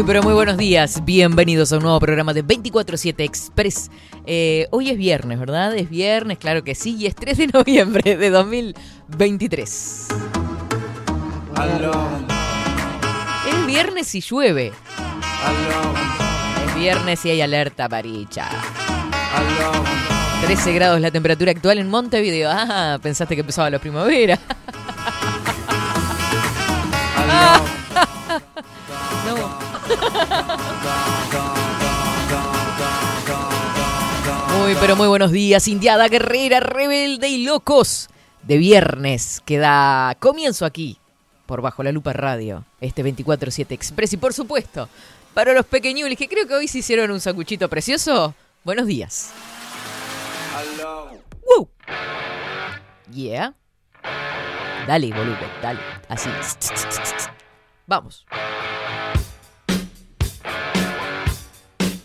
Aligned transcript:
Muy 0.00 0.06
pero 0.06 0.22
muy 0.22 0.32
buenos 0.32 0.56
días, 0.56 1.04
bienvenidos 1.04 1.74
a 1.74 1.76
un 1.76 1.82
nuevo 1.82 2.00
programa 2.00 2.32
de 2.32 2.42
24-7 2.42 3.22
Express. 3.22 3.90
Eh, 4.24 4.66
hoy 4.70 4.88
es 4.88 4.96
viernes, 4.96 5.38
¿verdad? 5.38 5.76
Es 5.76 5.90
viernes, 5.90 6.38
claro 6.38 6.64
que 6.64 6.74
sí, 6.74 6.96
y 6.98 7.04
es 7.04 7.14
3 7.14 7.36
de 7.36 7.46
noviembre 7.52 8.16
de 8.16 8.30
2023. 8.30 10.08
Es 13.46 13.66
viernes 13.66 14.14
y 14.14 14.22
llueve. 14.22 14.72
Es 16.66 16.74
viernes 16.76 17.22
y 17.26 17.30
hay 17.32 17.42
alerta 17.42 17.86
maricha. 17.86 18.48
13 20.46 20.72
grados 20.72 20.98
la 21.02 21.10
temperatura 21.10 21.50
actual 21.50 21.76
en 21.76 21.90
Montevideo. 21.90 22.48
Ah, 22.50 22.98
pensaste 23.02 23.34
que 23.34 23.42
empezaba 23.42 23.68
la 23.68 23.78
primavera. 23.78 24.38
Muy, 34.58 34.74
pero 34.80 34.96
muy 34.96 35.08
buenos 35.08 35.32
días, 35.32 35.68
Indiada 35.68 36.08
Guerrera, 36.08 36.60
Rebelde 36.60 37.28
y 37.28 37.44
Locos. 37.44 38.08
De 38.42 38.56
viernes 38.58 39.42
que 39.44 39.58
da 39.58 40.16
comienzo 40.18 40.64
aquí, 40.64 40.98
por 41.46 41.62
Bajo 41.62 41.82
la 41.82 41.92
Lupa 41.92 42.12
Radio, 42.12 42.64
este 42.80 43.04
24-7 43.04 43.66
Express. 43.70 44.12
Y 44.14 44.16
por 44.16 44.32
supuesto, 44.32 44.88
para 45.34 45.52
los 45.52 45.66
pequeñuelos 45.66 46.18
que 46.18 46.28
creo 46.28 46.46
que 46.46 46.54
hoy 46.54 46.68
se 46.68 46.78
hicieron 46.78 47.10
un 47.10 47.20
sanguchito 47.20 47.68
precioso, 47.68 48.34
buenos 48.64 48.86
días. 48.86 49.32
Yeah. 53.12 53.54
Dale, 54.86 55.10
volumen, 55.10 55.50
dale. 55.62 55.80
Así. 56.08 56.28
Vamos. 57.86 58.24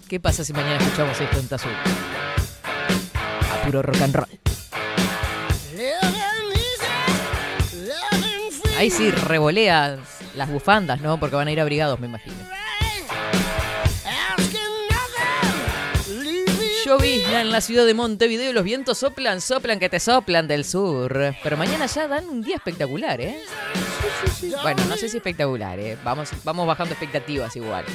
¿Qué 0.07 0.19
pasa 0.19 0.43
si 0.43 0.53
mañana 0.53 0.77
escuchamos 0.77 1.19
esto 1.19 1.39
en 1.39 1.47
Tazú? 1.47 1.67
A 3.51 3.65
puro 3.65 3.81
rock 3.81 4.01
and 4.01 4.15
roll. 4.15 4.27
Ahí 8.77 8.91
sí, 8.91 9.09
revolea 9.09 9.97
las 10.35 10.49
bufandas, 10.49 11.01
¿no? 11.01 11.19
Porque 11.19 11.35
van 11.35 11.47
a 11.47 11.51
ir 11.51 11.59
abrigados, 11.59 11.99
me 11.99 12.05
imagino. 12.07 12.35
Llovizna 16.85 17.41
en 17.41 17.51
la 17.51 17.61
ciudad 17.61 17.83
de 17.87 17.95
Montevideo 17.95 18.53
los 18.53 18.63
vientos 18.63 18.99
soplan, 18.99 19.41
soplan 19.41 19.79
que 19.79 19.89
te 19.89 19.99
soplan 19.99 20.47
del 20.47 20.65
sur. 20.65 21.33
Pero 21.41 21.57
mañana 21.57 21.87
ya 21.87 22.07
dan 22.07 22.29
un 22.29 22.43
día 22.43 22.57
espectacular, 22.57 23.19
¿eh? 23.21 23.41
Bueno, 24.61 24.85
no 24.85 24.95
sé 24.97 25.09
si 25.09 25.17
espectacular, 25.17 25.79
¿eh? 25.79 25.97
Vamos, 26.03 26.29
vamos 26.43 26.67
bajando 26.67 26.93
expectativas 26.93 27.55
igual. 27.55 27.85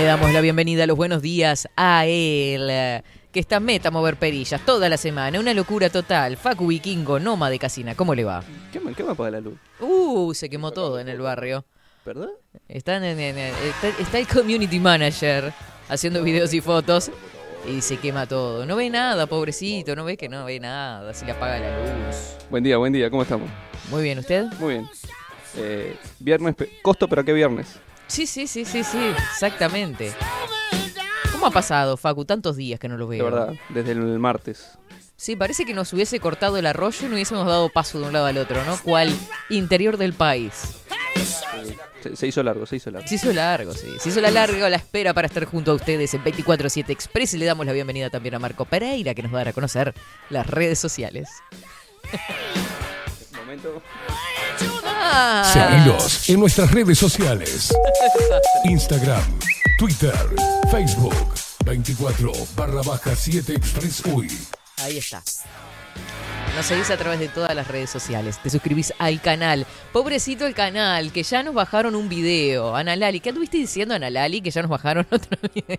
Le 0.00 0.06
damos 0.06 0.32
la 0.32 0.40
bienvenida 0.40 0.84
a 0.84 0.86
los 0.86 0.96
buenos 0.96 1.20
días 1.20 1.68
a 1.76 2.06
él, 2.06 3.02
que 3.32 3.38
está 3.40 3.60
meta 3.60 3.88
a 3.88 3.90
mover 3.90 4.16
perillas 4.16 4.64
toda 4.64 4.88
la 4.88 4.96
semana. 4.96 5.38
Una 5.38 5.52
locura 5.52 5.90
total. 5.90 6.38
Facu 6.38 6.66
Vikingo, 6.68 7.20
Noma 7.20 7.50
de 7.50 7.58
Casina. 7.58 7.94
¿Cómo 7.94 8.14
le 8.14 8.24
va? 8.24 8.42
¿Qué 8.72 8.80
me, 8.80 8.94
qué 8.94 9.04
me 9.04 9.10
apaga 9.12 9.32
la 9.32 9.40
luz? 9.40 9.58
Uh, 9.78 10.32
se 10.32 10.48
quemó 10.48 10.70
todo 10.72 10.98
en 11.00 11.08
el 11.10 11.20
barrio. 11.20 11.66
¿Perdón? 12.02 12.30
Está, 12.66 12.96
en- 12.96 13.04
en- 13.04 13.36
en- 13.38 13.54
está, 13.54 13.88
está 14.00 14.18
el 14.18 14.26
community 14.26 14.80
manager 14.80 15.52
haciendo 15.90 16.22
videos 16.22 16.54
y 16.54 16.62
fotos 16.62 17.10
y 17.68 17.82
se 17.82 17.98
quema 17.98 18.26
todo. 18.26 18.64
No 18.64 18.76
ve 18.76 18.88
nada, 18.88 19.26
pobrecito. 19.26 19.94
No 19.94 20.04
ve 20.04 20.16
que 20.16 20.30
no 20.30 20.46
ve 20.46 20.60
nada. 20.60 21.12
Se 21.12 21.26
le 21.26 21.32
apaga 21.32 21.58
la 21.58 21.78
luz. 22.06 22.16
Buen 22.48 22.64
día, 22.64 22.78
buen 22.78 22.92
día, 22.94 23.10
¿cómo 23.10 23.22
estamos? 23.22 23.50
Muy 23.90 24.02
bien, 24.02 24.18
¿usted? 24.18 24.44
Muy 24.58 24.74
bien. 24.74 24.88
Eh, 25.58 25.94
viernes, 26.20 26.54
pe- 26.54 26.70
costo, 26.80 27.06
pero 27.06 27.22
¿qué 27.22 27.34
viernes? 27.34 27.78
Sí, 28.10 28.26
sí, 28.26 28.48
sí, 28.48 28.64
sí, 28.64 28.82
sí. 28.82 28.98
Exactamente. 29.32 30.12
¿Cómo 31.30 31.46
ha 31.46 31.50
pasado, 31.52 31.96
Facu? 31.96 32.24
Tantos 32.24 32.56
días 32.56 32.80
que 32.80 32.88
no 32.88 32.96
lo 32.96 33.06
veo. 33.06 33.24
De 33.24 33.30
verdad, 33.30 33.54
desde 33.68 33.92
el 33.92 34.18
martes. 34.18 34.76
Sí, 35.16 35.36
parece 35.36 35.64
que 35.64 35.74
nos 35.74 35.92
hubiese 35.92 36.18
cortado 36.18 36.56
el 36.56 36.66
arroyo 36.66 37.06
y 37.06 37.08
no 37.08 37.14
hubiésemos 37.14 37.46
dado 37.46 37.68
paso 37.68 38.00
de 38.00 38.06
un 38.06 38.12
lado 38.12 38.26
al 38.26 38.36
otro, 38.36 38.64
¿no? 38.64 38.76
Cual 38.82 39.14
interior 39.48 39.96
del 39.96 40.12
país. 40.12 40.52
Se, 42.02 42.16
se 42.16 42.26
hizo 42.26 42.42
largo, 42.42 42.66
se 42.66 42.76
hizo 42.76 42.90
largo. 42.90 43.06
Se 43.06 43.14
hizo 43.14 43.32
largo, 43.32 43.72
sí. 43.74 43.88
Se 44.00 44.08
hizo 44.08 44.20
la 44.20 44.30
larga 44.32 44.68
la 44.68 44.76
espera 44.76 45.14
para 45.14 45.26
estar 45.28 45.44
junto 45.44 45.70
a 45.70 45.74
ustedes 45.74 46.12
en 46.14 46.24
24-7 46.24 46.90
Express 46.90 47.34
y 47.34 47.38
le 47.38 47.44
damos 47.44 47.64
la 47.64 47.72
bienvenida 47.72 48.10
también 48.10 48.34
a 48.34 48.38
Marco 48.40 48.64
Pereira 48.64 49.14
que 49.14 49.22
nos 49.22 49.32
va 49.32 49.36
a 49.36 49.40
dar 49.40 49.48
a 49.48 49.52
conocer 49.52 49.94
las 50.30 50.46
redes 50.48 50.80
sociales. 50.80 51.28
Momento. 53.36 53.82
Ah. 55.12 55.50
Seguinos 55.52 56.28
en 56.28 56.40
nuestras 56.40 56.70
redes 56.70 56.98
sociales. 56.98 57.74
Instagram, 58.64 59.22
Twitter, 59.78 60.14
Facebook, 60.70 61.14
24 61.64 62.32
barra 62.56 62.82
baja 62.82 63.14
7 63.16 63.54
Express 63.54 64.02
UI. 64.06 64.28
Ahí 64.78 64.98
está. 64.98 65.22
Nos 66.56 66.66
seguís 66.66 66.90
a 66.90 66.96
través 66.96 67.20
de 67.20 67.28
todas 67.28 67.54
las 67.54 67.68
redes 67.68 67.90
sociales. 67.90 68.38
Te 68.42 68.50
suscribís 68.50 68.92
al 68.98 69.20
canal. 69.20 69.66
Pobrecito 69.92 70.46
el 70.46 70.54
canal, 70.54 71.12
que 71.12 71.22
ya 71.22 71.42
nos 71.42 71.54
bajaron 71.54 71.94
un 71.94 72.08
video. 72.08 72.74
Ana 72.76 72.96
Lali, 72.96 73.20
¿qué 73.20 73.28
anduviste 73.30 73.56
diciendo, 73.56 73.94
Ana 73.94 74.10
Lali? 74.10 74.40
Que 74.40 74.50
ya 74.50 74.62
nos 74.62 74.70
bajaron 74.70 75.06
otro 75.10 75.38
video. 75.54 75.78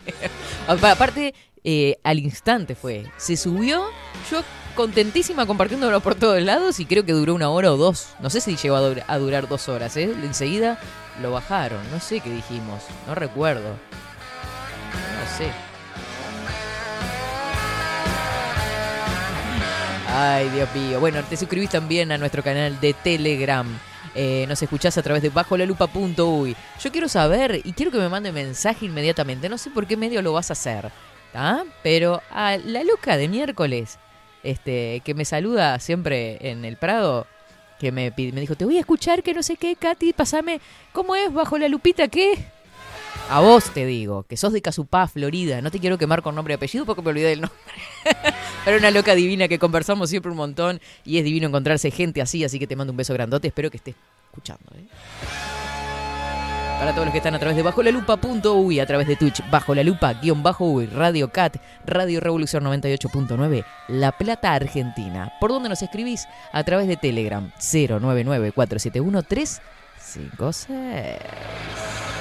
Apa- 0.68 0.92
Aparte, 0.92 1.34
eh, 1.64 1.98
al 2.04 2.20
instante 2.20 2.76
fue. 2.76 3.06
Se 3.18 3.36
subió, 3.38 3.86
yo 4.32 4.44
contentísima 4.72 5.46
compartiéndolo 5.46 6.00
por 6.02 6.16
todos 6.16 6.42
lados 6.42 6.80
y 6.80 6.86
creo 6.86 7.06
que 7.06 7.14
duró 7.14 7.34
una 7.36 7.50
hora 7.50 7.72
o 7.72 7.78
dos. 7.78 8.10
No 8.20 8.30
sé 8.30 8.42
si 8.42 8.56
llegó 8.56 8.76
a, 8.76 8.82
dur- 8.82 9.04
a 9.08 9.18
durar 9.18 9.48
dos 9.48 9.70
horas, 9.70 9.96
¿eh? 9.98 10.12
Enseguida 10.24 10.80
lo 11.22 11.32
bajaron. 11.32 11.80
No 11.92 12.00
sé 12.00 12.20
qué 12.20 12.30
dijimos. 12.30 12.82
No 13.08 13.16
recuerdo. 13.16 13.70
No 13.70 15.38
sé. 15.38 15.52
Ay, 20.14 20.50
Dios 20.50 20.68
mío. 20.76 21.00
Bueno, 21.00 21.24
te 21.24 21.38
suscribís 21.38 21.70
también 21.70 22.12
a 22.12 22.18
nuestro 22.18 22.44
canal 22.44 22.80
de 22.82 22.94
Telegram. 22.94 23.66
Eh, 24.14 24.46
nos 24.50 24.62
escuchás 24.62 24.98
a 24.98 25.02
través 25.02 25.24
de 25.24 25.30
bajolalupa.uy. 25.30 26.56
Yo 26.84 26.92
quiero 26.92 27.08
saber 27.08 27.62
y 27.64 27.72
quiero 27.72 27.92
que 27.92 27.98
me 27.98 28.10
mande 28.10 28.32
mensaje 28.34 28.86
inmediatamente. 28.88 29.48
No 29.48 29.58
sé 29.58 29.70
por 29.70 29.88
qué 29.88 29.96
medio 29.96 30.22
lo 30.22 30.34
vas 30.34 30.50
a 30.50 30.54
hacer. 30.54 30.92
¿tá? 31.32 31.64
Pero 31.82 32.22
a 32.30 32.58
la 32.58 32.84
loca 32.84 33.16
de 33.16 33.30
miércoles, 33.30 33.98
este, 34.44 35.02
que 35.04 35.14
me 35.14 35.26
saluda 35.26 35.80
siempre 35.80 36.38
en 36.50 36.66
el 36.66 36.78
Prado, 36.78 37.28
que 37.80 37.92
me, 37.92 38.14
me 38.16 38.42
dijo, 38.42 38.56
te 38.56 38.66
voy 38.66 38.78
a 38.78 38.82
escuchar 38.82 39.24
que 39.24 39.34
no 39.34 39.44
sé 39.44 39.58
qué, 39.58 39.76
Katy, 39.76 40.14
pasame, 40.14 40.62
¿cómo 40.94 41.16
es 41.16 41.34
bajo 41.34 41.58
la 41.58 41.68
lupita 41.68 42.08
qué? 42.08 42.46
A 43.30 43.40
vos 43.40 43.72
te 43.74 43.86
digo, 43.86 44.24
que 44.24 44.36
sos 44.36 44.52
de 44.52 44.62
Casupá, 44.62 45.08
Florida. 45.08 45.62
No 45.62 45.72
te 45.72 45.80
quiero 45.80 45.98
quemar 45.98 46.22
con 46.22 46.36
nombre 46.36 46.54
y 46.54 46.56
apellido 46.56 46.86
porque 46.86 47.02
me 47.02 47.10
olvidé 47.10 47.30
del 47.30 47.42
nombre. 47.42 47.60
Pero 48.66 48.78
una 48.78 48.92
loca 48.92 49.16
divina 49.16 49.48
que 49.48 49.58
conversamos 49.58 50.10
siempre 50.10 50.32
un 50.32 50.38
montón 50.38 50.82
y 51.06 51.18
es 51.18 51.24
divino 51.24 51.48
encontrarse 51.48 51.92
gente 51.92 52.22
así, 52.22 52.44
así 52.44 52.60
que 52.60 52.68
te 52.68 52.76
mando 52.76 52.92
un 52.92 52.98
beso 52.98 53.14
grandote. 53.14 53.48
Espero 53.48 53.72
que 53.72 53.78
estés 53.78 53.96
escuchando. 54.32 54.66
¿eh? 54.76 54.86
Para 56.82 56.94
todos 56.94 57.06
los 57.06 57.12
que 57.12 57.20
están 57.20 57.36
a 57.36 57.40
través 57.40 57.56
de 57.56 57.62
bajo 57.62 57.84
la 57.84 57.92
lupa.uy, 57.92 58.80
a 58.80 58.88
través 58.88 59.08
de 59.08 59.16
Twitch, 59.16 59.48
bajo 59.52 59.76
la 59.76 59.84
lupa, 59.84 60.16
guion 60.16 60.42
bajo 60.42 60.66
uy, 60.66 60.88
Radio 60.88 61.32
Cat, 61.32 61.58
Radio 61.86 62.20
Revolución 62.20 62.64
98.9, 62.64 63.64
La 63.88 64.12
Plata, 64.12 64.56
Argentina. 64.56 65.32
¿Por 65.40 65.52
dónde 65.52 65.70
nos 65.70 65.84
escribís? 65.84 66.28
A 66.52 66.64
través 66.64 66.88
de 66.88 66.98
Telegram, 66.98 67.52
099 67.60 68.52
471 68.52 69.22
356. 69.22 72.21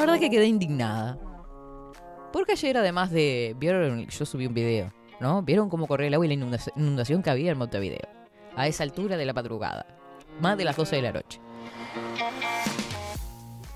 La 0.00 0.06
verdad 0.06 0.20
que 0.20 0.30
quedé 0.30 0.46
indignada. 0.46 1.18
Porque 2.32 2.52
ayer, 2.52 2.76
además 2.78 3.10
de. 3.10 3.54
Vieron, 3.58 4.06
yo 4.06 4.24
subí 4.26 4.46
un 4.46 4.54
video, 4.54 4.92
¿no? 5.20 5.42
Vieron 5.42 5.68
cómo 5.68 5.86
corría 5.86 6.08
el 6.08 6.14
agua 6.14 6.26
y 6.26 6.28
la 6.28 6.34
inundac- 6.34 6.72
inundación 6.76 7.22
que 7.22 7.30
había 7.30 7.52
en 7.52 7.58
Montevideo. 7.58 8.08
A 8.56 8.66
esa 8.66 8.82
altura 8.84 9.16
de 9.16 9.24
la 9.26 9.32
madrugada. 9.32 9.86
Más 10.40 10.56
de 10.56 10.64
las 10.64 10.76
12 10.76 10.96
de 10.96 11.02
la 11.02 11.12
noche. 11.12 11.40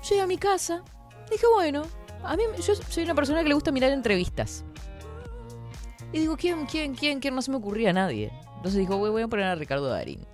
Llegué 0.09 0.21
a 0.21 0.27
mi 0.27 0.37
casa. 0.37 0.83
Dije, 1.29 1.45
bueno, 1.53 1.83
A 2.23 2.35
mí, 2.35 2.43
yo 2.65 2.73
soy 2.75 3.03
una 3.03 3.13
persona 3.13 3.43
que 3.43 3.49
le 3.49 3.53
gusta 3.53 3.71
mirar 3.71 3.91
entrevistas. 3.91 4.65
Y 6.11 6.19
digo, 6.19 6.37
¿quién, 6.37 6.65
quién, 6.65 6.95
quién, 6.95 7.19
quién? 7.19 7.35
No 7.35 7.41
se 7.43 7.51
me 7.51 7.57
ocurría 7.57 7.91
a 7.91 7.93
nadie. 7.93 8.31
Entonces 8.55 8.79
dijo, 8.79 8.97
voy, 8.97 9.11
voy 9.11 9.21
a 9.21 9.27
poner 9.27 9.45
a 9.45 9.53
Ricardo 9.55 9.87
Darín. 9.89 10.25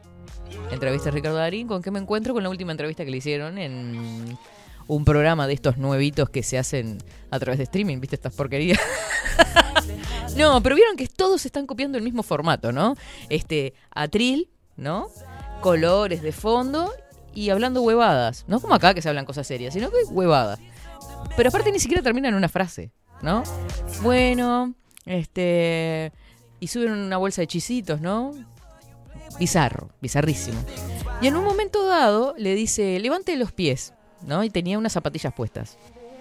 Entrevista 0.71 1.09
a 1.09 1.11
Ricardo 1.11 1.37
Darín, 1.37 1.67
¿con 1.67 1.81
qué 1.81 1.91
me 1.91 1.99
encuentro? 1.99 2.33
Con 2.33 2.43
la 2.43 2.49
última 2.49 2.71
entrevista 2.71 3.03
que 3.03 3.11
le 3.11 3.17
hicieron 3.17 3.57
en 3.57 4.37
un 4.87 5.05
programa 5.05 5.47
de 5.47 5.53
estos 5.53 5.77
nuevitos 5.77 6.29
que 6.29 6.43
se 6.43 6.57
hacen 6.57 6.97
a 7.29 7.39
través 7.39 7.57
de 7.57 7.63
streaming, 7.63 7.99
¿viste? 7.99 8.15
Estas 8.15 8.33
porquerías. 8.33 8.79
no, 10.37 10.61
pero 10.61 10.75
vieron 10.75 10.95
que 10.95 11.07
todos 11.07 11.45
están 11.45 11.65
copiando 11.65 11.97
el 11.97 12.03
mismo 12.03 12.23
formato, 12.23 12.71
¿no? 12.71 12.95
Este, 13.29 13.73
atril, 13.91 14.49
¿no? 14.75 15.07
Colores 15.61 16.21
de 16.21 16.31
fondo 16.31 16.91
y 17.33 17.49
hablando 17.49 17.81
huevadas. 17.81 18.45
No 18.47 18.59
como 18.59 18.73
acá 18.73 18.93
que 18.93 19.01
se 19.01 19.09
hablan 19.09 19.25
cosas 19.25 19.47
serias, 19.47 19.73
sino 19.73 19.89
que 19.89 19.97
huevadas. 20.09 20.59
Pero 21.35 21.49
aparte 21.49 21.71
ni 21.71 21.79
siquiera 21.79 22.03
terminan 22.03 22.33
una 22.33 22.49
frase, 22.49 22.91
¿no? 23.21 23.43
Bueno, 24.01 24.75
este. 25.05 26.11
Y 26.59 26.67
suben 26.67 26.91
una 26.91 27.17
bolsa 27.17 27.41
de 27.41 27.47
chisitos, 27.47 28.01
¿no? 28.01 28.31
Bizarro, 29.39 29.89
bizarrísimo. 30.01 30.59
Y 31.21 31.27
en 31.27 31.35
un 31.35 31.43
momento 31.43 31.85
dado 31.87 32.35
le 32.37 32.53
dice, 32.53 32.99
levante 32.99 33.35
los 33.35 33.51
pies, 33.51 33.93
¿no? 34.25 34.43
Y 34.43 34.49
tenía 34.49 34.77
unas 34.77 34.93
zapatillas 34.93 35.33
puestas. 35.33 35.77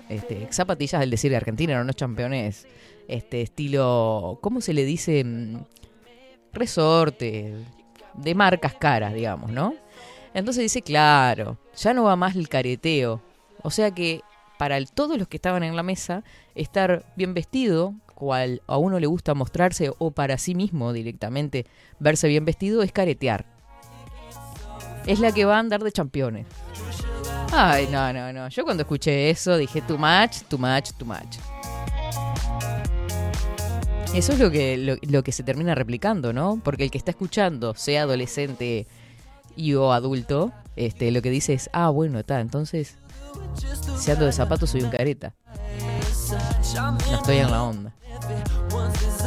Este, 0.09 0.49
zapatillas 0.51 1.01
del 1.01 1.11
decir 1.11 1.31
de 1.31 1.37
Argentina, 1.37 1.73
eran 1.73 1.85
unos 1.85 1.97
campeones, 1.97 2.67
este, 3.07 3.43
estilo, 3.43 4.39
¿cómo 4.41 4.61
se 4.61 4.73
le 4.73 4.85
dice? 4.85 5.23
Mm, 5.25 5.63
resorte, 6.53 7.55
de 8.15 8.35
marcas 8.35 8.75
caras, 8.75 9.15
digamos, 9.15 9.51
¿no? 9.53 9.75
Entonces 10.35 10.63
dice, 10.63 10.83
claro, 10.83 11.59
ya 11.77 11.95
no 11.95 12.05
va 12.05 12.17
más 12.17 12.37
el 12.37 12.49
careteo. 12.49 13.21
O 13.63 13.71
sea 13.71 13.91
que 13.91 14.23
para 14.59 14.85
todos 14.85 15.19
los 15.19 15.29
que 15.29 15.37
estaban 15.37 15.63
en 15.63 15.77
la 15.77 15.83
mesa, 15.83 16.23
estar 16.55 17.05
bien 17.17 17.35
vestido, 17.35 17.95
cual 18.15 18.63
a 18.67 18.77
uno 18.77 19.01
le 19.01 19.07
gusta 19.07 19.35
mostrarse 19.35 19.91
o 19.99 20.11
para 20.11 20.37
sí 20.37 20.55
mismo 20.55 20.93
directamente 20.93 21.67
verse 21.99 22.29
bien 22.29 22.45
vestido, 22.45 22.83
es 22.83 22.93
caretear. 22.93 23.47
Es 25.07 25.19
la 25.21 25.33
que 25.33 25.47
va 25.47 25.57
a 25.57 25.61
andar 25.61 25.83
de 25.83 25.93
campeones. 25.93 26.47
Ay, 27.53 27.89
no, 27.91 28.13
no, 28.13 28.33
no. 28.33 28.49
Yo 28.49 28.65
cuando 28.65 28.83
escuché 28.83 29.31
eso 29.31 29.57
dije, 29.57 29.83
too 29.83 29.99
much, 29.99 30.43
too 30.49 30.59
much, 30.59 30.93
too 30.93 31.07
much. 31.07 31.39
Eso 34.15 34.33
es 34.33 34.39
lo 34.39 34.51
que, 34.51 34.99
lo, 35.03 35.23
que 35.23 35.33
se 35.33 35.43
termina 35.43 35.75
replicando, 35.75 36.33
¿no? 36.33 36.61
Porque 36.65 36.85
el 36.85 36.91
que 36.91 36.99
está 36.99 37.13
escuchando, 37.13 37.75
sea 37.75 38.03
adolescente 38.03 38.87
y 39.57 39.75
o 39.75 39.93
adulto, 39.93 40.53
este, 40.75 41.11
lo 41.13 41.23
que 41.23 41.31
dice 41.31 41.53
es, 41.53 41.71
ah, 41.73 41.91
bueno, 41.91 42.19
está, 42.19 42.41
entonces, 42.41 42.97
si 43.99 44.11
ando 44.11 44.27
de 44.27 44.33
zapatos 44.33 44.71
soy 44.71 44.83
un 44.83 44.91
careta. 44.91 45.35
No 47.11 47.17
estoy 47.17 47.37
en 47.37 47.51
la 47.51 47.63
onda. 47.63 47.95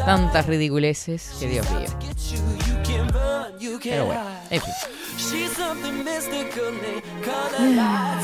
Tantas 0.06 0.46
ridiculeces 0.48 1.36
que 1.40 1.48
Dios 1.48 1.70
mío. 1.72 1.90
Pero 3.82 4.06
bueno, 4.06 4.22
en 4.50 4.62
fin. 4.62 4.74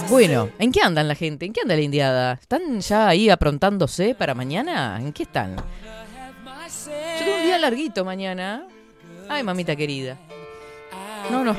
Bueno, 0.09 0.49
¿en 0.59 0.71
qué 0.71 0.81
andan 0.81 1.07
la 1.07 1.15
gente? 1.15 1.45
¿En 1.45 1.53
qué 1.53 1.61
anda 1.61 1.75
la 1.75 1.81
indiada? 1.81 2.33
¿Están 2.33 2.79
ya 2.81 3.07
ahí 3.07 3.29
aprontándose 3.29 4.15
para 4.15 4.33
mañana? 4.33 4.97
¿En 4.99 5.13
qué 5.13 5.23
están? 5.23 5.55
Yo 5.55 5.63
tengo 7.25 7.37
un 7.37 7.43
día 7.43 7.57
larguito 7.57 8.03
mañana. 8.05 8.67
Ay, 9.27 9.43
mamita 9.43 9.75
querida. 9.75 10.17
No, 11.31 11.43
no. 11.43 11.55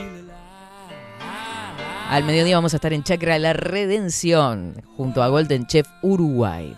Al 2.11 2.25
mediodía 2.25 2.57
vamos 2.57 2.75
a 2.75 2.77
estar 2.77 2.93
en 2.93 3.05
Chacra 3.05 3.39
La 3.39 3.53
Redención, 3.53 4.83
junto 4.97 5.23
a 5.23 5.29
Golden 5.29 5.67
Chef 5.67 5.87
Uruguay. 6.03 6.75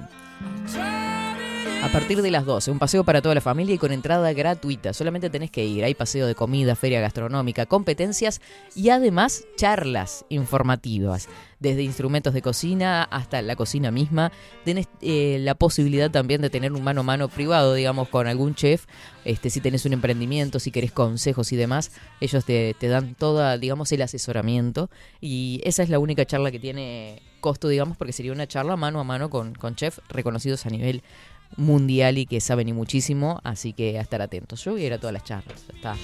A 1.82 1.88
partir 1.88 2.22
de 2.22 2.30
las 2.30 2.46
12, 2.46 2.70
un 2.70 2.78
paseo 2.78 3.02
para 3.02 3.20
toda 3.20 3.34
la 3.34 3.40
familia 3.40 3.74
y 3.74 3.78
con 3.78 3.90
entrada 3.90 4.32
gratuita. 4.32 4.92
Solamente 4.92 5.30
tenés 5.30 5.50
que 5.50 5.64
ir. 5.64 5.82
Hay 5.82 5.94
paseo 5.94 6.28
de 6.28 6.36
comida, 6.36 6.76
feria 6.76 7.00
gastronómica, 7.00 7.66
competencias 7.66 8.40
y 8.76 8.90
además 8.90 9.44
charlas 9.56 10.24
informativas. 10.28 11.28
Desde 11.58 11.82
instrumentos 11.82 12.34
de 12.34 12.40
cocina 12.40 13.02
hasta 13.02 13.42
la 13.42 13.56
cocina 13.56 13.90
misma. 13.90 14.30
Tenés 14.64 14.86
eh, 15.00 15.38
la 15.40 15.56
posibilidad 15.56 16.08
también 16.08 16.40
de 16.40 16.50
tener 16.50 16.72
un 16.72 16.84
mano 16.84 17.00
a 17.00 17.04
mano 17.04 17.28
privado, 17.28 17.74
digamos, 17.74 18.08
con 18.08 18.28
algún 18.28 18.54
chef. 18.54 18.86
Este, 19.24 19.50
si 19.50 19.60
tenés 19.60 19.84
un 19.84 19.92
emprendimiento, 19.92 20.60
si 20.60 20.70
querés 20.70 20.92
consejos 20.92 21.52
y 21.52 21.56
demás, 21.56 21.90
ellos 22.20 22.44
te, 22.44 22.76
dan 22.80 23.16
toda, 23.16 23.58
digamos, 23.58 23.90
el 23.90 24.02
asesoramiento. 24.02 24.88
Y 25.20 25.60
esa 25.64 25.82
es 25.82 25.88
la 25.88 25.98
única 25.98 26.24
charla 26.26 26.52
que 26.52 26.60
tiene 26.60 27.22
costo, 27.40 27.66
digamos, 27.66 27.96
porque 27.96 28.12
sería 28.12 28.32
una 28.32 28.46
charla 28.46 28.76
mano 28.76 29.00
a 29.00 29.04
mano 29.04 29.30
con, 29.30 29.54
con 29.54 29.74
reconocidos 30.10 30.64
a 30.64 30.70
nivel 30.70 31.02
mundial 31.56 32.18
y 32.18 32.26
que 32.26 32.40
saben 32.40 32.68
y 32.68 32.72
muchísimo, 32.72 33.40
así 33.44 33.72
que 33.72 33.98
a 33.98 34.02
estar 34.02 34.22
atentos. 34.22 34.64
Yo 34.64 34.72
voy 34.72 34.82
a 34.82 34.86
ir 34.86 34.92
a 34.92 34.98
todas 34.98 35.12
las 35.12 35.24
charlas. 35.24 35.64
Está. 35.74 35.96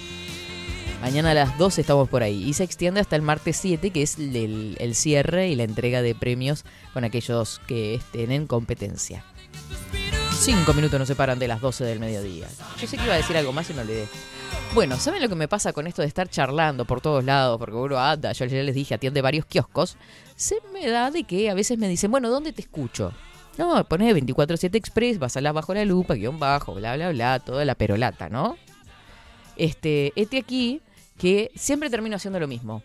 Mañana 1.01 1.31
a 1.31 1.35
las 1.35 1.59
12 1.59 1.81
estamos 1.81 2.09
por 2.09 2.23
ahí. 2.23 2.43
Y 2.45 2.55
se 2.55 2.65
extiende 2.65 3.01
hasta 3.01 3.17
el 3.17 3.23
martes 3.23 3.57
7, 3.57 3.91
que 3.91 4.03
es 4.03 4.19
el, 4.19 4.77
el 4.79 4.95
cierre 4.95 5.49
y 5.49 5.55
la 5.55 5.63
entrega 5.63 6.03
de 6.03 6.15
premios 6.15 6.65
con 6.93 7.05
aquellos 7.05 7.61
que 7.67 7.95
estén 7.95 8.33
en 8.33 8.47
competencia. 8.47 9.25
Cinco 10.33 10.73
minutos 10.73 10.99
nos 10.99 11.09
separan 11.09 11.39
de 11.39 11.49
las 11.49 11.61
12 11.61 11.85
del 11.85 12.01
mediodía. 12.01 12.49
Yo 12.81 12.87
sé 12.87 12.97
que 12.97 13.05
iba 13.05 13.15
a 13.15 13.17
decir 13.17 13.37
algo 13.37 13.53
más 13.53 13.69
y 13.71 13.75
me 13.75 13.83
olvidé. 13.83 14.07
Bueno, 14.75 14.97
¿saben 14.97 15.23
lo 15.23 15.29
que 15.29 15.35
me 15.35 15.49
pasa 15.49 15.73
con 15.73 15.87
esto 15.87 16.03
de 16.03 16.09
estar 16.09 16.29
charlando 16.29 16.85
por 16.85 17.01
todos 17.01 17.25
lados? 17.25 17.59
Porque 17.59 17.75
uno 17.75 17.99
anda, 17.99 18.33
yo 18.33 18.45
ya 18.45 18.63
les 18.63 18.75
dije, 18.75 18.95
atiende 18.95 19.23
varios 19.23 19.47
kioscos. 19.47 19.97
Se 20.37 20.57
me 20.73 20.89
da 20.89 21.11
de 21.11 21.25
que 21.25 21.51
a 21.51 21.55
veces 21.55 21.79
me 21.79 21.89
dicen, 21.89 22.11
bueno, 22.11 22.29
¿dónde 22.29 22.53
te 22.53 22.63
escucho? 22.63 23.13
No, 23.59 23.85
pones 23.89 24.15
24-7 24.15 24.77
Express, 24.77 25.19
vas 25.19 25.37
a 25.37 25.41
la 25.41 25.51
bajo 25.51 25.75
la 25.75 25.85
lupa, 25.85 26.15
guion 26.15 26.39
bajo, 26.39 26.75
bla, 26.75 26.95
bla, 26.95 27.11
bla, 27.11 27.41
toda 27.41 27.65
la 27.65 27.75
perolata, 27.75 28.29
¿no? 28.29 28.57
Este, 29.57 30.13
este 30.15 30.39
aquí, 30.39 30.81
que 31.19 31.51
siempre 31.57 31.91
termino 31.91 32.15
haciendo 32.15 32.39
lo 32.39 32.47
mismo. 32.47 32.85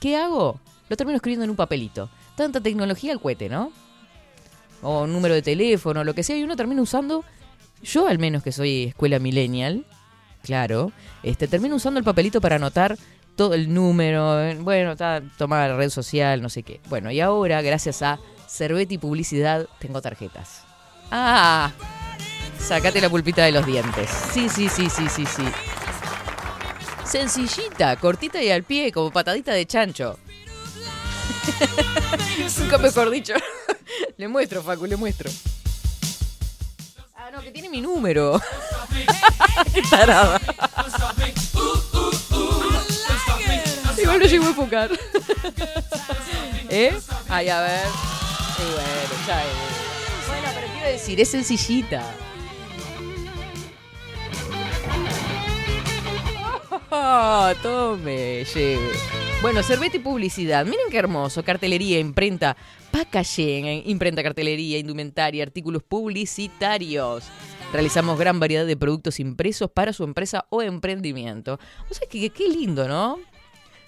¿Qué 0.00 0.16
hago? 0.16 0.60
Lo 0.88 0.96
termino 0.96 1.16
escribiendo 1.16 1.42
en 1.44 1.50
un 1.50 1.56
papelito. 1.56 2.08
Tanta 2.36 2.60
tecnología 2.60 3.12
al 3.12 3.20
cohete, 3.20 3.48
¿no? 3.48 3.72
O 4.80 5.08
número 5.08 5.34
de 5.34 5.42
teléfono, 5.42 6.04
lo 6.04 6.14
que 6.14 6.22
sea, 6.22 6.36
y 6.36 6.44
uno 6.44 6.54
termina 6.54 6.82
usando, 6.82 7.24
yo 7.82 8.06
al 8.06 8.20
menos 8.20 8.44
que 8.44 8.52
soy 8.52 8.84
escuela 8.84 9.18
millennial, 9.18 9.84
claro, 10.42 10.92
este, 11.24 11.48
termino 11.48 11.74
usando 11.74 11.98
el 11.98 12.04
papelito 12.04 12.40
para 12.40 12.56
anotar 12.56 12.96
todo 13.34 13.54
el 13.54 13.74
número, 13.74 14.38
bueno, 14.60 14.94
tomar 15.36 15.70
la 15.70 15.76
red 15.76 15.90
social, 15.90 16.40
no 16.42 16.48
sé 16.48 16.62
qué. 16.62 16.80
Bueno, 16.88 17.10
y 17.10 17.20
ahora, 17.20 17.60
gracias 17.60 18.02
a 18.02 18.20
Cerveti 18.52 18.98
Publicidad, 18.98 19.66
tengo 19.78 20.02
tarjetas. 20.02 20.60
Ah, 21.10 21.72
sacate 22.58 23.00
la 23.00 23.08
pulpita 23.08 23.44
de 23.46 23.52
los 23.52 23.64
dientes. 23.64 24.10
Sí, 24.34 24.50
sí, 24.50 24.68
sí, 24.68 24.90
sí, 24.90 25.08
sí, 25.08 25.24
sí. 25.24 25.44
Sencillita, 27.02 27.96
cortita 27.96 28.42
y 28.42 28.50
al 28.50 28.62
pie, 28.62 28.92
como 28.92 29.10
patadita 29.10 29.52
de 29.52 29.64
chancho. 29.64 30.18
Nunca 32.58 32.76
mejor 32.76 33.08
dicho. 33.08 33.32
le 34.18 34.28
muestro, 34.28 34.62
Facu, 34.62 34.84
le 34.84 34.96
muestro. 34.96 35.30
Ah, 37.14 37.30
no, 37.32 37.40
que 37.40 37.52
tiene 37.52 37.70
mi 37.70 37.80
número. 37.80 38.38
Qué 39.72 39.80
tarada. 39.90 40.38
Igual 43.96 44.18
lo 44.18 44.26
llevo 44.26 44.44
a 44.44 44.48
enfocar. 44.48 44.90
¿Eh? 46.68 47.00
Ay, 47.30 47.48
a 47.48 47.60
ver 47.62 48.12
bueno, 48.70 49.26
ya 49.26 49.42
Bueno, 50.28 50.48
pero 50.54 50.66
quiero 50.72 50.88
decir, 50.88 51.20
es 51.20 51.28
sencillita. 51.28 52.02
Oh, 56.90 57.50
tome, 57.62 58.44
lleve. 58.44 58.90
Bueno, 59.40 59.62
Cervete 59.62 59.96
y 59.96 60.00
publicidad. 60.00 60.64
Miren 60.64 60.90
qué 60.90 60.98
hermoso. 60.98 61.42
Cartelería, 61.42 61.98
imprenta, 61.98 62.56
packaging, 62.90 63.82
imprenta, 63.86 64.22
cartelería, 64.22 64.78
indumentaria, 64.78 65.42
artículos 65.42 65.82
publicitarios. 65.82 67.24
Realizamos 67.72 68.18
gran 68.18 68.38
variedad 68.38 68.66
de 68.66 68.76
productos 68.76 69.18
impresos 69.18 69.70
para 69.70 69.92
su 69.92 70.04
empresa 70.04 70.44
o 70.50 70.62
emprendimiento. 70.62 71.58
O 71.90 71.94
sea, 71.94 72.06
que 72.08 72.30
qué 72.30 72.48
lindo, 72.48 72.86
¿no? 72.86 73.18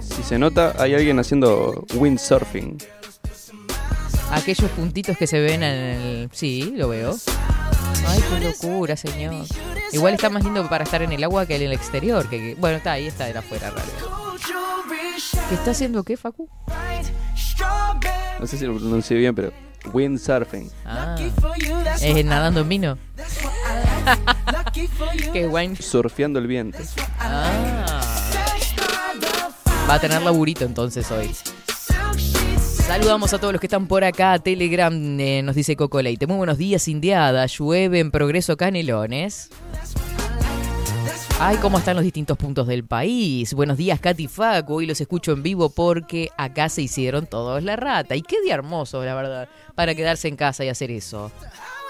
Si 0.00 0.22
se 0.22 0.38
nota, 0.38 0.74
hay 0.78 0.94
alguien 0.94 1.18
haciendo 1.18 1.84
windsurfing. 1.94 2.78
Aquellos 4.30 4.70
puntitos 4.72 5.16
que 5.16 5.26
se 5.26 5.40
ven 5.40 5.62
en 5.62 5.74
el... 5.74 6.30
Sí, 6.32 6.72
lo 6.76 6.88
veo. 6.88 7.16
Ay, 8.06 8.22
qué 8.28 8.40
locura, 8.44 8.96
señor. 8.96 9.34
Igual 9.92 10.14
está 10.14 10.28
más 10.30 10.44
lindo 10.44 10.68
para 10.68 10.84
estar 10.84 11.02
en 11.02 11.12
el 11.12 11.22
agua 11.24 11.46
que 11.46 11.56
en 11.56 11.62
el 11.62 11.72
exterior. 11.72 12.28
Que, 12.28 12.38
que- 12.38 12.54
bueno, 12.56 12.76
está 12.78 12.92
ahí, 12.92 13.06
está 13.06 13.26
de 13.26 13.38
afuera, 13.38 13.70
raro. 13.70 14.36
¿Qué 15.48 15.54
está 15.54 15.70
haciendo 15.70 16.02
qué, 16.02 16.16
Facu? 16.16 16.48
No 18.40 18.46
sé 18.46 18.58
si 18.58 18.66
lo 18.66 18.74
pronuncié 18.76 19.16
bien, 19.16 19.34
pero 19.34 19.52
windsurfing. 19.92 20.70
Ah, 20.84 21.16
es 22.00 22.24
nadando 22.24 22.60
en 22.60 22.68
vino. 22.68 22.98
qué 25.32 25.46
guay. 25.46 25.74
Surfeando 25.76 26.38
el 26.38 26.46
viento. 26.46 26.78
Ah. 27.18 28.00
Va 29.88 29.94
a 29.94 30.00
tener 30.00 30.22
laburito 30.22 30.64
entonces 30.64 31.10
hoy. 31.10 31.34
Saludamos 32.86 33.34
a 33.34 33.38
todos 33.38 33.52
los 33.52 33.60
que 33.60 33.66
están 33.66 33.88
por 33.88 34.04
acá. 34.04 34.38
Telegram 34.38 34.94
eh, 35.18 35.42
nos 35.42 35.56
dice 35.56 35.74
Coco 35.74 36.00
Leite. 36.00 36.28
Muy 36.28 36.36
buenos 36.36 36.56
días, 36.56 36.86
Indiada. 36.86 37.44
Llueve 37.46 37.98
en 37.98 38.12
Progreso 38.12 38.56
Canelones. 38.56 39.50
Ay, 41.40 41.56
cómo 41.56 41.78
están 41.78 41.96
los 41.96 42.04
distintos 42.04 42.38
puntos 42.38 42.68
del 42.68 42.84
país. 42.84 43.52
Buenos 43.54 43.76
días, 43.76 43.98
Katy 43.98 44.28
Facu. 44.28 44.74
Hoy 44.74 44.86
los 44.86 45.00
escucho 45.00 45.32
en 45.32 45.42
vivo 45.42 45.68
porque 45.68 46.30
acá 46.38 46.68
se 46.68 46.82
hicieron 46.82 47.26
todos 47.26 47.60
la 47.64 47.74
rata. 47.74 48.14
Y 48.14 48.22
qué 48.22 48.40
día 48.40 48.54
hermoso, 48.54 49.04
la 49.04 49.16
verdad, 49.16 49.48
para 49.74 49.96
quedarse 49.96 50.28
en 50.28 50.36
casa 50.36 50.64
y 50.64 50.68
hacer 50.68 50.92
eso. 50.92 51.32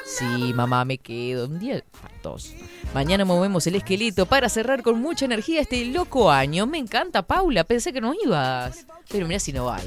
Sí, 0.07 0.53
mamá, 0.55 0.85
me 0.85 0.99
quedo. 0.99 1.47
Un 1.47 1.59
día 1.59 1.77
espantoso. 1.77 2.53
Mañana 2.95 3.25
movemos 3.25 3.67
el 3.67 3.75
esqueleto 3.75 4.27
para 4.27 4.49
cerrar 4.49 4.83
con 4.83 5.01
mucha 5.01 5.25
energía 5.25 5.61
este 5.61 5.85
loco 5.87 6.31
año. 6.31 6.67
Me 6.67 6.79
encanta, 6.79 7.23
Paula. 7.23 7.65
Pensé 7.65 7.93
que 7.93 8.01
no 8.01 8.15
ibas. 8.25 8.87
Pero 9.11 9.27
mira 9.27 9.41
si 9.41 9.53
no 9.53 9.67
va. 9.67 9.81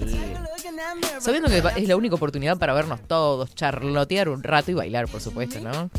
Sabiendo 1.20 1.50
que 1.50 1.64
es 1.82 1.88
la 1.88 1.96
única 1.96 2.16
oportunidad 2.16 2.58
para 2.58 2.74
vernos 2.74 3.02
todos, 3.08 3.56
charlotear 3.56 4.30
un 4.30 4.44
rato 4.44 4.72
y 4.72 4.74
bailar, 4.74 5.08
por 5.08 5.22
supuesto, 5.22 5.60
¿no? 5.62 5.90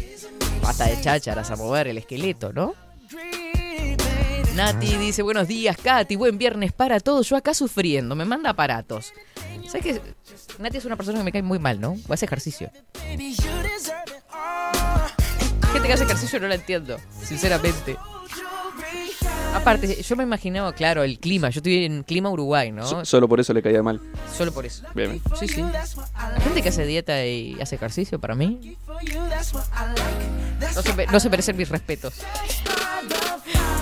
Basta 0.62 0.86
de 0.86 1.00
chácharas 1.00 1.50
a 1.50 1.56
mover 1.56 1.88
el 1.88 1.98
esqueleto, 1.98 2.52
¿no? 2.52 2.74
Nati 4.54 4.96
dice, 4.96 5.22
buenos 5.22 5.48
días, 5.48 5.76
Katy, 5.76 6.16
buen 6.16 6.36
viernes 6.36 6.72
para 6.72 7.00
todos. 7.00 7.28
Yo 7.28 7.36
acá 7.36 7.54
sufriendo, 7.54 8.14
me 8.14 8.24
manda 8.24 8.50
aparatos. 8.50 9.12
¿Sabes 9.66 9.82
qué? 9.82 10.00
Nati 10.58 10.76
es 10.76 10.84
una 10.84 10.96
persona 10.96 11.18
que 11.18 11.24
me 11.24 11.32
cae 11.32 11.42
muy 11.42 11.58
mal, 11.58 11.80
¿no? 11.80 11.96
O 12.08 12.12
hace 12.12 12.26
ejercicio. 12.26 12.70
Gente 15.72 15.86
que 15.86 15.92
hace 15.94 16.04
ejercicio 16.04 16.40
no 16.40 16.48
la 16.48 16.56
entiendo, 16.56 16.98
sinceramente. 17.22 17.96
Aparte, 19.54 20.00
yo 20.02 20.16
me 20.16 20.22
imaginaba, 20.24 20.72
claro, 20.72 21.02
el 21.02 21.18
clima. 21.18 21.50
Yo 21.50 21.58
estoy 21.58 21.84
en 21.84 22.02
clima 22.04 22.30
Uruguay, 22.30 22.70
¿no? 22.72 22.86
So- 22.86 23.04
solo 23.04 23.28
por 23.28 23.40
eso 23.40 23.52
le 23.52 23.62
caía 23.62 23.82
mal. 23.82 24.00
Solo 24.36 24.52
por 24.52 24.64
eso. 24.64 24.84
Bien. 24.94 25.20
Sí, 25.38 25.48
sí. 25.48 25.60
La 25.62 26.40
gente 26.42 26.62
que 26.62 26.68
hace 26.70 26.86
dieta 26.86 27.24
y 27.26 27.60
hace 27.60 27.74
ejercicio, 27.76 28.18
para 28.20 28.34
mí, 28.36 28.76
no 30.74 30.82
se, 30.82 30.92
me- 30.94 31.06
no 31.06 31.20
se 31.20 31.30
merecen 31.30 31.56
mis 31.56 31.68
respetos. 31.68 32.14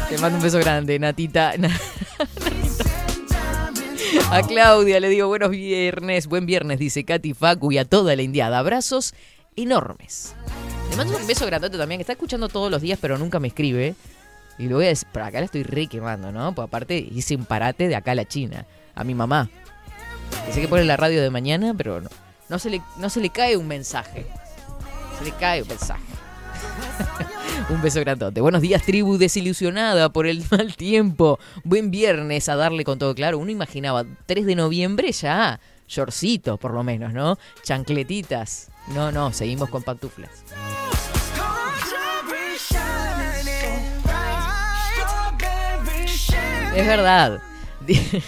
Te 0.09 0.17
mando 0.19 0.39
un 0.39 0.43
beso 0.45 0.59
grande, 0.59 0.99
Natita. 0.99 1.53
A 4.31 4.43
Claudia 4.43 5.01
le 5.01 5.09
digo 5.11 5.29
buenos 5.29 5.51
viernes, 5.51 6.27
buen 6.27 6.45
viernes, 6.47 6.79
dice 6.79 7.05
Katy 7.05 7.35
Facu 7.35 7.73
y 7.73 7.79
a 7.79 7.85
toda 7.85 8.15
la 8.17 8.23
indiada. 8.23 8.59
Abrazos 8.59 9.15
enormes. 9.57 10.35
Le 10.91 10.97
mando 10.97 11.17
un 11.17 11.27
beso 11.27 11.47
grandote 11.47 11.77
también, 11.79 11.99
que 11.99 12.03
está 12.03 12.13
escuchando 12.13 12.49
todos 12.49 12.71
los 12.71 12.83
días, 12.83 12.99
pero 13.01 13.19
nunca 13.19 13.41
me 13.41 13.49
escribe. 13.49 13.95
Y 14.59 14.73
a 14.73 14.77
decir, 14.77 15.09
para 15.13 15.27
acá 15.27 15.39
la 15.39 15.45
estoy 15.45 15.63
re 15.63 15.87
quemando, 15.87 16.33
¿no? 16.33 16.53
Pues 16.53 16.67
aparte 16.67 16.99
hice 16.99 17.37
un 17.37 17.45
parate 17.45 17.87
de 17.87 17.95
acá 17.95 18.13
a 18.13 18.15
la 18.17 18.27
China, 18.27 18.67
a 18.95 19.05
mi 19.05 19.15
mamá. 19.15 19.49
Sé 20.51 20.61
que 20.61 20.69
pone 20.69 20.85
la 20.85 20.97
radio 20.97 21.23
de 21.23 21.31
mañana, 21.31 21.75
pero 21.77 22.01
no, 22.01 22.11
no, 22.49 22.59
se, 22.59 22.71
le, 22.71 22.83
no 22.99 23.09
se 23.09 23.21
le 23.21 23.31
cae 23.31 23.57
un 23.57 23.69
mensaje. 23.69 24.27
Se 25.19 25.25
le 25.25 25.31
cae 25.33 25.63
un 25.63 25.69
mensaje. 25.69 26.03
un 27.71 27.81
beso 27.83 28.01
grandote. 28.01 28.41
Buenos 28.41 28.63
días, 28.63 28.83
tribu 28.83 29.17
desilusionada 29.17 30.13
por 30.13 30.27
el 30.27 30.43
mal 30.51 30.75
tiempo. 30.75 31.39
Buen 31.63 31.93
viernes 31.93 32.49
a 32.49 32.57
darle 32.57 32.83
con 32.83 32.99
todo 32.99 33.15
claro. 33.15 33.39
Uno 33.39 33.53
imaginaba 33.53 34.05
3 34.27 34.45
de 34.45 34.57
noviembre 34.57 35.13
ya. 35.13 35.61
Shortcitos, 35.87 36.59
por 36.59 36.75
lo 36.75 36.83
menos, 36.83 37.13
¿no? 37.13 37.39
Chancletitas. 37.63 38.71
No, 38.89 39.13
no, 39.13 39.33
seguimos 39.33 39.71
con 39.71 39.83
pantuflas. 39.83 40.45
Es 46.79 46.87
verdad. 46.87 47.41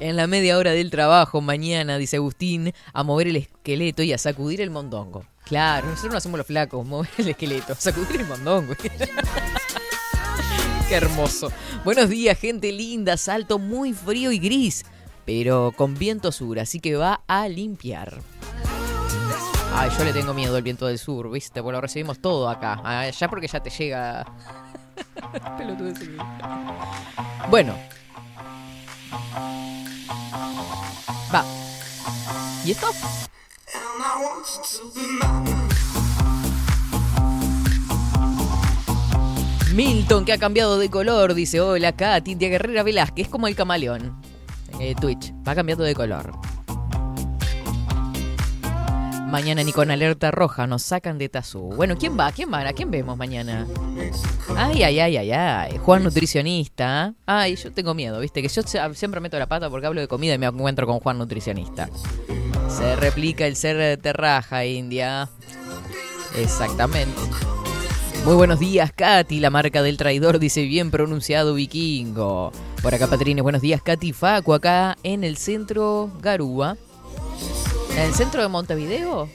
en 0.00 0.16
la 0.16 0.26
media 0.26 0.58
hora 0.58 0.72
del 0.72 0.90
trabajo 0.90 1.40
mañana, 1.40 1.96
dice 1.96 2.16
Agustín, 2.16 2.74
a 2.92 3.02
mover 3.04 3.28
el 3.28 3.36
esqueleto 3.36 4.02
y 4.02 4.12
a 4.12 4.18
sacudir 4.18 4.60
el 4.60 4.68
mondongo. 4.68 5.24
Claro, 5.46 5.86
nosotros 5.86 6.12
no 6.12 6.18
hacemos 6.18 6.36
los 6.36 6.46
flacos, 6.46 6.86
mover 6.86 7.08
el 7.16 7.28
esqueleto, 7.30 7.74
sacudir 7.78 8.20
el 8.20 8.26
mondongo. 8.26 8.74
Qué 10.90 10.94
hermoso. 10.94 11.50
Buenos 11.86 12.10
días, 12.10 12.38
gente 12.38 12.70
linda, 12.70 13.16
salto 13.16 13.58
muy 13.58 13.94
frío 13.94 14.30
y 14.30 14.38
gris, 14.38 14.84
pero 15.24 15.72
con 15.74 15.94
viento 15.94 16.32
sur, 16.32 16.58
así 16.58 16.80
que 16.80 16.96
va 16.96 17.22
a 17.26 17.48
limpiar. 17.48 18.18
Ay, 19.74 19.88
yo 19.96 20.04
le 20.04 20.12
tengo 20.12 20.34
miedo 20.34 20.54
al 20.54 20.62
viento 20.62 20.86
del 20.86 20.98
sur, 20.98 21.30
¿viste? 21.30 21.62
Bueno, 21.62 21.80
recibimos 21.80 22.18
todo 22.18 22.50
acá. 22.50 22.78
Ah, 22.84 23.08
Ya 23.08 23.28
porque 23.30 23.48
ya 23.48 23.60
te 23.60 23.70
llega. 23.70 24.26
Pelotudez 25.58 25.96
aquí. 25.96 26.16
Bueno. 27.50 27.74
Va. 31.32 31.44
¿Y 32.64 32.70
esto? 32.70 32.88
Milton, 39.74 40.24
que 40.24 40.32
ha 40.32 40.38
cambiado 40.38 40.78
de 40.78 40.88
color, 40.88 41.34
dice, 41.34 41.60
hola 41.60 41.88
acá, 41.88 42.20
Tintia 42.20 42.48
Guerrera 42.48 42.84
Velázquez, 42.84 43.26
es 43.26 43.30
como 43.30 43.48
el 43.48 43.56
camaleón. 43.56 44.22
Eh, 44.78 44.94
Twitch, 45.00 45.32
va 45.46 45.54
cambiando 45.54 45.82
de 45.82 45.94
color. 45.94 46.32
Mañana 49.34 49.64
ni 49.64 49.72
con 49.72 49.90
alerta 49.90 50.30
roja 50.30 50.68
nos 50.68 50.84
sacan 50.84 51.18
de 51.18 51.28
Tazú. 51.28 51.72
Bueno, 51.74 51.96
¿quién 51.98 52.16
va? 52.16 52.30
¿Quién 52.30 52.52
va? 52.52 52.60
¿A 52.60 52.72
quién 52.72 52.92
vemos 52.92 53.18
mañana? 53.18 53.66
Ay, 54.56 54.84
ay, 54.84 55.00
ay, 55.00 55.16
ay, 55.16 55.32
ay. 55.32 55.78
Juan 55.78 56.04
Nutricionista. 56.04 57.14
Ay, 57.26 57.56
yo 57.56 57.72
tengo 57.72 57.94
miedo, 57.94 58.20
¿viste? 58.20 58.42
Que 58.42 58.48
yo 58.48 58.62
siempre 58.94 59.20
meto 59.20 59.36
la 59.36 59.48
pata 59.48 59.68
porque 59.68 59.88
hablo 59.88 60.00
de 60.00 60.06
comida 60.06 60.34
y 60.34 60.38
me 60.38 60.46
encuentro 60.46 60.86
con 60.86 61.00
Juan 61.00 61.18
Nutricionista. 61.18 61.88
Se 62.68 62.94
replica 62.94 63.44
el 63.44 63.56
ser 63.56 63.96
terraja, 63.96 64.64
India. 64.66 65.28
Exactamente. 66.36 67.20
Muy 68.24 68.36
buenos 68.36 68.60
días, 68.60 68.92
Katy, 68.92 69.40
la 69.40 69.50
marca 69.50 69.82
del 69.82 69.96
traidor, 69.96 70.38
dice 70.38 70.62
bien 70.62 70.92
pronunciado 70.92 71.54
vikingo. 71.54 72.52
Por 72.80 72.94
acá, 72.94 73.08
Patrines, 73.08 73.42
buenos 73.42 73.62
días, 73.62 73.82
Katy 73.82 74.12
Facu, 74.12 74.54
acá 74.54 74.96
en 75.02 75.24
el 75.24 75.36
centro 75.38 76.12
Garúa. 76.22 76.76
¿En 77.96 78.00
el 78.00 78.14
centro 78.14 78.42
de 78.42 78.48
Montevideo? 78.48 79.28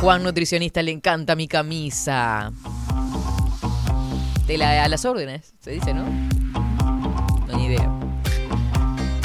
Juan 0.00 0.22
Nutricionista 0.22 0.82
le 0.82 0.90
encanta 0.90 1.36
mi 1.36 1.46
camisa. 1.48 2.52
De 4.46 4.58
la, 4.58 4.84
a 4.84 4.88
las 4.88 5.04
órdenes, 5.04 5.54
se 5.60 5.70
dice, 5.70 5.94
¿no? 5.94 6.04
No, 6.04 7.56
ni 7.56 7.66
idea. 7.66 7.90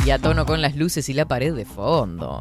Y 0.06 0.12
a 0.12 0.20
tono 0.20 0.46
con 0.46 0.62
las 0.62 0.76
luces 0.76 1.10
y 1.10 1.14
la 1.14 1.26
pared 1.26 1.54
de 1.54 1.66
fondo. 1.66 2.40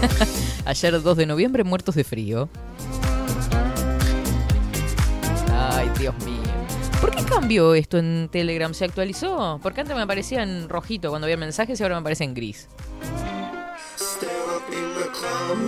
Ayer 0.64 1.02
2 1.02 1.16
de 1.16 1.26
noviembre, 1.26 1.64
muertos 1.64 1.94
de 1.94 2.04
frío. 2.04 2.48
Ay, 5.52 5.90
Dios 5.98 6.14
mío. 6.24 6.39
¿Por 7.00 7.14
qué 7.14 7.24
cambió 7.24 7.74
esto 7.74 7.98
en 7.98 8.28
Telegram? 8.30 8.74
¿Se 8.74 8.84
actualizó? 8.84 9.58
Porque 9.62 9.80
antes 9.80 9.96
me 9.96 10.02
aparecía 10.02 10.42
en 10.42 10.68
rojito 10.68 11.08
cuando 11.08 11.26
había 11.26 11.36
mensajes 11.36 11.80
y 11.80 11.82
ahora 11.82 11.96
me 11.96 12.00
aparece 12.00 12.24
en 12.24 12.34
gris. 12.34 12.68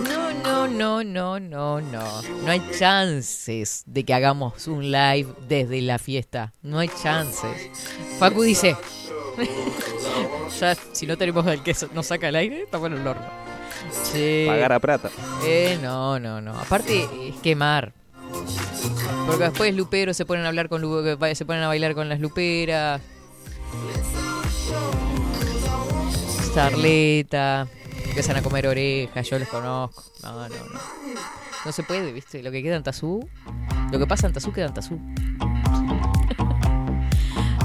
No, 0.07 0.67
no, 0.67 0.67
no, 0.67 1.03
no, 1.03 1.39
no, 1.39 1.81
no. 1.81 2.21
No 2.21 2.51
hay 2.51 2.61
chances 2.77 3.83
de 3.85 4.03
que 4.03 4.13
hagamos 4.13 4.67
un 4.67 4.91
live 4.91 5.33
desde 5.47 5.81
la 5.81 5.97
fiesta. 5.97 6.53
No 6.61 6.79
hay 6.79 6.89
chances. 7.01 7.69
Facu 8.19 8.43
dice. 8.43 8.77
ya, 10.59 10.75
si 10.91 11.07
no 11.07 11.17
tenemos 11.17 11.45
el 11.47 11.63
que 11.63 11.75
nos 11.93 12.05
saca 12.05 12.29
el 12.29 12.35
aire, 12.35 12.63
estamos 12.63 12.87
en 12.87 12.97
el 12.97 13.07
horno. 13.07 13.27
Pagar 14.47 14.73
a 14.73 14.79
plata. 14.79 15.09
Eh, 15.43 15.79
no, 15.81 16.19
no, 16.19 16.41
no. 16.41 16.57
Aparte, 16.59 17.07
es 17.27 17.35
quemar. 17.41 17.93
Porque 19.27 19.43
después 19.45 19.75
luperos 19.75 20.17
se 20.17 20.25
ponen 20.25 20.45
a 20.45 20.49
hablar 20.49 20.69
con 20.69 20.81
se 21.33 21.45
ponen 21.45 21.63
a 21.63 21.67
bailar 21.67 21.95
con 21.95 22.09
las 22.09 22.19
luperas. 22.19 23.01
Starleta. 26.51 27.67
Empiezan 28.05 28.35
a 28.35 28.43
comer 28.43 28.67
orejas, 28.67 29.27
yo 29.27 29.39
los 29.39 29.47
conozco. 29.47 30.03
No, 30.21 30.47
no, 30.47 30.49
no. 30.49 30.79
No 31.65 31.71
se 31.71 31.81
puede, 31.83 32.11
¿viste? 32.11 32.43
Lo 32.43 32.51
que 32.51 32.61
queda 32.61 32.75
en 32.75 32.83
Tazú. 32.83 33.27
Lo 33.91 33.97
que 33.97 34.05
pasa 34.05 34.27
en 34.27 34.33
Tazú 34.33 34.51
queda 34.51 34.67
en 34.67 34.73
Tazú. 34.73 34.99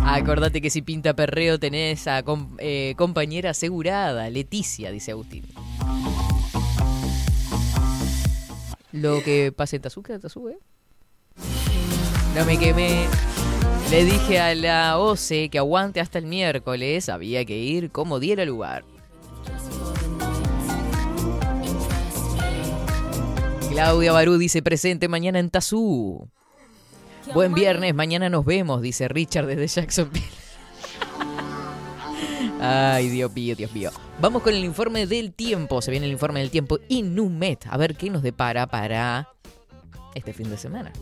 Acordate 0.05 0.63
que 0.63 0.71
si 0.71 0.81
pinta 0.81 1.15
perreo 1.15 1.59
tenés 1.59 2.07
a 2.07 2.25
eh, 2.59 2.95
compañera 2.97 3.51
asegurada, 3.51 4.31
Leticia, 4.31 4.91
dice 4.91 5.11
Agustín. 5.11 5.45
Lo 8.93 9.23
que 9.23 9.53
pasa 9.53 9.77
en 9.77 9.83
en 9.85 10.21
Tazú, 10.21 10.49
¿eh? 10.49 10.59
No 12.35 12.45
me 12.45 12.59
quemé. 12.59 13.07
Le 13.91 14.05
dije 14.05 14.39
a 14.39 14.55
la 14.55 14.99
OCE 14.99 15.49
que 15.49 15.59
aguante 15.59 16.01
hasta 16.01 16.19
el 16.19 16.27
miércoles. 16.27 17.09
Había 17.09 17.45
que 17.45 17.57
ir 17.57 17.91
como 17.91 18.19
diera 18.19 18.45
lugar. 18.45 18.85
Claudia 23.71 24.13
Barú 24.13 24.39
dice 24.39 24.63
presente 24.63 25.09
mañana 25.09 25.39
en 25.39 25.51
Tazú. 25.51 26.29
Buen 27.35 27.53
viernes, 27.55 27.95
mañana 27.95 28.31
nos 28.31 28.45
vemos, 28.45 28.81
dice 28.81 29.07
Richard 29.07 29.47
desde 29.47 29.69
Jacksonville. 29.69 30.38
Ay, 32.61 33.09
Dios 33.09 33.33
mío, 33.35 33.55
Dios 33.57 33.73
mío. 33.73 33.91
Vamos 34.21 34.43
con 34.43 34.55
el 34.55 34.65
informe 34.65 35.07
del 35.07 35.33
tiempo. 35.33 35.81
Se 35.81 35.91
viene 35.91 36.07
el 36.07 36.13
informe 36.13 36.41
del 36.41 36.51
tiempo 36.51 36.79
Inumet. 36.89 37.67
A 37.69 37.77
ver 37.77 37.97
qué 37.97 38.11
nos 38.11 38.23
depara 38.23 38.67
para 38.67 39.29
este 40.15 40.33
fin 40.33 40.51
de 40.51 40.57
semana. 40.57 40.93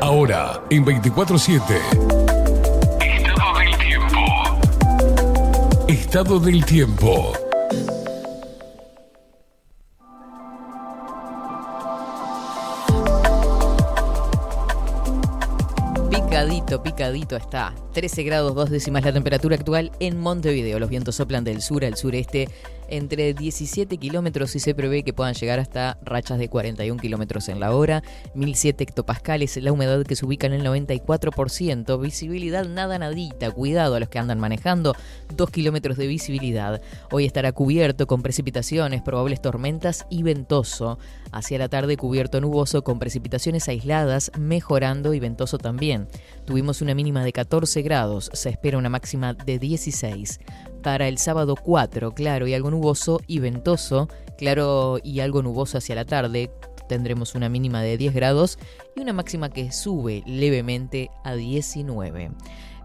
Ahora, 0.00 0.62
en 0.70 0.84
24-7. 0.84 1.60
Estado 3.00 3.58
del 3.58 3.78
tiempo. 3.78 4.18
Estado 5.86 6.40
del 6.40 6.64
tiempo. 6.64 7.39
Picadito, 16.78 17.36
está. 17.36 17.74
13 17.92 18.22
grados 18.22 18.54
2 18.54 18.70
décimas 18.70 19.04
la 19.04 19.12
temperatura 19.12 19.56
actual 19.56 19.90
en 19.98 20.18
Montevideo. 20.18 20.78
Los 20.78 20.88
vientos 20.88 21.16
soplan 21.16 21.44
del 21.44 21.60
sur 21.60 21.84
al 21.84 21.96
sureste 21.96 22.48
entre 22.90 23.32
17 23.34 23.96
kilómetros 23.96 24.54
y 24.56 24.60
se 24.60 24.74
prevé 24.74 25.02
que 25.02 25.12
puedan 25.12 25.34
llegar 25.34 25.58
hasta 25.58 25.98
rachas 26.02 26.38
de 26.38 26.48
41 26.48 27.00
kilómetros 27.00 27.48
en 27.48 27.60
la 27.60 27.74
hora, 27.74 28.02
1007 28.34 28.84
hectopascales, 28.84 29.56
la 29.56 29.72
humedad 29.72 30.04
que 30.04 30.16
se 30.16 30.26
ubica 30.26 30.46
en 30.46 30.52
el 30.52 30.64
94%, 30.64 32.00
visibilidad 32.00 32.66
nada 32.66 32.98
nadita, 32.98 33.50
cuidado 33.50 33.94
a 33.94 34.00
los 34.00 34.08
que 34.08 34.18
andan 34.18 34.40
manejando, 34.40 34.94
2 35.36 35.50
kilómetros 35.50 35.96
de 35.96 36.06
visibilidad. 36.06 36.80
Hoy 37.10 37.24
estará 37.24 37.52
cubierto 37.52 38.06
con 38.06 38.22
precipitaciones, 38.22 39.02
probables 39.02 39.40
tormentas 39.40 40.06
y 40.10 40.22
ventoso. 40.22 40.98
Hacia 41.32 41.58
la 41.58 41.68
tarde 41.68 41.96
cubierto 41.96 42.40
nuboso 42.40 42.82
con 42.82 42.98
precipitaciones 42.98 43.68
aisladas, 43.68 44.32
mejorando 44.38 45.14
y 45.14 45.20
ventoso 45.20 45.58
también. 45.58 46.08
Tuvimos 46.44 46.82
una 46.82 46.94
mínima 46.94 47.24
de 47.24 47.32
14 47.32 47.82
grados, 47.82 48.30
se 48.32 48.48
espera 48.48 48.78
una 48.78 48.88
máxima 48.88 49.34
de 49.34 49.58
16 49.58 50.40
para 50.82 51.08
el 51.08 51.18
sábado 51.18 51.54
4, 51.62 52.12
claro 52.12 52.46
y 52.46 52.54
algo 52.54 52.70
nuboso 52.70 53.20
y 53.26 53.38
ventoso, 53.38 54.08
claro 54.38 54.98
y 55.02 55.20
algo 55.20 55.42
nuboso 55.42 55.78
hacia 55.78 55.94
la 55.94 56.04
tarde, 56.04 56.50
tendremos 56.88 57.34
una 57.34 57.48
mínima 57.48 57.82
de 57.82 57.96
10 57.96 58.14
grados 58.14 58.58
y 58.96 59.00
una 59.00 59.12
máxima 59.12 59.48
que 59.48 59.70
sube 59.70 60.22
levemente 60.26 61.10
a 61.24 61.34
19. 61.34 62.32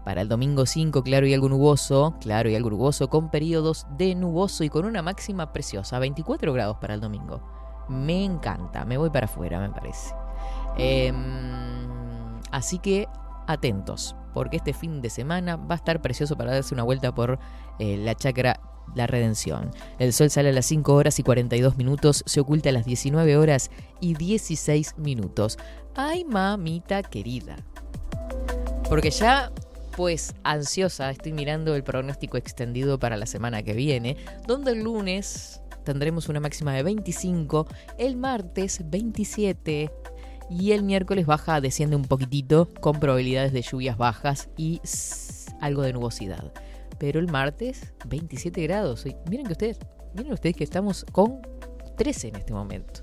Para 0.04 0.20
el 0.20 0.28
domingo 0.28 0.66
5, 0.66 1.02
claro 1.02 1.26
y 1.26 1.34
algo 1.34 1.48
nuboso, 1.48 2.14
claro 2.20 2.48
y 2.48 2.54
algo 2.54 2.70
nuboso, 2.70 3.08
con 3.10 3.30
periodos 3.30 3.86
de 3.98 4.14
nuboso 4.14 4.62
y 4.62 4.68
con 4.68 4.84
una 4.84 5.02
máxima 5.02 5.52
preciosa, 5.52 5.98
24 5.98 6.52
grados 6.52 6.76
para 6.76 6.94
el 6.94 7.00
domingo. 7.00 7.42
Me 7.88 8.24
encanta, 8.24 8.84
me 8.84 8.98
voy 8.98 9.10
para 9.10 9.26
afuera, 9.26 9.58
me 9.58 9.70
parece. 9.70 10.14
Em, 10.76 11.16
así 12.52 12.78
que 12.78 13.08
atentos, 13.48 14.14
porque 14.32 14.58
este 14.58 14.72
fin 14.72 15.00
de 15.00 15.10
semana 15.10 15.56
va 15.56 15.74
a 15.74 15.78
estar 15.78 16.00
precioso 16.00 16.36
para 16.36 16.52
darse 16.52 16.74
una 16.74 16.82
vuelta 16.84 17.14
por 17.14 17.38
eh, 17.78 17.96
la 17.96 18.14
chacra 18.14 18.60
La 18.94 19.06
Redención. 19.06 19.70
El 19.98 20.12
sol 20.12 20.30
sale 20.30 20.50
a 20.50 20.52
las 20.52 20.66
5 20.66 20.94
horas 20.94 21.18
y 21.18 21.22
42 21.22 21.76
minutos, 21.76 22.22
se 22.26 22.40
oculta 22.40 22.70
a 22.70 22.72
las 22.72 22.84
19 22.84 23.36
horas 23.36 23.70
y 24.00 24.14
16 24.14 24.98
minutos. 24.98 25.58
Ay, 25.94 26.24
mamita 26.24 27.02
querida. 27.02 27.56
Porque 28.88 29.10
ya, 29.10 29.50
pues, 29.96 30.34
ansiosa, 30.44 31.10
estoy 31.10 31.32
mirando 31.32 31.74
el 31.74 31.82
pronóstico 31.82 32.36
extendido 32.36 32.98
para 32.98 33.16
la 33.16 33.26
semana 33.26 33.62
que 33.62 33.72
viene, 33.72 34.16
donde 34.46 34.72
el 34.72 34.82
lunes 34.82 35.60
tendremos 35.84 36.28
una 36.28 36.40
máxima 36.40 36.74
de 36.74 36.82
25, 36.82 37.66
el 37.98 38.16
martes 38.16 38.80
27, 38.84 39.90
y 40.50 40.72
el 40.72 40.82
miércoles 40.82 41.26
baja, 41.26 41.60
desciende 41.60 41.96
un 41.96 42.04
poquitito 42.04 42.68
con 42.80 43.00
probabilidades 43.00 43.52
de 43.52 43.62
lluvias 43.62 43.96
bajas 43.96 44.48
y 44.56 44.80
algo 45.60 45.82
de 45.82 45.92
nubosidad. 45.92 46.52
Pero 46.98 47.20
el 47.20 47.30
martes 47.30 47.92
27 48.06 48.62
grados. 48.62 49.04
miren 49.28 49.46
que 49.46 49.52
ustedes, 49.52 49.78
miren 50.14 50.32
ustedes 50.32 50.56
que 50.56 50.64
estamos 50.64 51.04
con 51.12 51.40
13 51.96 52.28
en 52.28 52.36
este 52.36 52.52
momento. 52.52 53.02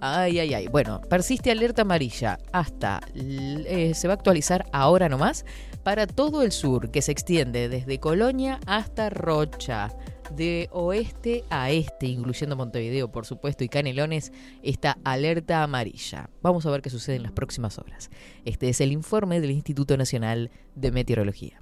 Ay, 0.00 0.38
ay, 0.38 0.54
ay. 0.54 0.66
Bueno, 0.68 1.00
persiste 1.02 1.50
alerta 1.50 1.82
amarilla 1.82 2.38
hasta... 2.52 3.00
Eh, 3.14 3.92
se 3.94 4.08
va 4.08 4.14
a 4.14 4.16
actualizar 4.16 4.64
ahora 4.72 5.08
nomás 5.08 5.44
para 5.82 6.06
todo 6.06 6.42
el 6.42 6.52
sur, 6.52 6.90
que 6.90 7.02
se 7.02 7.12
extiende 7.12 7.68
desde 7.68 8.00
Colonia 8.00 8.60
hasta 8.66 9.10
Rocha 9.10 9.90
de 10.34 10.68
oeste 10.72 11.44
a 11.50 11.70
este, 11.70 12.06
incluyendo 12.06 12.56
Montevideo, 12.56 13.10
por 13.10 13.26
supuesto, 13.26 13.64
y 13.64 13.68
Canelones, 13.68 14.32
esta 14.62 14.96
alerta 15.04 15.62
amarilla. 15.62 16.30
Vamos 16.40 16.64
a 16.66 16.70
ver 16.70 16.82
qué 16.82 16.90
sucede 16.90 17.16
en 17.16 17.24
las 17.24 17.32
próximas 17.32 17.78
horas. 17.78 18.10
Este 18.44 18.68
es 18.68 18.80
el 18.80 18.92
informe 18.92 19.40
del 19.40 19.50
Instituto 19.50 19.96
Nacional 19.96 20.50
de 20.74 20.92
Meteorología. 20.92 21.60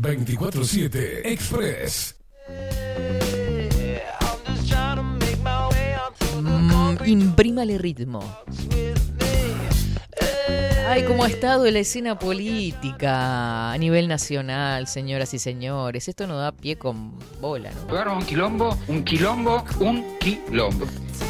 24-7 0.00 1.22
Express. 1.24 2.14
Mm, 6.40 6.96
imprímale 7.06 7.78
ritmo. 7.78 8.20
Ay, 10.88 11.04
cómo 11.04 11.24
ha 11.24 11.28
estado 11.28 11.70
la 11.70 11.80
escena 11.80 12.18
política 12.18 13.72
a 13.72 13.76
nivel 13.76 14.08
nacional, 14.08 14.86
señoras 14.86 15.34
y 15.34 15.38
señores. 15.38 16.08
Esto 16.08 16.26
no 16.26 16.38
da 16.38 16.52
pie 16.52 16.76
con 16.76 17.12
bola, 17.40 17.70
¿no? 17.72 18.14
un 18.14 18.24
quilombo, 18.24 18.78
un 18.86 19.04
quilombo, 19.04 19.64
un 19.80 20.18
quilombo. 20.18 20.86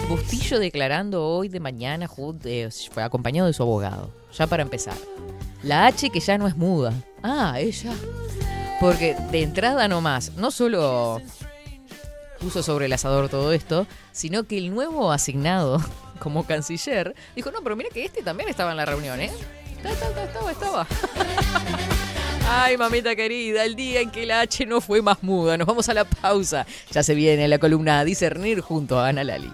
Bustillo 0.08 0.60
declarando 0.60 1.26
hoy 1.26 1.48
de 1.48 1.58
mañana, 1.58 2.08
eh, 2.44 2.68
fue 2.92 3.02
acompañado 3.02 3.46
de 3.46 3.52
su 3.54 3.62
abogado. 3.62 4.10
Ya 4.36 4.46
para 4.46 4.62
empezar. 4.62 4.94
La 5.62 5.86
H 5.86 6.10
que 6.10 6.20
ya 6.20 6.38
no 6.38 6.46
es 6.46 6.56
muda. 6.56 6.92
Ah, 7.22 7.58
ella. 7.58 7.92
Porque 8.80 9.16
de 9.30 9.42
entrada 9.42 9.88
nomás, 9.88 10.32
no 10.36 10.50
solo 10.50 11.20
puso 12.38 12.62
sobre 12.62 12.86
el 12.86 12.92
asador 12.92 13.28
todo 13.28 13.52
esto, 13.52 13.86
sino 14.12 14.44
que 14.44 14.58
el 14.58 14.72
nuevo 14.72 15.10
asignado 15.10 15.82
como 16.20 16.46
canciller, 16.46 17.14
dijo, 17.34 17.50
no, 17.50 17.62
pero 17.62 17.76
mira 17.76 17.90
que 17.92 18.04
este 18.04 18.22
también 18.22 18.48
estaba 18.48 18.70
en 18.70 18.76
la 18.76 18.84
reunión, 18.84 19.20
¿eh? 19.20 19.30
Estaba, 19.84 20.24
estaba, 20.24 20.52
estaba. 20.52 20.86
Ay, 22.50 22.76
mamita 22.76 23.14
querida, 23.14 23.64
el 23.64 23.76
día 23.76 24.00
en 24.00 24.10
que 24.10 24.24
la 24.24 24.40
H 24.40 24.64
no 24.64 24.80
fue 24.80 25.02
más 25.02 25.22
muda. 25.22 25.58
Nos 25.58 25.66
vamos 25.66 25.88
a 25.88 25.94
la 25.94 26.04
pausa. 26.04 26.66
Ya 26.90 27.02
se 27.02 27.14
viene 27.14 27.46
la 27.46 27.58
columna 27.58 28.00
a 28.00 28.04
discernir 28.04 28.60
junto 28.62 28.98
a 28.98 29.08
Ana 29.08 29.22
Lali. 29.22 29.52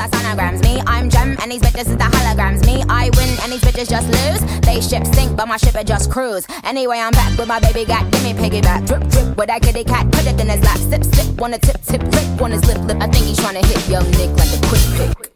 All 0.00 0.08
the 0.08 0.16
sonograms. 0.16 0.62
Me, 0.62 0.82
I'm 0.86 1.10
gem, 1.10 1.36
and 1.40 1.52
these 1.52 1.60
bitches 1.60 1.88
is 1.88 1.96
the 1.96 2.04
holograms. 2.04 2.64
Me, 2.66 2.82
I 2.88 3.10
win, 3.16 3.38
and 3.42 3.52
these 3.52 3.60
bitches 3.60 3.88
just 3.88 4.06
lose. 4.08 4.40
They 4.60 4.80
ship 4.80 5.06
sink, 5.14 5.36
but 5.36 5.46
my 5.46 5.56
ship 5.56 5.74
it 5.74 5.86
just 5.86 6.10
cruise. 6.10 6.46
Anyway, 6.64 6.98
I'm 6.98 7.12
back 7.12 7.36
with 7.38 7.48
my 7.48 7.60
baby 7.60 7.84
got, 7.84 8.10
give 8.10 8.22
me 8.22 8.32
piggyback. 8.32 8.86
Drip, 8.86 9.06
drip, 9.08 9.36
with 9.36 9.48
that 9.48 9.62
kitty 9.62 9.84
cat, 9.84 10.10
put 10.12 10.26
it 10.26 10.40
in 10.40 10.48
his 10.48 10.62
lap. 10.62 10.78
Sip, 10.78 11.04
sip, 11.04 11.40
on 11.42 11.50
the 11.52 11.58
tip, 11.58 11.80
tip, 11.82 12.02
flip, 12.02 12.42
on 12.42 12.50
his 12.52 12.64
lip, 12.66 12.78
lip. 12.84 12.98
I 13.00 13.06
think 13.08 13.26
he's 13.26 13.38
trying 13.38 13.60
to 13.60 13.66
hit 13.66 13.88
young 13.88 14.10
Nick 14.12 14.30
like 14.36 14.52
a 14.52 14.60
quick 14.66 14.86
pick. 14.96 15.32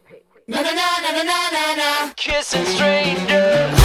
Na 0.47 0.61
na 0.61 0.71
na 0.71 0.87
na 1.01 1.11
na 1.11 1.23
na 1.23 1.49
na 1.51 1.75
na. 1.75 2.13
Kissing 2.15 2.65
strangers. 2.65 3.84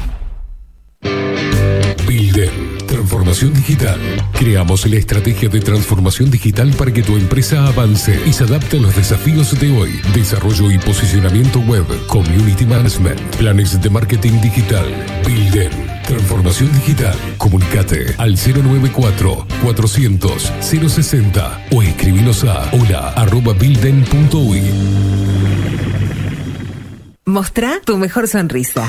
Builden. 2.06 2.79
Transformación 3.10 3.52
digital. 3.54 4.00
Creamos 4.34 4.86
la 4.86 4.94
estrategia 4.94 5.48
de 5.48 5.58
transformación 5.58 6.30
digital 6.30 6.72
para 6.78 6.92
que 6.92 7.02
tu 7.02 7.16
empresa 7.16 7.66
avance 7.66 8.22
y 8.24 8.32
se 8.32 8.44
adapte 8.44 8.78
a 8.78 8.80
los 8.80 8.94
desafíos 8.94 9.58
de 9.58 9.76
hoy. 9.76 10.00
Desarrollo 10.14 10.70
y 10.70 10.78
posicionamiento 10.78 11.58
web, 11.58 11.84
community 12.06 12.64
management, 12.64 13.20
planes 13.34 13.82
de 13.82 13.90
marketing 13.90 14.40
digital. 14.40 14.86
Builden. 15.26 15.72
Transformación 16.06 16.72
digital. 16.72 17.18
Comunicate 17.36 18.14
al 18.16 18.36
094 18.36 19.44
400 19.64 20.52
060 20.60 21.66
o 21.72 21.82
escribinos 21.82 22.44
a 22.44 22.70
hola 22.70 23.08
arroba. 23.16 23.56
Mostrá 27.24 27.80
tu 27.84 27.96
mejor 27.96 28.28
sonrisa. 28.28 28.88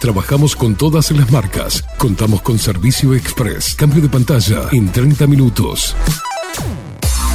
Trabajamos 0.00 0.56
con 0.56 0.74
todas 0.76 1.10
las 1.10 1.30
marcas. 1.30 1.84
Contamos 1.98 2.40
con 2.40 2.58
servicio 2.58 3.14
express. 3.14 3.74
Cambio 3.74 4.00
de 4.00 4.08
pantalla 4.08 4.62
en 4.72 4.90
30 4.90 5.26
minutos. 5.26 5.94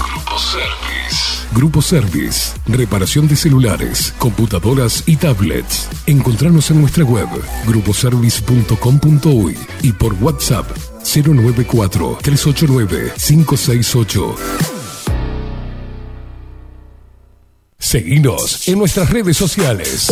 Grupo 0.03 0.39
Service. 0.39 1.45
Grupo 1.53 1.81
Service. 1.83 2.53
Reparación 2.65 3.27
de 3.27 3.35
celulares, 3.35 4.15
computadoras 4.17 5.03
y 5.05 5.15
tablets. 5.15 5.87
Encontrarnos 6.07 6.71
en 6.71 6.81
nuestra 6.81 7.03
web 7.03 7.27
gruposervice.com.uy 7.67 9.55
y 9.83 9.91
por 9.91 10.13
WhatsApp 10.15 10.65
094 11.03 12.17
389 12.19 13.13
568. 13.15 14.35
Seguinos 17.77 18.67
en 18.67 18.79
nuestras 18.79 19.11
redes 19.11 19.37
sociales. 19.37 20.11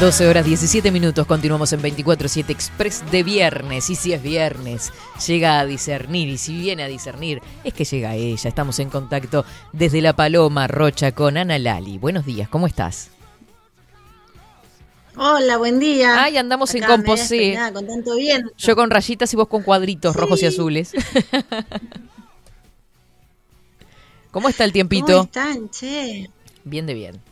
12 0.00 0.28
horas 0.28 0.44
17 0.46 0.90
minutos, 0.92 1.26
continuamos 1.26 1.72
en 1.74 1.82
24-7 1.82 2.48
Express 2.48 3.04
de 3.10 3.22
viernes. 3.22 3.90
Y 3.90 3.96
si 3.96 4.14
es 4.14 4.22
viernes, 4.22 4.94
llega 5.26 5.60
a 5.60 5.66
discernir. 5.66 6.28
Y 6.30 6.38
si 6.38 6.58
viene 6.58 6.82
a 6.82 6.86
discernir, 6.88 7.42
es 7.64 7.74
que 7.74 7.84
llega 7.84 8.14
ella. 8.14 8.48
Estamos 8.48 8.78
en 8.78 8.88
contacto 8.88 9.44
desde 9.74 10.00
La 10.00 10.16
Paloma 10.16 10.66
Rocha 10.68 11.12
con 11.12 11.36
Ana 11.36 11.58
Lali. 11.58 11.98
Buenos 11.98 12.24
días, 12.24 12.48
¿cómo 12.48 12.66
estás? 12.66 13.10
Hola, 15.16 15.58
buen 15.58 15.78
día. 15.78 16.24
Ay, 16.24 16.38
andamos 16.38 16.74
en 16.74 16.84
Acá, 16.84 16.96
composé. 16.96 17.36
despeinada, 17.36 17.74
con 17.74 17.86
tanto 17.86 18.16
viento. 18.16 18.50
Yo 18.56 18.74
con 18.74 18.88
rayitas 18.88 19.30
y 19.34 19.36
vos 19.36 19.48
con 19.48 19.62
cuadritos 19.62 20.16
rojos 20.16 20.42
y 20.42 20.46
azules. 20.46 20.92
¿Cómo 24.30 24.48
está 24.48 24.64
el 24.64 24.70
¿Cómo 24.70 24.72
tiempito? 24.72 25.22
están, 25.24 25.68
che? 25.68 26.30
Bien 26.64 26.86
de 26.86 26.94
bien. 26.94 27.29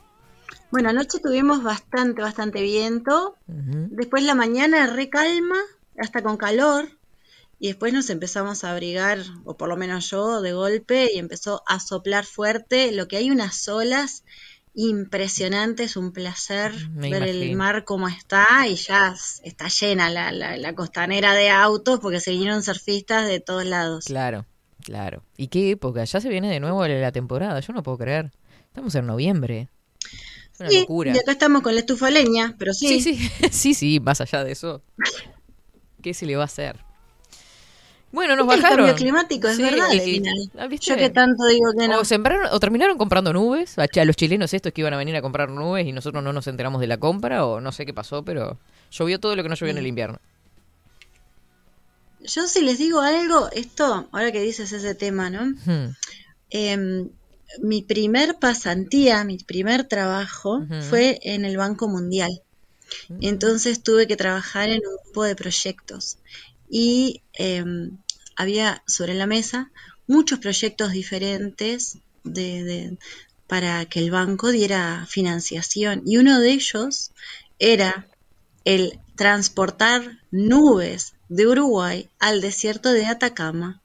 Bueno, 0.70 0.90
anoche 0.90 1.18
tuvimos 1.20 1.62
bastante, 1.62 2.22
bastante 2.22 2.62
viento. 2.62 3.36
Después 3.46 4.22
la 4.22 4.34
mañana 4.34 4.86
re 4.86 5.08
calma, 5.08 5.56
hasta 5.98 6.22
con 6.22 6.36
calor. 6.36 6.88
Y 7.60 7.68
después 7.68 7.92
nos 7.92 8.08
empezamos 8.10 8.62
a 8.62 8.70
abrigar, 8.70 9.18
o 9.44 9.56
por 9.56 9.68
lo 9.68 9.76
menos 9.76 10.10
yo, 10.10 10.42
de 10.42 10.52
golpe, 10.52 11.10
y 11.12 11.18
empezó 11.18 11.62
a 11.66 11.80
soplar 11.80 12.24
fuerte. 12.24 12.92
Lo 12.92 13.08
que 13.08 13.16
hay 13.16 13.30
unas 13.30 13.66
olas 13.66 14.22
impresionantes, 14.74 15.96
un 15.96 16.12
placer 16.12 16.72
Me 16.90 17.10
ver 17.10 17.24
el 17.24 17.56
mar 17.56 17.84
como 17.84 18.06
está 18.06 18.68
y 18.68 18.76
ya 18.76 19.12
está 19.42 19.66
llena 19.66 20.08
la, 20.08 20.30
la, 20.30 20.56
la 20.56 20.74
costanera 20.76 21.34
de 21.34 21.50
autos 21.50 21.98
porque 21.98 22.20
se 22.20 22.30
vinieron 22.30 22.62
surfistas 22.62 23.26
de 23.26 23.40
todos 23.40 23.64
lados. 23.64 24.04
Claro, 24.04 24.46
claro. 24.84 25.24
¿Y 25.36 25.48
qué 25.48 25.72
época? 25.72 26.04
Ya 26.04 26.20
se 26.20 26.28
viene 26.28 26.48
de 26.48 26.60
nuevo 26.60 26.86
la 26.86 27.10
temporada. 27.10 27.58
Yo 27.58 27.72
no 27.72 27.82
puedo 27.82 27.98
creer. 27.98 28.30
Estamos 28.68 28.94
en 28.94 29.06
noviembre. 29.06 29.68
Es 30.58 30.60
una 30.60 30.70
Sí, 30.70 30.80
locura. 30.80 31.12
y 31.14 31.18
acá 31.18 31.32
estamos 31.32 31.62
con 31.62 31.74
la 31.74 31.80
estufa 31.80 32.10
leña, 32.10 32.54
pero 32.58 32.72
sí. 32.74 33.00
Sí, 33.00 33.14
sí, 33.16 33.30
sí, 33.50 33.74
sí, 33.74 34.00
más 34.00 34.20
allá 34.20 34.42
de 34.44 34.52
eso. 34.52 34.82
¿Qué 36.02 36.14
se 36.14 36.26
le 36.26 36.36
va 36.36 36.42
a 36.42 36.46
hacer? 36.46 36.80
Bueno, 38.10 38.36
nos 38.36 38.48
Es 38.48 38.54
el 38.54 38.62
bajaron. 38.62 38.86
cambio 38.86 38.94
climático, 38.94 39.48
es 39.48 39.56
Sí, 39.56 39.62
verdad 39.62 39.90
al 39.90 40.00
final. 40.00 40.34
ah. 40.58 40.68
Yo 40.70 40.96
que 40.96 41.10
tanto 41.10 41.44
digo 41.46 41.72
que 41.78 41.88
no. 41.88 42.00
O, 42.00 42.04
sembraron, 42.04 42.46
o 42.52 42.58
terminaron 42.58 42.96
comprando 42.96 43.32
nubes, 43.34 43.76
a, 43.78 43.86
los 44.04 44.16
chilenos 44.16 44.54
estos 44.54 44.72
que 44.72 44.80
iban 44.80 44.94
a 44.94 44.96
venir 44.96 45.14
a 45.16 45.20
comprar 45.22 45.50
nubes 45.50 45.86
y 45.86 45.92
nosotros 45.92 46.24
no 46.24 46.32
nos 46.32 46.46
enteramos 46.46 46.80
de 46.80 46.86
la 46.86 46.96
compra, 46.96 47.44
o 47.44 47.60
no 47.60 47.70
sé 47.70 47.84
qué 47.84 47.92
pasó, 47.92 48.24
pero 48.24 48.58
llovió 48.90 49.20
todo 49.20 49.36
lo 49.36 49.42
que 49.42 49.48
no 49.50 49.54
llovió 49.56 49.72
en 49.72 49.78
el 49.78 49.86
invierno. 49.86 50.18
Yo 52.20 52.46
si 52.46 52.62
les 52.62 52.78
digo 52.78 53.00
algo, 53.00 53.48
esto, 53.52 54.08
ahora 54.10 54.32
que 54.32 54.40
dices 54.40 54.72
ese 54.72 54.94
tema, 54.94 55.30
¿no? 55.30 55.44
Hmm. 55.66 55.94
Em, 56.50 57.10
mi 57.62 57.82
primer 57.82 58.38
pasantía, 58.38 59.24
mi 59.24 59.38
primer 59.38 59.84
trabajo 59.84 60.66
fue 60.82 61.18
en 61.22 61.44
el 61.44 61.56
Banco 61.56 61.88
Mundial. 61.88 62.30
Entonces 63.20 63.82
tuve 63.82 64.06
que 64.06 64.16
trabajar 64.16 64.68
en 64.70 64.80
un 64.86 64.96
grupo 65.04 65.24
de 65.24 65.36
proyectos 65.36 66.18
y 66.70 67.22
em, 67.34 67.98
había 68.36 68.82
sobre 68.86 69.14
la 69.14 69.26
mesa 69.26 69.70
muchos 70.06 70.38
proyectos 70.38 70.92
diferentes 70.92 71.98
de, 72.24 72.64
de- 72.64 72.98
para 73.46 73.84
que 73.86 74.00
el 74.00 74.10
banco 74.10 74.50
diera 74.50 75.06
financiación 75.08 76.02
y 76.04 76.18
uno 76.18 76.38
de 76.40 76.50
ellos 76.52 77.12
era 77.58 78.06
el 78.64 78.98
transportar 79.16 80.18
nubes 80.30 81.14
de 81.28 81.46
Uruguay 81.46 82.08
al 82.18 82.40
desierto 82.40 82.90
de 82.92 83.06
Atacama 83.06 83.80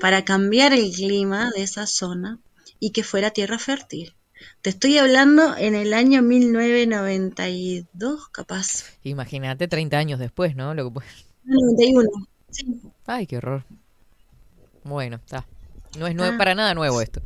para 0.00 0.24
cambiar 0.24 0.72
el 0.72 0.90
clima 0.92 1.50
de 1.54 1.62
esa 1.62 1.86
zona 1.86 2.38
y 2.80 2.90
que 2.90 3.02
fuera 3.04 3.30
tierra 3.30 3.58
fértil. 3.58 4.14
Te 4.62 4.70
estoy 4.70 4.98
hablando 4.98 5.56
en 5.56 5.74
el 5.74 5.92
año 5.94 6.22
1992, 6.22 8.28
capaz. 8.28 8.84
Imagínate 9.02 9.66
30 9.68 9.98
años 9.98 10.18
después, 10.20 10.54
¿no? 10.56 10.74
Lo 10.74 10.84
que 10.86 10.90
puede- 10.94 11.06
91. 11.44 12.08
Sí. 12.50 12.80
Ay, 13.06 13.26
qué 13.26 13.38
horror. 13.38 13.64
Bueno, 14.84 15.16
está. 15.16 15.46
No 15.98 16.06
es 16.06 16.14
nue- 16.14 16.32
Ah. 16.34 16.38
para 16.38 16.54
nada 16.54 16.74
nuevo 16.74 17.00
esto. 17.00 17.20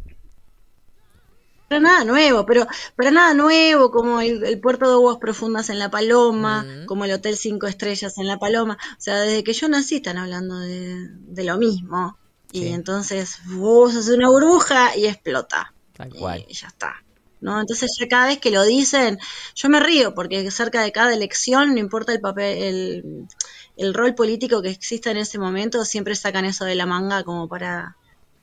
Para 1.69 1.81
nada 1.81 2.05
nuevo, 2.05 2.45
pero 2.45 2.67
para 2.97 3.11
nada 3.11 3.33
nuevo 3.35 3.91
como 3.91 4.21
el, 4.21 4.45
el 4.45 4.61
puerto 4.61 4.87
de 4.89 4.93
aguas 4.95 5.17
profundas 5.19 5.71
en 5.71 5.79
La 5.79 5.91
Paloma, 5.91 6.65
Mm. 6.65 6.87
como 6.87 7.05
el 7.07 7.13
Hotel 7.13 7.37
Cinco 7.37 7.67
Estrellas 7.67 8.19
en 8.19 8.27
La 8.27 8.39
Paloma. 8.39 8.77
O 8.93 9.01
sea, 9.01 9.21
desde 9.21 9.43
que 9.43 9.55
yo 9.55 9.69
nací 9.69 9.97
están 9.97 10.19
hablando 10.19 10.59
de, 10.59 11.09
de 11.11 11.45
lo 11.45 11.57
mismo. 11.57 12.19
Y 12.53 12.69
entonces 12.69 13.39
vos 13.47 13.97
haces 13.97 14.15
una 14.15 14.29
burbuja 14.29 14.97
y 14.97 15.07
explota. 15.07 15.73
Tal 15.97 16.11
cual. 16.11 16.45
Y 16.49 16.55
ya 16.55 16.69
está. 16.69 17.03
¿no? 17.41 17.61
Entonces 17.61 17.91
ya 17.99 18.09
cada 18.09 18.27
vez 18.27 18.39
que 18.39 18.51
lo 18.51 18.63
dicen, 18.63 19.19
yo 19.55 19.69
me 19.69 19.81
río 19.81 20.15
porque 20.15 20.49
cerca 20.51 20.83
de 20.83 20.93
cada 20.93 21.13
elección, 21.13 21.75
no 21.75 21.81
importa 21.81 22.13
el 22.13 22.21
papel, 22.21 22.63
el, 22.63 23.29
el 23.77 23.95
rol 23.95 24.15
político 24.15 24.63
que 24.63 24.71
exista 24.71 25.11
en 25.11 25.17
ese 25.17 25.39
momento, 25.39 25.85
siempre 25.85 26.15
sacan 26.15 26.45
eso 26.45 26.65
de 26.65 26.77
la 26.77 26.87
manga 26.87 27.25
como 27.25 27.49
para 27.49 27.97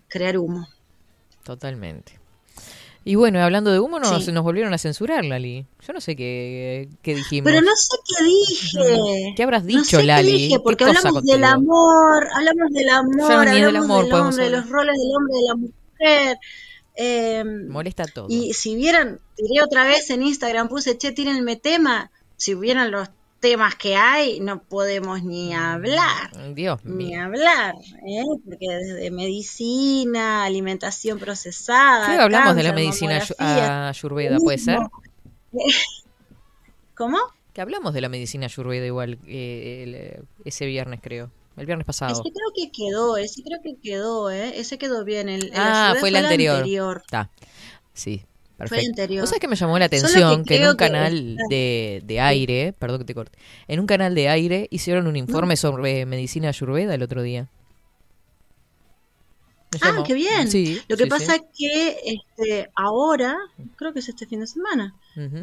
crear 0.09 0.37
humo. 0.37 0.67
Totalmente. 1.43 2.18
Y 3.09 3.15
bueno, 3.15 3.41
hablando 3.43 3.71
de 3.71 3.79
humo, 3.79 3.99
nos, 3.99 4.23
Sí. 4.23 4.31
nos 4.31 4.43
volvieron 4.43 4.71
a 4.71 4.77
censurar, 4.77 5.25
Lali. 5.25 5.65
Yo 5.87 5.93
no 5.93 5.99
sé 5.99 6.15
qué, 6.15 6.87
qué 7.01 7.15
dijimos. 7.15 7.51
Pero 7.51 7.61
no 7.65 7.75
sé 7.75 7.97
qué 8.05 8.23
dije. 8.23 9.33
¿Qué 9.35 9.41
habrás 9.43 9.63
No 9.63 9.67
dicho, 9.69 9.83
sé 9.83 9.97
qué 9.97 10.03
Lali? 10.03 10.31
dije, 10.31 10.49
¿Qué 10.49 10.59
porque 10.59 10.85
cosa 10.85 10.99
hablamos 10.99 11.23
del 11.23 11.43
amor, 11.43 12.27
hablamos 12.35 12.69
del 12.71 12.89
amor, 12.89 13.45
del 13.49 13.65
hablamos 13.65 13.89
amor 13.89 14.01
del 14.03 14.11
podemos 14.11 14.29
hombre, 14.35 14.45
hablar. 14.45 14.61
los 14.61 14.69
roles 14.69 14.95
del 14.95 15.11
hombre 15.17 15.33
de 15.33 15.47
la 15.47 15.55
mujer. 15.55 16.37
eh, 17.01 17.43
Molesta 17.67 18.05
todo. 18.05 18.27
y 18.29 18.53
si 18.53 18.75
vieran, 18.75 19.19
tiré 19.35 19.63
otra 19.63 19.85
vez 19.85 20.07
en 20.11 20.21
Instagram, 20.21 20.69
puse, 20.69 20.95
che, 20.97 21.11
tírenme 21.11 21.55
tema. 21.55 22.11
Si 22.37 22.53
vieran 22.53 22.91
los 22.91 23.09
temas 23.39 23.75
que 23.75 23.95
hay, 23.95 24.39
no 24.39 24.61
podemos 24.61 25.23
ni 25.23 25.53
hablar. 25.53 26.31
Dios 26.53 26.83
Ni 26.83 27.05
mío. 27.07 27.23
hablar, 27.23 27.75
¿eh? 28.05 28.23
porque 28.45 28.67
desde 28.67 29.11
medicina, 29.11 30.43
alimentación 30.45 31.19
procesada. 31.19 32.07
Que 32.07 32.21
hablamos 32.21 32.55
de 32.55 32.63
la 32.63 32.73
medicina 32.73 33.19
mamografía. 33.19 33.89
ayurveda, 33.89 34.37
¿puede 34.39 34.57
ser? 34.57 34.79
¿Cómo? 36.95 37.17
Que 37.53 37.61
hablamos 37.61 37.93
de 37.93 38.01
la 38.01 38.09
medicina 38.09 38.45
ayurveda 38.45 38.85
igual 38.85 39.17
eh, 39.27 39.83
el, 39.83 40.25
ese 40.45 40.65
viernes, 40.65 40.99
creo. 41.01 41.31
El 41.57 41.65
viernes 41.65 41.85
pasado. 41.85 42.13
Ese 42.13 42.21
creo 42.21 42.51
que 42.55 42.71
quedó, 42.71 43.17
ese 43.17 43.43
creo 43.43 43.59
que 43.61 43.75
quedó, 43.81 44.31
¿eh? 44.31 44.59
Ese 44.59 44.77
quedó 44.77 45.03
bien. 45.03 45.27
El, 45.27 45.45
el 45.45 45.51
Ah, 45.55 45.95
fue 45.99 46.09
el 46.09 46.15
anterior. 46.15 47.01
Está. 47.03 47.29
Sí, 47.93 48.23
perfecto. 48.59 48.89
anterior. 48.89 49.21
¿Vos 49.21 49.29
sabés 49.29 49.41
que 49.41 49.47
me 49.47 49.55
llamó 49.55 49.79
la 49.79 49.89
que 49.89 49.97
atención 49.97 50.43
que, 50.45 50.57
en 50.57 50.63
un 50.67 50.71
que- 50.71 50.85
canal 50.85 51.37
de, 51.49 52.01
de 52.05 52.19
aire, 52.19 52.73
perdón 52.77 52.99
que 52.99 53.05
te 53.05 53.15
corte, 53.15 53.37
en 53.67 53.79
un 53.79 53.87
canal 53.87 54.13
de 54.15 54.29
aire 54.29 54.67
hicieron 54.71 55.07
un 55.07 55.15
informe 55.15 55.55
sobre 55.57 56.05
medicina 56.05 56.49
ayurveda 56.49 56.93
el 56.95 57.01
otro 57.03 57.21
día? 57.23 57.47
Me 59.71 59.77
Ah, 59.83 59.91
llamó. 59.91 60.03
qué 60.03 60.15
bien. 60.15 60.49
Sí, 60.49 60.81
Lo 60.87 60.97
que 60.97 61.03
sí, 61.03 61.09
pasa 61.11 61.35
sí. 61.35 61.41
es 61.41 61.41
que 61.55 61.97
este, 62.37 62.69
ahora, 62.75 63.37
creo 63.75 63.93
que 63.93 63.99
es 63.99 64.09
este 64.09 64.25
fin 64.25 64.39
de 64.39 64.47
semana, 64.47 64.95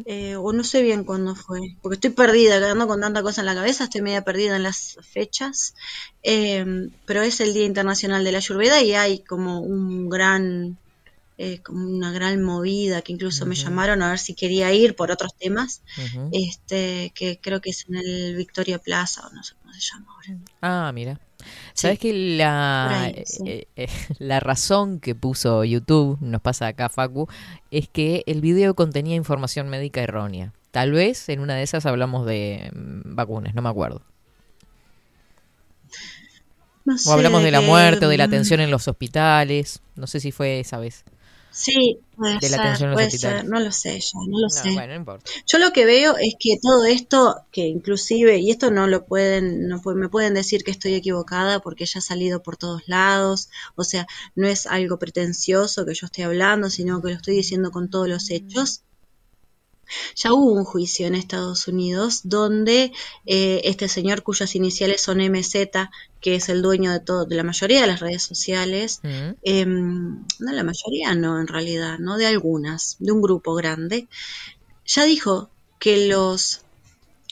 eh, 0.05 0.35
o 0.35 0.53
no 0.53 0.65
sé 0.65 0.83
bien 0.83 1.05
cuándo 1.05 1.37
fue, 1.37 1.61
porque 1.81 1.95
estoy 1.95 2.11
perdida, 2.11 2.59
quedando 2.59 2.89
con 2.89 3.01
tanta 3.01 3.23
cosa 3.23 3.43
en 3.43 3.47
la 3.47 3.55
cabeza, 3.55 3.85
estoy 3.85 4.01
media 4.03 4.23
perdida 4.23 4.57
en 4.57 4.65
las 4.65 4.99
fechas, 5.03 5.75
eh, 6.25 6.89
pero 7.05 7.23
es 7.23 7.41
el 7.41 7.55
Día 7.55 7.67
Internacional 7.67 8.25
de 8.25 8.33
la 8.33 8.39
Ayurveda 8.39 8.83
y 8.83 8.95
hay 8.95 9.21
como 9.21 9.61
un 9.61 10.09
gran, 10.09 10.77
eh, 11.39 11.61
como 11.63 11.87
una 11.87 12.13
gran 12.13 12.43
movida 12.43 13.03
que 13.03 13.13
incluso 13.13 13.45
me 13.45 13.55
llamaron 13.55 14.03
a 14.03 14.09
ver 14.09 14.19
si 14.19 14.35
quería 14.35 14.73
ir 14.73 14.97
por 14.97 15.11
otros 15.11 15.37
temas, 15.37 15.83
este, 16.33 17.13
que 17.15 17.39
creo 17.41 17.61
que 17.61 17.71
es 17.71 17.87
en 17.89 17.97
el 17.97 18.37
Victoria 18.37 18.79
Plaza, 18.79 19.27
o 19.27 19.35
no 19.35 19.43
sé 19.43 19.55
cómo 19.61 19.75
se 19.75 19.81
llama 19.81 20.07
ahora. 20.15 20.39
Ah, 20.63 20.93
mira. 20.93 21.21
¿Sabes 21.75 21.99
que 21.99 22.13
la, 22.13 23.01
ahí, 23.03 23.23
sí. 23.27 23.43
eh, 23.47 23.69
eh, 23.77 23.89
la 24.19 24.41
razón 24.41 24.99
que 24.99 25.15
puso 25.15 25.63
YouTube, 25.65 26.19
nos 26.21 26.41
pasa 26.41 26.69
acá 26.69 26.89
Facu, 26.89 27.29
es 27.71 27.89
que 27.89 28.25
el 28.27 28.41
video 28.41 28.75
contenía 28.75 29.15
información 29.15 29.69
médica 29.69 30.01
errónea? 30.01 30.53
Tal 30.71 30.93
vez 30.93 31.29
en 31.29 31.41
una 31.41 31.55
de 31.55 31.63
esas 31.63 31.87
hablamos 31.87 32.27
de 32.27 32.71
mm, 32.75 33.15
vacunas, 33.15 33.55
no 33.55 33.63
me 33.63 33.69
acuerdo. 33.69 34.03
No 36.85 36.95
O 37.07 37.13
hablamos 37.13 37.43
de 37.43 37.51
la 37.51 37.61
que, 37.61 37.67
muerte 37.67 38.07
o 38.07 38.09
de 38.09 38.17
la 38.17 38.27
mm, 38.27 38.31
atención 38.31 38.61
en 38.61 38.71
los 38.71 38.87
hospitales. 38.87 39.81
No 39.97 40.07
sé 40.07 40.21
si 40.21 40.33
fue 40.33 40.61
esa 40.61 40.79
vez. 40.79 41.05
Sí, 41.59 41.99
puede 42.17 42.39
de 42.41 42.49
la 42.51 42.77
ser, 42.77 42.93
puede 42.93 43.11
ser, 43.11 43.45
no 43.47 43.61
lo 43.61 43.73
sé 43.73 43.99
ya, 44.01 44.19
no 44.29 44.39
lo 44.41 44.49
No, 44.49 44.49
sé. 44.49 44.71
bueno, 44.73 44.93
no 44.93 44.95
importa. 45.01 45.31
Yo 45.47 45.59
lo 45.59 45.73
que 45.73 45.87
veo 45.87 46.17
es 46.19 46.35
que 46.39 46.59
todo 46.63 46.85
esto, 46.85 47.47
que 47.51 47.67
inclusive, 47.67 48.39
y 48.39 48.51
esto 48.51 48.71
no 48.71 48.87
lo 48.87 49.07
pueden, 49.07 49.67
no 49.69 49.81
me 49.95 50.09
pueden 50.09 50.35
decir 50.35 50.63
que 50.65 50.71
estoy 50.71 50.95
equivocada 50.95 51.61
porque 51.61 51.87
ya 51.87 51.99
ha 52.01 52.03
salido 52.03 52.43
por 52.43 52.57
todos 52.57 52.83
lados, 52.87 53.49
o 53.75 53.85
sea, 53.85 54.07
no 54.35 54.47
es 54.49 54.67
algo 54.67 54.99
pretencioso 54.99 55.87
que 55.87 55.95
yo 55.95 56.07
esté 56.07 56.25
hablando, 56.25 56.71
sino 56.71 57.01
que 57.03 57.11
lo 57.11 57.17
estoy 57.17 57.35
diciendo 57.37 57.71
con 57.71 57.91
todos 57.91 58.09
los 58.09 58.31
hechos. 58.31 58.83
Ya 60.15 60.33
hubo 60.33 60.53
un 60.53 60.65
juicio 60.65 61.07
en 61.07 61.15
Estados 61.15 61.69
Unidos 61.69 62.21
donde 62.25 62.93
eh, 63.27 63.61
este 63.65 63.89
señor 63.89 64.23
cuyas 64.23 64.55
iniciales 64.55 65.01
son 65.01 65.21
MZ, 65.21 65.91
que 66.21 66.35
es 66.37 66.49
el 66.49 66.63
dueño 66.63 66.93
de 66.93 67.01
todo, 67.01 67.25
de 67.25 67.37
la 67.37 67.43
mayoría 67.43 67.81
de 67.81 67.87
las 67.87 68.01
redes 68.01 68.23
sociales, 68.23 69.01
Mm. 69.03 69.35
em, 69.43 70.25
no 70.39 70.53
la 70.53 70.65
mayoría, 70.65 71.15
no, 71.15 71.41
en 71.41 71.47
realidad, 71.47 71.99
no 71.99 72.17
de 72.17 72.27
algunas, 72.27 72.97
de 72.99 73.13
un 73.13 73.23
grupo 73.23 73.55
grande, 73.55 74.09
ya 74.85 75.05
dijo 75.05 75.51
que 75.79 76.09
los 76.09 76.63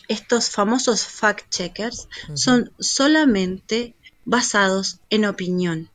estos 0.08 0.50
famosos 0.50 1.06
fact 1.06 1.48
checkers 1.50 2.08
son 2.34 2.70
solamente 2.78 3.94
basados 4.26 4.98
en 5.08 5.24
opinión. 5.24 5.88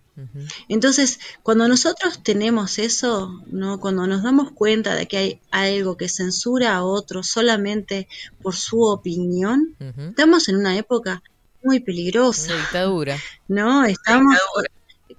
Entonces, 0.68 1.20
cuando 1.44 1.68
nosotros 1.68 2.22
tenemos 2.24 2.80
eso, 2.80 3.30
¿no? 3.52 3.80
Cuando 3.80 4.08
nos 4.08 4.24
damos 4.24 4.52
cuenta 4.52 4.96
de 4.96 5.08
que 5.08 5.18
hay 5.18 5.42
algo 5.52 5.98
que 5.98 6.10
censura 6.10 6.76
a 6.76 6.84
otro 6.84 7.24
solamente 7.24 8.08
por 8.42 8.56
su 8.56 8.82
opinión, 8.82 9.76
estamos 10.10 10.48
en 10.50 10.58
una 10.58 10.78
época 10.78 11.22
muy 11.64 11.80
peligrosa, 11.82 12.54
Una 12.54 12.62
dictadura. 12.62 13.18
¿no? 13.48 13.86
Estamos, 13.86 14.38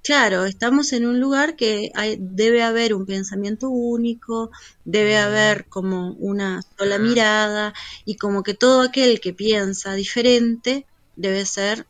claro, 0.03 0.46
estamos 0.46 0.92
en 0.92 1.07
un 1.07 1.20
lugar 1.20 1.57
que 1.57 1.90
hay- 1.94 2.16
debe 2.18 2.62
haber 2.62 2.94
un 2.94 3.05
pensamiento 3.07 3.68
único, 3.68 4.51
debe 4.84 5.18
haber 5.18 5.66
como 5.68 6.12
una 6.14 6.62
sola 6.78 6.98
mirada 6.98 7.74
y 8.05 8.16
como 8.16 8.42
que 8.42 8.55
todo 8.55 8.80
aquel 8.82 9.20
que 9.20 9.32
piensa 9.34 9.92
diferente 9.94 10.86
debe 11.16 11.44
ser 11.44 11.86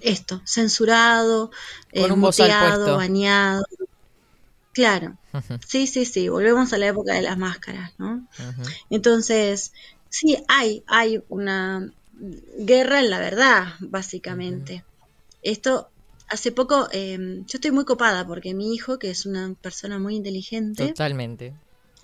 esto, 0.00 0.42
censurado, 0.44 1.50
eh, 1.92 2.08
muteado, 2.08 2.96
baneado. 2.96 3.64
Claro, 4.72 5.16
sí, 5.66 5.86
sí, 5.86 6.04
sí, 6.04 6.28
volvemos 6.28 6.72
a 6.72 6.78
la 6.78 6.88
época 6.88 7.14
de 7.14 7.22
las 7.22 7.38
máscaras, 7.38 7.92
¿no? 7.98 8.26
Entonces, 8.90 9.72
sí, 10.10 10.36
hay, 10.48 10.84
hay 10.86 11.22
una 11.28 11.90
guerra 12.58 13.00
en 13.00 13.10
la 13.10 13.18
verdad, 13.18 13.74
básicamente. 13.80 14.84
Esto, 15.42 15.88
hace 16.28 16.52
poco, 16.52 16.88
eh, 16.92 17.16
yo 17.46 17.56
estoy 17.56 17.70
muy 17.70 17.84
copada 17.84 18.26
porque 18.26 18.52
mi 18.52 18.74
hijo, 18.74 18.98
que 18.98 19.10
es 19.10 19.24
una 19.24 19.54
persona 19.60 19.98
muy 19.98 20.16
inteligente, 20.16 20.88
Totalmente. 20.88 21.54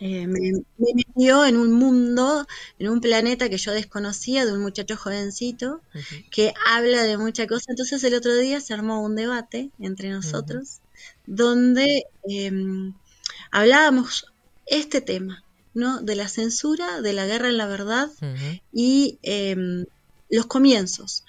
Eh, 0.04 0.26
me, 0.26 0.40
me 0.78 0.94
metió 0.96 1.44
en 1.44 1.56
un 1.56 1.70
mundo, 1.70 2.44
en 2.80 2.88
un 2.88 3.00
planeta 3.00 3.48
que 3.48 3.56
yo 3.56 3.70
desconocía, 3.70 4.44
de 4.44 4.52
un 4.52 4.60
muchacho 4.60 4.96
jovencito 4.96 5.80
que 6.28 6.52
habla 6.66 7.04
de 7.04 7.18
muchas 7.18 7.46
cosas. 7.46 7.68
Entonces 7.68 8.02
el 8.02 8.14
otro 8.14 8.34
día 8.34 8.60
se 8.60 8.74
armó 8.74 9.00
un 9.00 9.14
debate 9.14 9.70
entre 9.78 10.10
nosotros 10.10 10.80
donde 11.24 12.06
eh, 12.28 12.52
hablábamos 13.52 14.26
este 14.66 15.02
tema, 15.02 15.44
¿no? 15.72 16.00
De 16.00 16.16
la 16.16 16.26
censura, 16.26 17.00
de 17.00 17.12
la 17.12 17.26
guerra 17.26 17.50
en 17.50 17.58
la 17.58 17.68
verdad 17.68 18.10
y 18.72 19.20
eh, 19.22 19.84
los 20.30 20.46
comienzos. 20.46 21.22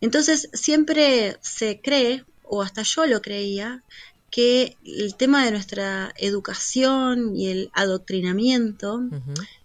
Entonces 0.00 0.48
siempre 0.54 1.36
se 1.40 1.80
cree, 1.80 2.24
o 2.42 2.62
hasta 2.62 2.82
yo 2.82 3.06
lo 3.06 3.22
creía, 3.22 3.84
que 4.30 4.76
el 4.84 5.14
tema 5.14 5.44
de 5.44 5.50
nuestra 5.50 6.12
educación 6.16 7.34
y 7.36 7.48
el 7.48 7.70
adoctrinamiento 7.72 9.02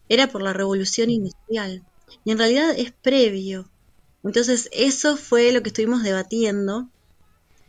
era 0.10 0.28
por 0.28 0.42
la 0.42 0.54
revolución 0.54 1.10
industrial. 1.10 1.84
Y 2.24 2.32
en 2.32 2.38
realidad 2.38 2.74
es 2.78 2.92
previo. 2.92 3.70
Entonces 4.24 4.70
eso 4.72 5.18
fue 5.18 5.52
lo 5.52 5.62
que 5.62 5.70
estuvimos 5.70 6.04
debatiendo 6.04 6.88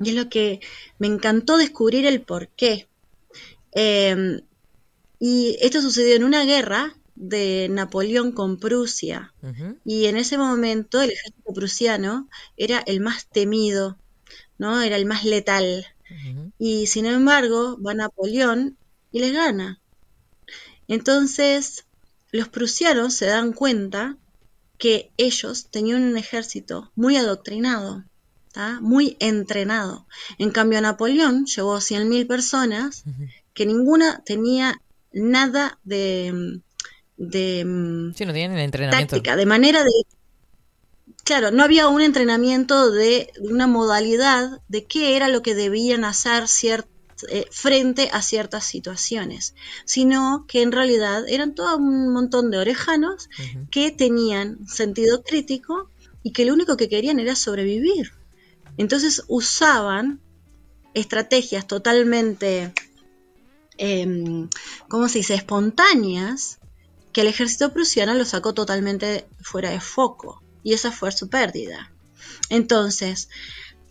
y 0.01 0.11
es 0.11 0.15
lo 0.15 0.29
que 0.29 0.61
me 0.99 1.07
encantó 1.07 1.57
descubrir 1.57 2.07
el 2.07 2.21
por 2.21 2.49
qué. 2.49 2.87
Eh, 3.73 4.41
y 5.19 5.57
esto 5.61 5.81
sucedió 5.81 6.17
en 6.17 6.25
una 6.25 6.45
guerra 6.45 6.97
de 7.15 7.69
Napoleón 7.71 8.33
con 8.33 8.59
Prusia. 8.59 9.33
Y 9.85 10.07
en 10.07 10.17
ese 10.17 10.39
momento 10.39 11.01
el 11.01 11.11
ejército 11.11 11.53
prusiano 11.53 12.29
era 12.57 12.81
el 12.81 13.01
más 13.01 13.27
temido, 13.27 13.99
¿no? 14.59 14.81
Era 14.83 14.97
el 14.97 15.07
más 15.07 15.25
letal. 15.25 15.87
Y 16.59 16.87
sin 16.87 17.07
embargo, 17.07 17.79
va 17.81 17.95
Napoleón 17.95 18.77
y 19.13 19.21
les 19.21 19.33
gana. 19.33 19.81
Entonces, 20.89 21.85
los 22.31 22.49
prusianos 22.49 23.15
se 23.15 23.27
dan 23.27 23.53
cuenta 23.53 24.17
que 24.79 25.11
ellos 25.17 25.69
tenían 25.71 26.03
un 26.03 26.17
ejército 26.17 26.91
muy 26.95 27.17
adoctrinado, 27.17 28.05
¿tá? 28.53 28.81
muy 28.81 29.17
entrenado. 29.21 30.07
En 30.39 30.51
cambio, 30.51 30.81
Napoleón 30.81 31.47
llevó 31.47 31.79
100.000 31.79 32.27
personas 32.27 33.05
que 33.55 33.67
ninguna 33.67 34.23
tenía 34.25 34.81
nada 35.13 35.79
de, 35.85 36.61
de 37.17 38.13
Sí, 38.15 38.27
no 38.27 38.33
tienen 38.33 38.59
el 38.59 38.65
entrenamiento. 38.65 39.17
táctica, 39.17 39.37
de 39.37 39.47
manera 39.47 39.85
de... 39.85 39.91
Claro, 41.25 41.51
no 41.51 41.63
había 41.63 41.89
un 41.89 42.03
entrenamiento 42.03 42.91
de, 42.91 43.33
de 43.35 43.53
una 43.53 43.67
modalidad 43.67 44.61
de 44.69 44.85
qué 44.85 45.17
era 45.17 45.29
lo 45.29 45.43
que 45.43 45.55
debían 45.55 46.05
hacer 46.05 46.45
eh, 47.29 47.47
frente 47.51 48.11
a 48.13 48.21
ciertas 48.21 48.65
situaciones, 48.65 49.55
sino 49.87 50.45
que 50.47 50.61
en 50.61 50.73
realidad 50.73 51.25
eran 51.27 51.55
todo 51.55 51.79
un 51.79 52.13
montón 52.13 52.51
de 52.51 52.59
orejanos 52.59 53.29
que 53.71 53.91
tenían 53.91 54.67
sentido 54.67 55.23
crítico 55.23 55.91
y 56.23 56.33
que 56.33 56.45
lo 56.45 56.53
único 56.53 56.77
que 56.77 56.89
querían 56.89 57.19
era 57.21 57.37
sobrevivir. 57.37 58.13
Entonces 58.77 59.23
usaban 59.29 60.21
estrategias 60.93 61.67
totalmente, 61.67 62.75
em, 63.79 64.51
¿cómo 64.89 65.09
se 65.09 65.19
dice?, 65.19 65.35
espontáneas, 65.35 66.59
que 67.13 67.23
el 67.23 67.29
ejército 67.29 67.73
prusiano 67.73 68.13
lo 68.15 68.25
sacó 68.25 68.53
totalmente 68.53 69.27
fuera 69.41 69.71
de 69.71 69.81
foco. 69.81 70.44
Y 70.65 70.73
esa 70.73 70.91
fue 70.91 71.13
su 71.13 71.29
pérdida. 71.29 71.93
Entonces, 72.49 73.29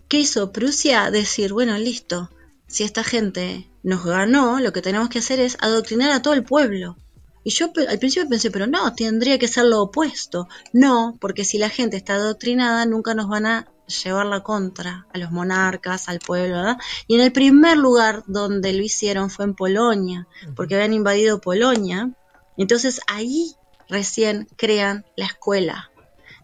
¿qué 0.10 0.20
hizo 0.20 0.52
Prusia? 0.52 1.10
Decir, 1.12 1.54
bueno, 1.54 1.78
listo, 1.78 2.30
si 2.68 2.84
esta 2.84 3.04
gente 3.04 3.70
nos 3.84 4.04
ganó, 4.04 4.60
lo 4.60 4.74
que 4.74 4.82
tenemos 4.82 5.08
que 5.08 5.20
hacer 5.20 5.40
es 5.40 5.56
adoctrinar 5.62 6.12
a 6.12 6.22
todo 6.22 6.34
el 6.34 6.44
pueblo. 6.44 6.98
Y 7.44 7.52
yo 7.52 7.72
al 7.88 8.00
principio 8.00 8.30
pensé, 8.30 8.52
pero 8.52 8.68
no, 8.68 8.94
tendría 8.96 9.38
que 9.38 9.48
ser 9.48 9.66
lo 9.66 9.82
opuesto. 9.82 10.48
No, 10.72 11.18
porque 11.20 11.44
si 11.44 11.58
la 11.58 11.70
gente 11.70 11.98
está 11.98 12.16
adoctrinada, 12.16 12.86
nunca 12.86 13.14
nos 13.14 13.28
van 13.28 13.46
a 13.46 13.68
llevar 13.88 14.26
la 14.26 14.42
contra 14.42 15.06
a 15.14 15.18
los 15.18 15.32
monarcas, 15.32 16.08
al 16.08 16.20
pueblo, 16.20 16.56
¿verdad? 16.56 16.78
Y 17.08 17.16
en 17.16 17.22
el 17.22 17.32
primer 17.34 17.78
lugar 17.78 18.24
donde 18.28 18.74
lo 18.74 18.82
hicieron 18.82 19.30
fue 19.30 19.46
en 19.46 19.56
Polonia, 19.56 20.28
porque 20.56 20.76
habían 20.76 20.94
invadido 20.94 21.42
Polonia. 21.42 22.12
Entonces 22.58 23.02
ahí 23.08 23.56
recién 23.90 24.48
crean 24.56 25.06
la 25.18 25.26
escuela. 25.26 25.92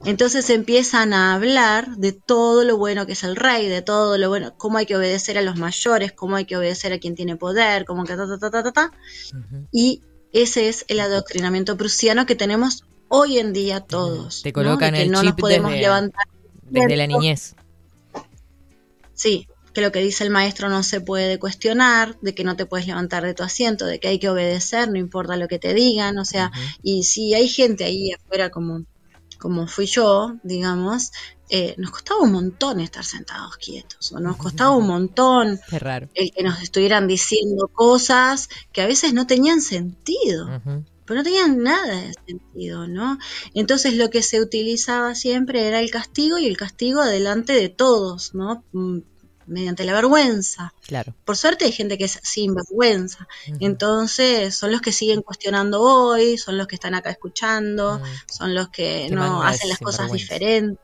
Entonces 0.06 0.50
empiezan 0.50 1.12
a 1.14 1.34
hablar 1.34 1.97
de 1.97 2.14
todo 2.14 2.64
lo 2.64 2.78
bueno 2.78 3.06
que 3.06 3.12
es 3.14 3.24
el 3.24 3.36
rey, 3.36 3.68
de 3.68 3.82
todo 3.82 4.18
lo 4.18 4.30
bueno, 4.30 4.54
cómo 4.58 4.78
hay 4.78 4.86
que 4.86 4.95
obedecer 4.95 5.38
a 5.38 5.41
los 5.41 5.58
mayores, 5.58 6.14
cómo 6.14 6.38
hay 6.38 6.45
que 6.45 6.56
obedecer 6.56 6.93
a 6.93 7.00
quien 7.00 7.16
tiene 7.16 7.36
poder, 7.36 7.84
cómo 7.86 8.06
que 8.06 8.16
ta 8.16 8.26
ta 8.28 8.38
ta 8.39 8.50
ta 8.50 8.64
ta, 8.64 8.72
ta. 8.72 8.91
Y 9.72 10.02
ese 10.32 10.70
es 10.70 10.86
el 10.88 11.00
adoctrinamiento 11.02 11.76
prusiano 11.76 12.26
que 12.26 12.36
tenemos 12.36 12.86
hoy 13.10 13.39
en 13.39 13.52
día 13.52 13.82
todos. 13.82 14.41
Te 14.41 14.50
¿no? 14.50 14.54
colocan 14.54 14.93
De 14.93 15.00
que 15.00 15.04
el 15.04 15.12
no 15.12 15.22
nos 15.22 15.32
chip 15.34 15.39
podemos 15.39 15.72
desde- 15.72 15.82
levantar. 15.84 16.24
Desde 16.70 16.95
la 16.97 17.08
niñez. 17.08 17.56
Sí, 19.14 19.47
que 19.74 19.82
lo 19.82 19.91
que 19.91 20.00
dice 20.00 20.24
el 20.24 20.30
maestro 20.30 20.70
no 20.70 20.82
se 20.84 21.02
puede 21.02 21.39
cuestionar, 21.39 22.18
de 22.22 22.34
que 22.34 22.43
no 22.43 22.56
te 22.56 22.66
puedes 22.66 22.88
levantar 22.88 23.24
de 23.26 23.34
tu 23.34 23.43
asiento, 23.43 23.86
de 23.86 24.00
que 24.00 24.08
hay 24.08 24.20
que 24.20 24.30
obedecer, 24.30 24.89
no 24.89 24.97
importa 24.97 25.36
lo 25.36 25.47
que 25.47 25.60
te 25.60 25.74
digan, 25.74 26.18
o 26.20 26.26
sea, 26.26 26.52
y 26.82 27.04
si 27.04 27.34
hay 27.34 27.47
gente 27.50 27.84
ahí 27.84 28.12
afuera 28.14 28.50
como, 28.50 28.84
como 29.40 29.68
fui 29.68 29.86
yo, 29.86 30.36
digamos, 30.44 31.12
eh, 31.50 31.74
nos 31.78 31.92
costaba 31.92 32.22
un 32.22 32.32
montón 32.32 32.80
estar 32.80 33.04
sentados 33.04 33.58
quietos, 33.58 34.12
o 34.12 34.20
nos 34.20 34.38
costaba 34.38 34.76
un 34.76 34.86
montón 34.86 35.60
raro. 35.72 36.10
el 36.14 36.32
que 36.32 36.44
nos 36.44 36.62
estuvieran 36.62 37.08
diciendo 37.08 37.68
cosas 37.68 38.50
que 38.72 38.82
a 38.82 38.88
veces 38.88 39.14
no 39.14 39.26
tenían 39.26 39.62
sentido 39.62 40.48
pero 41.10 41.22
no 41.22 41.24
tenían 41.24 41.64
nada 41.64 42.02
de 42.02 42.14
sentido, 42.28 42.88
¿no? 42.88 43.18
Entonces 43.56 43.96
lo 43.96 44.12
que 44.12 44.22
se 44.22 44.40
utilizaba 44.40 45.16
siempre 45.16 45.68
era 45.68 45.80
el 45.80 45.90
castigo 45.90 46.38
y 46.38 46.46
el 46.46 46.56
castigo 46.56 47.04
delante 47.04 47.54
de 47.54 47.68
todos, 47.68 48.36
¿no? 48.36 48.64
Mediante 49.50 49.84
la 49.84 49.93
vergüenza. 49.93 50.74
Claro. 50.86 51.14
Por 51.26 51.36
suerte 51.36 51.66
hay 51.66 51.72
gente 51.72 51.97
que 51.97 52.06
es 52.06 52.20
sin 52.24 52.56
vergüenza. 52.56 53.28
Entonces, 53.47 53.62
Entonces 53.70 54.56
son 54.56 54.72
los 54.72 54.82
que 54.82 54.91
siguen 54.91 55.22
cuestionando 55.22 55.82
hoy, 55.82 56.38
son 56.38 56.58
los 56.58 56.68
que 56.68 56.76
están 56.76 56.93
acá 56.95 57.10
escuchando, 57.10 58.02
son 58.32 58.54
los 58.56 58.70
que 58.70 59.08
Qué 59.10 59.16
no 59.16 59.41
hacen 59.43 59.70
las 59.70 59.80
cosas 59.80 60.12
diferentes. 60.12 60.78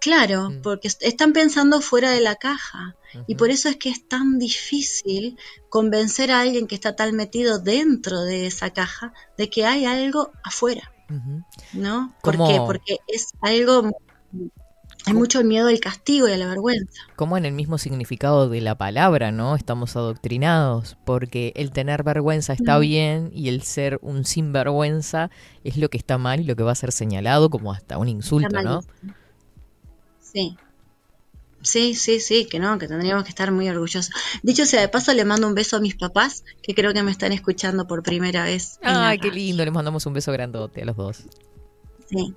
Claro, 0.00 0.50
Mm. 0.50 0.62
porque 0.62 0.86
est- 0.88 1.02
están 1.02 1.32
pensando 1.32 1.80
fuera 1.80 2.10
de 2.12 2.20
la 2.20 2.36
caja. 2.36 2.94
Y 3.26 3.34
por 3.34 3.50
eso 3.50 3.68
es 3.68 3.76
que 3.76 3.88
es 3.88 4.06
tan 4.08 4.38
difícil 4.38 5.36
convencer 5.70 6.30
a 6.30 6.40
alguien 6.40 6.66
que 6.68 6.74
está 6.76 6.94
tan 6.94 7.16
metido 7.16 7.58
dentro 7.58 8.20
de 8.22 8.46
esa 8.46 8.70
caja 8.70 9.12
de 9.36 9.50
que 9.50 9.66
hay 9.66 9.84
algo 9.86 10.30
afuera. 10.44 10.92
¿no? 11.72 12.14
¿Por 12.22 12.36
¿Cómo- 12.36 12.48
qué? 12.48 12.58
Porque 12.58 12.98
es 13.06 13.28
algo... 13.40 13.90
Hay 15.06 15.14
mucho 15.14 15.42
miedo 15.42 15.68
al 15.68 15.80
castigo 15.80 16.28
y 16.28 16.32
a 16.32 16.36
la 16.36 16.46
vergüenza. 16.46 17.02
como 17.16 17.38
en 17.38 17.46
el 17.46 17.52
mismo 17.52 17.78
significado 17.78 18.48
de 18.48 18.60
la 18.60 18.76
palabra, 18.76 19.32
¿no? 19.32 19.54
Estamos 19.56 19.96
adoctrinados, 19.96 20.96
porque 21.06 21.52
el 21.56 21.70
tener 21.70 22.02
vergüenza 22.02 22.52
está 22.52 22.76
Mm. 22.78 22.80
bien 22.80 23.30
y 23.32 23.48
el 23.48 23.62
ser 23.62 23.98
un 24.02 24.24
sinvergüenza 24.26 25.30
es 25.64 25.76
lo 25.78 25.88
que 25.88 25.96
está 25.98 26.18
mal 26.18 26.40
y 26.40 26.44
lo 26.44 26.56
que 26.56 26.62
va 26.62 26.72
a 26.72 26.74
ser 26.74 26.92
señalado 26.92 27.48
como 27.48 27.72
hasta 27.72 27.96
un 27.96 28.08
insulto, 28.08 28.60
¿no? 28.62 28.82
Sí. 30.20 30.56
Sí, 31.60 31.94
sí, 31.94 32.20
sí, 32.20 32.44
que 32.46 32.60
no, 32.60 32.78
que 32.78 32.86
tendríamos 32.86 33.24
que 33.24 33.30
estar 33.30 33.50
muy 33.50 33.68
orgullosos. 33.68 34.10
Dicho 34.44 34.64
sea 34.64 34.80
de 34.80 34.88
paso, 34.88 35.12
le 35.12 35.24
mando 35.24 35.48
un 35.48 35.54
beso 35.54 35.76
a 35.76 35.80
mis 35.80 35.96
papás, 35.96 36.44
que 36.62 36.72
creo 36.72 36.92
que 36.92 37.02
me 37.02 37.10
están 37.10 37.32
escuchando 37.32 37.86
por 37.86 38.02
primera 38.04 38.44
vez. 38.44 38.78
Ay, 38.82 39.18
qué 39.18 39.30
lindo, 39.30 39.64
les 39.64 39.74
mandamos 39.74 40.06
un 40.06 40.12
beso 40.12 40.30
grandote 40.32 40.82
a 40.82 40.84
los 40.84 40.96
dos. 40.96 41.24
Sí, 42.08 42.34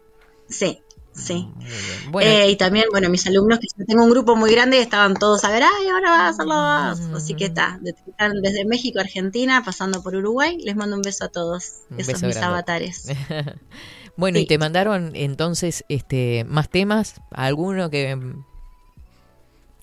sí, 0.50 0.80
sí. 1.14 1.48
Bien. 1.58 2.12
Bueno, 2.12 2.30
Eh, 2.30 2.52
y 2.52 2.56
también, 2.56 2.86
bueno, 2.92 3.10
mis 3.10 3.26
alumnos, 3.28 3.60
que 3.60 3.68
yo 3.78 3.86
tengo 3.86 4.04
un 4.04 4.10
grupo 4.10 4.36
muy 4.36 4.52
grande, 4.52 4.80
estaban 4.82 5.14
todos 5.16 5.44
a 5.44 5.50
ver, 5.52 5.64
ay, 5.64 5.88
ahora 5.90 6.10
vas 6.10 6.20
a 6.22 6.28
hacerlo 6.30 7.10
vos". 7.12 7.22
Así 7.24 7.34
que 7.36 7.46
está, 7.46 7.80
desde 7.82 8.66
México, 8.66 9.00
Argentina, 9.00 9.64
pasando 9.66 10.02
por 10.04 10.16
Uruguay. 10.16 10.58
Les 10.64 10.76
mando 10.76 10.96
un 10.96 11.02
beso 11.02 11.26
a 11.26 11.30
todos, 11.30 11.82
Un 11.90 12.00
esos 12.00 12.14
mis 12.24 12.36
grande. 12.36 12.40
avatares. 12.46 13.08
bueno, 14.18 14.40
y 14.40 14.46
te 14.46 14.58
mandaron 14.58 15.12
entonces 15.16 15.84
este 15.90 16.44
más 16.48 16.70
temas, 16.70 17.16
alguno 17.32 17.90
que 17.90 18.18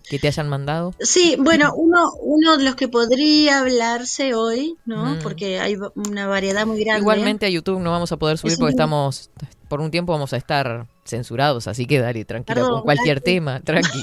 que 0.08 0.18
te 0.18 0.26
hayan 0.26 0.48
mandado. 0.48 0.94
Sí, 1.00 1.36
bueno, 1.38 1.74
uno, 1.76 2.10
uno 2.22 2.56
de 2.56 2.64
los 2.64 2.76
que 2.76 2.88
podría 2.88 3.58
hablarse 3.60 4.32
hoy, 4.34 4.74
¿no? 4.86 5.04
Mm. 5.04 5.18
Porque 5.22 5.60
hay 5.60 5.76
una 5.94 6.26
variedad 6.26 6.64
muy 6.66 6.82
grande. 6.82 7.00
Igualmente 7.00 7.44
a 7.44 7.50
YouTube 7.50 7.78
no 7.80 7.90
vamos 7.90 8.10
a 8.10 8.16
poder 8.16 8.38
subir 8.38 8.54
Es 8.54 8.58
porque 8.58 8.70
un- 8.72 8.80
estamos 8.80 9.28
por 9.68 9.80
un 9.80 9.90
tiempo 9.90 10.12
vamos 10.12 10.32
a 10.32 10.36
estar 10.36 10.86
censurados, 11.04 11.68
así 11.68 11.86
que 11.86 11.98
dale, 12.00 12.24
tranquila 12.24 12.54
Perdón, 12.56 12.72
con 12.72 12.82
cualquier 12.82 13.20
tema, 13.20 13.60
tranqui. 13.60 14.00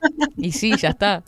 y 0.36 0.52
sí, 0.52 0.76
ya 0.76 0.90
está. 0.90 1.22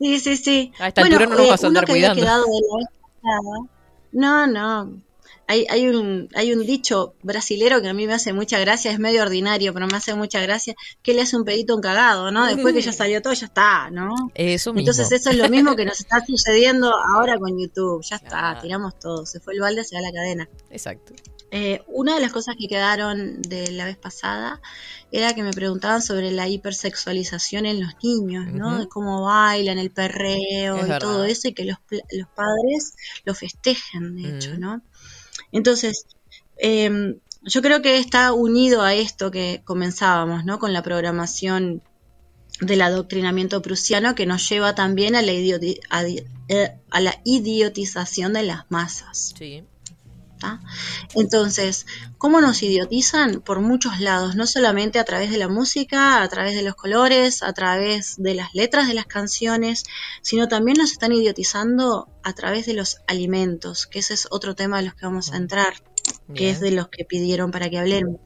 Sí, 0.00 0.18
sí, 0.20 0.36
sí. 0.36 0.72
A 0.78 0.88
esta 0.88 1.02
altura 1.02 1.26
no 1.26 1.36
nos 1.36 1.48
vas 1.48 1.64
a 1.64 1.66
andar 1.66 1.86
cuidando. 1.86 2.22
quedado 2.22 2.44
de 2.44 2.60
la 2.70 2.76
vez 2.78 2.86
pasada- 3.22 3.68
No, 4.12 4.46
no. 4.46 5.02
Hay, 5.50 5.66
hay, 5.70 5.88
un, 5.88 6.28
hay 6.34 6.52
un 6.52 6.64
dicho 6.66 7.14
brasilero 7.22 7.80
que 7.80 7.88
a 7.88 7.94
mí 7.94 8.06
me 8.06 8.12
hace 8.12 8.34
mucha 8.34 8.58
gracia, 8.58 8.90
es 8.90 8.98
medio 8.98 9.22
ordinario, 9.22 9.72
pero 9.72 9.86
me 9.86 9.96
hace 9.96 10.14
mucha 10.14 10.42
gracia, 10.42 10.74
que 11.02 11.14
le 11.14 11.22
hace 11.22 11.38
un 11.38 11.44
pedito 11.44 11.74
un 11.74 11.80
cagado, 11.80 12.30
¿no? 12.30 12.46
Después 12.46 12.74
que 12.74 12.82
ya 12.82 12.92
salió 12.92 13.22
todo, 13.22 13.32
ya 13.32 13.46
está, 13.46 13.88
¿no? 13.90 14.14
Eso 14.34 14.74
mismo. 14.74 14.90
Entonces 14.90 15.10
eso 15.10 15.30
es 15.30 15.38
lo 15.38 15.48
mismo 15.48 15.74
que 15.74 15.86
nos 15.86 16.00
está 16.00 16.22
sucediendo 16.26 16.92
ahora 17.14 17.38
con 17.38 17.58
YouTube. 17.58 18.04
Ya 18.04 18.16
está, 18.16 18.58
tiramos 18.60 18.98
todo. 18.98 19.24
Se 19.24 19.40
fue 19.40 19.54
el 19.54 19.60
balde, 19.60 19.84
se 19.84 19.96
va 19.96 20.02
la 20.02 20.12
cadena. 20.12 20.48
Exacto. 20.70 21.14
Eh, 21.50 21.82
una 21.86 22.14
de 22.14 22.20
las 22.20 22.30
cosas 22.32 22.56
que 22.58 22.68
quedaron 22.68 23.40
de 23.40 23.70
la 23.72 23.86
vez 23.86 23.96
pasada 23.96 24.60
era 25.10 25.32
que 25.34 25.42
me 25.42 25.50
preguntaban 25.52 26.02
sobre 26.02 26.30
la 26.30 26.46
hipersexualización 26.46 27.64
en 27.64 27.80
los 27.82 27.94
niños, 28.02 28.46
¿no? 28.52 28.78
De 28.78 28.86
cómo 28.88 29.22
bailan, 29.22 29.78
el 29.78 29.90
perreo 29.90 30.76
Es 30.76 30.84
y 30.84 30.88
verdad. 30.88 30.98
todo 31.00 31.24
eso, 31.24 31.48
y 31.48 31.54
que 31.54 31.64
los, 31.64 31.78
los 31.90 32.28
padres 32.34 32.92
lo 33.24 33.34
festejen, 33.34 34.16
de 34.16 34.36
hecho. 34.36 34.58
¿no? 34.58 34.82
Entonces, 35.50 36.04
eh, 36.58 37.16
yo 37.44 37.62
creo 37.62 37.80
que 37.80 37.96
está 37.96 38.32
unido 38.34 38.82
a 38.82 38.92
esto 38.94 39.30
que 39.30 39.62
comenzábamos, 39.64 40.44
¿no? 40.44 40.58
Con 40.58 40.74
la 40.74 40.82
programación 40.82 41.82
del 42.60 42.82
adoctrinamiento 42.82 43.62
prusiano 43.62 44.14
que 44.14 44.26
nos 44.26 44.46
lleva 44.48 44.74
también 44.74 45.14
a 45.14 45.22
la, 45.22 45.32
idioti- 45.32 45.80
a 45.88 46.04
eh, 46.04 46.76
a 46.90 47.00
la 47.00 47.14
idiotización 47.24 48.32
de 48.32 48.42
las 48.42 48.64
masas. 48.70 49.32
Sí. 49.38 49.62
¿Tá? 50.38 50.60
Entonces, 51.14 51.86
¿cómo 52.16 52.40
nos 52.40 52.62
idiotizan? 52.62 53.40
Por 53.40 53.60
muchos 53.60 54.00
lados, 54.00 54.36
no 54.36 54.46
solamente 54.46 54.98
a 54.98 55.04
través 55.04 55.30
de 55.30 55.38
la 55.38 55.48
música, 55.48 56.22
a 56.22 56.28
través 56.28 56.54
de 56.54 56.62
los 56.62 56.74
colores, 56.74 57.42
a 57.42 57.52
través 57.52 58.16
de 58.16 58.34
las 58.34 58.54
letras 58.54 58.88
de 58.88 58.94
las 58.94 59.06
canciones, 59.06 59.84
sino 60.22 60.48
también 60.48 60.78
nos 60.78 60.92
están 60.92 61.12
idiotizando 61.12 62.08
a 62.22 62.32
través 62.32 62.66
de 62.66 62.74
los 62.74 62.98
alimentos, 63.06 63.86
que 63.86 63.98
ese 64.00 64.14
es 64.14 64.28
otro 64.30 64.54
tema 64.54 64.78
de 64.78 64.84
los 64.84 64.94
que 64.94 65.06
vamos 65.06 65.32
a 65.32 65.36
entrar, 65.36 65.74
que 66.34 66.50
es 66.50 66.60
de 66.60 66.70
los 66.70 66.88
que 66.88 67.04
pidieron 67.04 67.50
para 67.50 67.68
que 67.70 67.78
hablemos. 67.78 68.20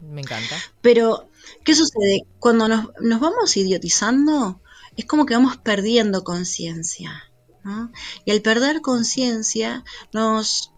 Me 0.00 0.20
encanta. 0.20 0.56
Pero, 0.80 1.30
¿qué 1.64 1.74
sucede? 1.74 2.26
Cuando 2.38 2.68
nos, 2.68 2.88
nos 3.00 3.20
vamos 3.20 3.56
idiotizando, 3.56 4.60
es 4.96 5.06
como 5.06 5.26
que 5.26 5.34
vamos 5.34 5.56
perdiendo 5.56 6.24
conciencia. 6.24 7.24
¿no? 7.64 7.90
Y 8.24 8.30
al 8.30 8.42
perder 8.42 8.80
conciencia, 8.82 9.84
nos, 10.12 10.73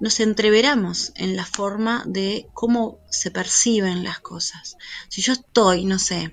nos 0.00 0.20
entreveramos 0.20 1.12
en 1.16 1.36
la 1.36 1.44
forma 1.44 2.02
de 2.06 2.48
cómo 2.52 2.98
se 3.10 3.30
perciben 3.30 4.04
las 4.04 4.20
cosas. 4.20 4.76
Si 5.08 5.22
yo 5.22 5.32
estoy, 5.32 5.84
no 5.84 5.98
sé, 5.98 6.32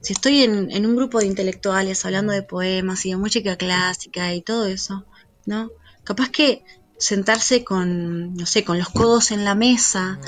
si 0.00 0.14
estoy 0.14 0.42
en, 0.42 0.70
en 0.70 0.86
un 0.86 0.96
grupo 0.96 1.18
de 1.18 1.26
intelectuales 1.26 2.04
hablando 2.04 2.32
de 2.32 2.42
poemas 2.42 3.04
y 3.06 3.10
de 3.10 3.16
música 3.16 3.56
clásica 3.56 4.34
y 4.34 4.42
todo 4.42 4.66
eso, 4.66 5.04
¿no? 5.46 5.70
Capaz 6.04 6.30
que 6.30 6.64
sentarse 6.98 7.64
con, 7.64 8.34
no 8.34 8.46
sé, 8.46 8.64
con 8.64 8.78
los 8.78 8.88
codos 8.88 9.32
en 9.32 9.44
la 9.44 9.54
mesa 9.54 10.20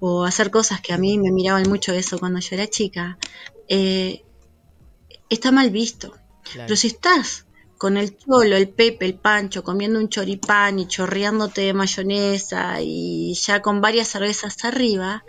o 0.00 0.24
hacer 0.24 0.50
cosas 0.50 0.80
que 0.80 0.92
a 0.92 0.98
mí 0.98 1.18
me 1.18 1.30
miraban 1.30 1.68
mucho 1.68 1.92
eso 1.92 2.18
cuando 2.18 2.40
yo 2.40 2.56
era 2.56 2.66
chica, 2.68 3.18
eh, 3.68 4.24
está 5.28 5.52
mal 5.52 5.70
visto. 5.70 6.12
Claro. 6.42 6.66
Pero 6.66 6.76
si 6.76 6.88
estás 6.88 7.45
con 7.86 7.96
el 7.96 8.18
cholo, 8.18 8.56
el 8.56 8.68
pepe, 8.68 9.06
el 9.06 9.14
pancho, 9.14 9.62
comiendo 9.62 10.00
un 10.00 10.08
choripán 10.08 10.80
y 10.80 10.88
chorreándote 10.88 11.60
de 11.60 11.72
mayonesa 11.72 12.80
y 12.80 13.32
ya 13.34 13.62
con 13.62 13.80
varias 13.80 14.08
cervezas 14.08 14.64
arriba, 14.64 15.22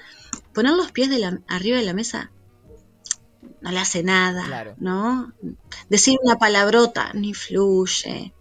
poner 0.55 0.73
los 0.73 0.91
pies 0.91 1.11
de 1.11 1.19
la, 1.19 1.39
arriba 1.47 1.77
de 1.77 1.83
la 1.83 1.93
mesa 1.93 2.31
no 3.61 3.69
le 3.69 3.77
hace 3.77 4.01
nada, 4.01 4.43
Claro. 4.43 4.73
¿no? 4.79 5.33
Decir 5.87 6.17
una 6.23 6.39
palabrota 6.39 7.11
ni 7.13 7.35
fluye. 7.35 8.33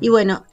Y 0.00 0.08
bueno, 0.08 0.46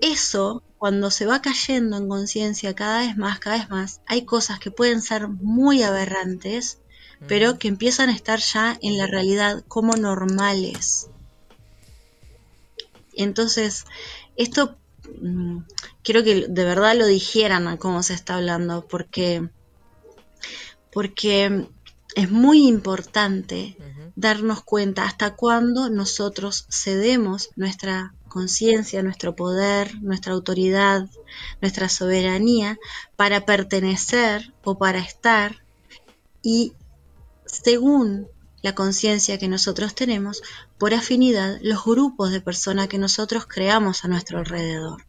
eso 0.00 0.62
cuando 0.78 1.10
se 1.10 1.26
va 1.26 1.42
cayendo 1.42 1.98
en 1.98 2.08
conciencia 2.08 2.74
cada 2.74 3.00
vez 3.00 3.18
más, 3.18 3.38
cada 3.38 3.58
vez 3.58 3.68
más, 3.68 4.00
hay 4.06 4.24
cosas 4.24 4.58
que 4.58 4.70
pueden 4.70 5.02
ser 5.02 5.28
muy 5.28 5.82
aberrantes, 5.82 6.80
pero 7.28 7.58
que 7.58 7.68
empiezan 7.68 8.08
a 8.08 8.14
estar 8.14 8.38
ya 8.38 8.78
en 8.80 8.96
la 8.96 9.06
realidad 9.06 9.62
como 9.68 9.94
normales. 9.94 11.10
Entonces, 13.14 13.84
esto 14.36 14.76
mm, 15.20 15.58
quiero 16.02 16.22
que 16.24 16.46
de 16.48 16.64
verdad 16.64 16.96
lo 16.96 17.06
dijeran 17.06 17.68
a 17.68 17.78
cómo 17.78 18.02
se 18.02 18.14
está 18.14 18.36
hablando, 18.36 18.86
porque, 18.86 19.48
porque 20.92 21.68
es 22.14 22.30
muy 22.30 22.66
importante 22.66 23.76
darnos 24.14 24.62
cuenta 24.62 25.04
hasta 25.04 25.34
cuándo 25.34 25.88
nosotros 25.88 26.66
cedemos 26.70 27.50
nuestra 27.56 28.14
conciencia, 28.28 29.02
nuestro 29.02 29.34
poder, 29.34 30.00
nuestra 30.02 30.34
autoridad, 30.34 31.08
nuestra 31.60 31.88
soberanía 31.88 32.78
para 33.16 33.44
pertenecer 33.46 34.52
o 34.64 34.78
para 34.78 34.98
estar. 34.98 35.62
Y 36.42 36.74
según 37.46 38.28
la 38.62 38.74
conciencia 38.74 39.38
que 39.38 39.48
nosotros 39.48 39.94
tenemos, 39.94 40.42
por 40.82 40.94
afinidad, 40.94 41.60
los 41.62 41.84
grupos 41.84 42.32
de 42.32 42.40
personas 42.40 42.88
que 42.88 42.98
nosotros 42.98 43.46
creamos 43.46 44.04
a 44.04 44.08
nuestro 44.08 44.40
alrededor. 44.40 45.06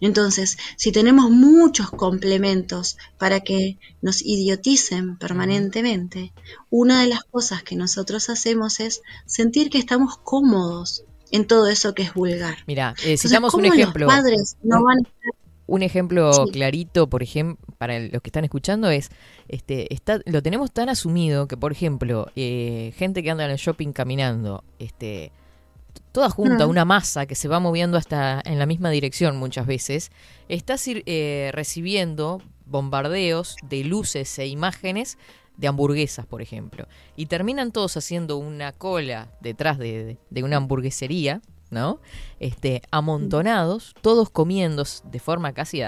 Entonces, 0.00 0.56
si 0.78 0.92
tenemos 0.92 1.30
muchos 1.30 1.90
complementos 1.90 2.96
para 3.18 3.40
que 3.40 3.78
nos 4.00 4.22
idioticen 4.22 5.18
permanentemente, 5.18 6.32
una 6.70 7.02
de 7.02 7.08
las 7.08 7.24
cosas 7.24 7.62
que 7.64 7.76
nosotros 7.76 8.30
hacemos 8.30 8.80
es 8.80 9.02
sentir 9.26 9.68
que 9.68 9.76
estamos 9.76 10.16
cómodos 10.16 11.04
en 11.30 11.46
todo 11.46 11.66
eso 11.66 11.94
que 11.94 12.04
es 12.04 12.14
vulgar. 12.14 12.56
Mira, 12.66 12.94
eh, 13.00 13.12
Entonces, 13.12 13.20
citamos 13.28 13.52
un 13.52 13.60
¿cómo 13.60 13.74
ejemplo. 13.74 14.06
Los 14.06 14.14
padres 14.14 14.56
no 14.62 14.82
van 14.82 15.00
a 15.00 15.02
estar 15.02 15.45
Un 15.68 15.82
ejemplo 15.82 16.32
Sí. 16.32 16.52
clarito, 16.52 17.08
por 17.08 17.22
ejemplo, 17.22 17.64
para 17.78 17.98
los 17.98 18.22
que 18.22 18.28
están 18.28 18.44
escuchando 18.44 18.88
es, 18.88 19.10
este, 19.48 19.92
está, 19.92 20.20
lo 20.24 20.42
tenemos 20.42 20.70
tan 20.72 20.88
asumido 20.88 21.48
que, 21.48 21.56
por 21.56 21.72
ejemplo, 21.72 22.28
eh, 22.36 22.92
gente 22.96 23.22
que 23.22 23.30
anda 23.30 23.44
en 23.44 23.50
el 23.50 23.56
shopping 23.56 23.92
caminando, 23.92 24.62
este, 24.78 25.32
toda 26.12 26.30
junta, 26.30 26.66
Mm. 26.66 26.70
una 26.70 26.84
masa 26.84 27.26
que 27.26 27.34
se 27.34 27.48
va 27.48 27.58
moviendo 27.60 27.98
hasta 27.98 28.40
en 28.44 28.58
la 28.58 28.66
misma 28.66 28.90
dirección 28.90 29.36
muchas 29.38 29.66
veces, 29.66 30.12
está 30.48 30.76
eh, 30.86 31.50
recibiendo 31.52 32.40
bombardeos 32.64 33.56
de 33.68 33.84
luces 33.84 34.38
e 34.38 34.46
imágenes 34.46 35.18
de 35.56 35.68
hamburguesas, 35.68 36.26
por 36.26 36.42
ejemplo, 36.42 36.86
y 37.16 37.26
terminan 37.26 37.72
todos 37.72 37.96
haciendo 37.96 38.36
una 38.36 38.72
cola 38.72 39.28
detrás 39.40 39.78
de, 39.78 40.18
de 40.30 40.42
una 40.42 40.58
hamburguesería, 40.58 41.40
¿no? 41.70 41.98
Este, 42.40 42.82
amontonados, 42.90 43.94
todos 44.00 44.30
comiendo 44.30 44.84
de 45.04 45.18
forma 45.18 45.52
casi 45.52 45.82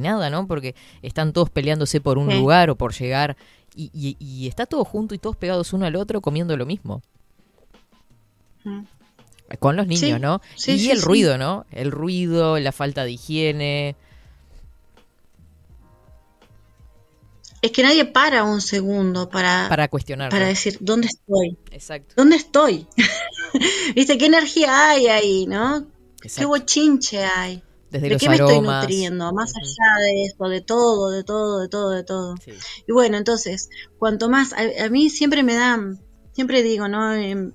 nada, 0.00 0.30
¿no? 0.30 0.46
Porque 0.46 0.74
están 1.02 1.32
todos 1.32 1.50
peleándose 1.50 2.00
por 2.00 2.18
un 2.18 2.30
Sí. 2.30 2.36
lugar 2.38 2.70
o 2.70 2.76
por 2.76 2.92
llegar 2.92 3.36
y, 3.74 3.90
y- 3.94 4.16
y 4.18 4.48
está 4.48 4.66
todo 4.66 4.84
junto 4.84 5.14
y 5.14 5.18
todos 5.18 5.36
pegados 5.36 5.72
uno 5.72 5.86
al 5.86 5.96
otro 5.96 6.20
comiendo 6.20 6.56
lo 6.56 6.66
mismo. 6.66 7.02
Con 9.58 9.76
los 9.76 9.86
niños, 9.86 10.00
Sí, 10.00 10.18
¿no? 10.18 10.40
y 10.66 10.90
el 10.90 11.02
ruido, 11.02 11.36
¿no? 11.36 11.66
El 11.72 11.90
ruido, 11.90 12.58
la 12.58 12.72
falta 12.72 13.04
de 13.04 13.12
higiene. 13.12 13.96
Es 17.62 17.70
que 17.70 17.84
nadie 17.84 18.04
para 18.04 18.42
un 18.42 18.60
segundo 18.60 19.28
para, 19.28 19.68
Para 19.68 19.86
cuestionar. 19.86 20.30
para 20.30 20.46
decir, 20.46 20.78
¿dónde 20.80 21.06
estoy? 21.06 21.56
Exacto. 21.70 22.14
¿Dónde 22.16 22.34
estoy? 22.36 22.88
¿Viste 23.94 24.18
qué 24.18 24.26
energía 24.26 24.90
hay 24.90 25.06
ahí, 25.06 25.46
no? 25.46 25.86
¿Qué 26.20 26.26
exacto. 26.26 26.48
bochinche 26.48 27.24
hay? 27.24 27.62
Desde 27.88 28.08
¿De 28.08 28.16
qué 28.16 28.28
me 28.28 28.34
estoy 28.34 28.60
nutriendo? 28.60 29.32
Más 29.32 29.52
allá 29.54 30.02
de 30.02 30.24
esto, 30.24 30.48
de 30.48 30.60
todo, 30.60 31.10
de 31.10 31.22
todo, 31.22 31.60
de 31.60 31.68
todo, 31.68 31.90
de 31.90 32.02
todo. 32.02 32.36
Sí. 32.44 32.52
Y 32.88 32.92
bueno, 32.92 33.16
entonces, 33.16 33.68
cuanto 33.98 34.28
más, 34.28 34.52
a, 34.54 34.84
a 34.84 34.88
mí 34.88 35.08
siempre 35.08 35.44
me 35.44 35.54
da, 35.54 35.78
siempre 36.32 36.64
digo, 36.64 36.88
¿no? 36.88 37.14
Em, 37.14 37.52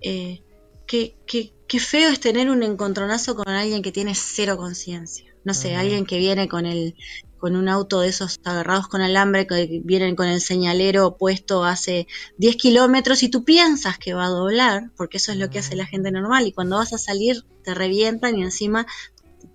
eh, 0.00 0.42
qué, 0.86 1.18
qué, 1.26 1.52
qué 1.66 1.78
feo 1.80 2.08
es 2.10 2.20
tener 2.20 2.48
un 2.48 2.62
encontronazo 2.62 3.34
con 3.34 3.48
alguien 3.48 3.82
que 3.82 3.92
tiene 3.92 4.14
cero 4.14 4.56
conciencia. 4.56 5.35
No 5.46 5.54
sé, 5.54 5.76
alguien 5.76 6.06
que 6.06 6.18
viene 6.18 6.48
con 6.48 6.66
el 6.66 6.96
con 7.38 7.54
un 7.54 7.68
auto 7.68 8.00
de 8.00 8.08
esos 8.08 8.34
agarrados 8.44 8.88
con 8.88 9.00
alambre, 9.00 9.46
que 9.46 9.80
vienen 9.84 10.16
con 10.16 10.26
el 10.26 10.40
señalero 10.40 11.16
puesto 11.18 11.62
hace 11.64 12.08
10 12.36 12.56
kilómetros 12.56 13.22
y 13.22 13.28
tú 13.28 13.44
piensas 13.44 13.96
que 13.98 14.12
va 14.14 14.24
a 14.26 14.30
doblar, 14.30 14.90
porque 14.96 15.18
eso 15.18 15.30
es 15.30 15.38
lo 15.38 15.48
que 15.48 15.60
hace 15.60 15.76
la 15.76 15.86
gente 15.86 16.10
normal, 16.10 16.46
y 16.48 16.52
cuando 16.52 16.76
vas 16.76 16.92
a 16.92 16.98
salir 16.98 17.44
te 17.62 17.74
revientan 17.74 18.36
y 18.36 18.42
encima 18.42 18.86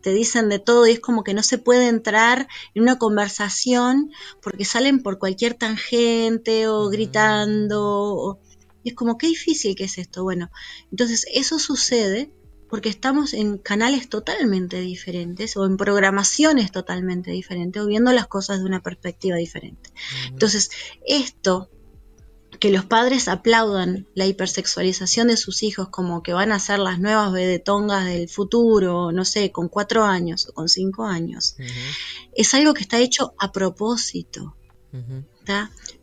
te 0.02 0.14
dicen 0.14 0.48
de 0.48 0.60
todo 0.60 0.88
y 0.88 0.92
es 0.92 1.00
como 1.02 1.24
que 1.26 1.34
no 1.34 1.44
se 1.44 1.58
puede 1.58 1.89
entrar 1.89 2.48
en 2.74 2.84
una 2.84 2.98
conversación 2.98 4.12
porque 4.42 4.64
salen 4.64 5.04
por 5.04 5.20
cualquier 5.20 5.56
tangente 5.56 6.68
o 6.70 6.88
gritando. 6.89 7.82
o- 7.84 8.39
y 8.84 8.89
es 8.89 8.96
como, 8.96 9.18
qué 9.18 9.28
difícil 9.28 9.76
que 9.76 9.84
es 9.84 9.98
esto. 9.98 10.24
Bueno, 10.24 10.50
entonces 10.89 11.26
eso 11.34 11.60
sucede 11.60 12.32
porque 12.72 12.90
estamos 12.90 13.34
en 13.34 13.58
canales 13.58 14.10
totalmente 14.10 14.80
diferentes 14.80 15.58
o 15.58 15.66
en 15.66 15.76
programaciones 15.76 16.72
totalmente 16.72 17.30
diferentes 17.30 17.82
o 17.82 17.86
viendo 17.86 18.14
las 18.14 18.28
cosas 18.28 18.60
de 18.60 18.66
una 18.66 18.82
perspectiva 18.82 19.36
diferente. 19.36 19.92
Entonces, 20.30 20.72
esto 21.06 21.70
que 22.60 22.72
los 22.72 22.86
padres 22.86 23.28
aplaudan 23.28 24.08
la 24.14 24.26
hipersexualización 24.26 25.28
de 25.28 25.36
sus 25.36 25.64
hijos 25.64 25.90
como 25.90 26.24
que 26.24 26.32
van 26.32 26.54
a 26.54 26.60
ser 26.60 26.80
las 26.80 27.00
nuevas 27.00 27.34
vedetongas 27.34 28.06
del 28.06 28.30
futuro, 28.30 29.12
no 29.12 29.26
sé, 29.26 29.52
con 29.52 29.68
cuatro 29.68 30.06
años 30.06 30.48
o 30.48 30.54
con 30.54 30.70
cinco 30.70 31.06
años, 31.06 31.58
es 32.34 32.54
algo 32.54 32.74
que 32.74 32.84
está 32.84 33.00
hecho 33.00 33.34
a 33.38 33.52
propósito. 33.52 34.56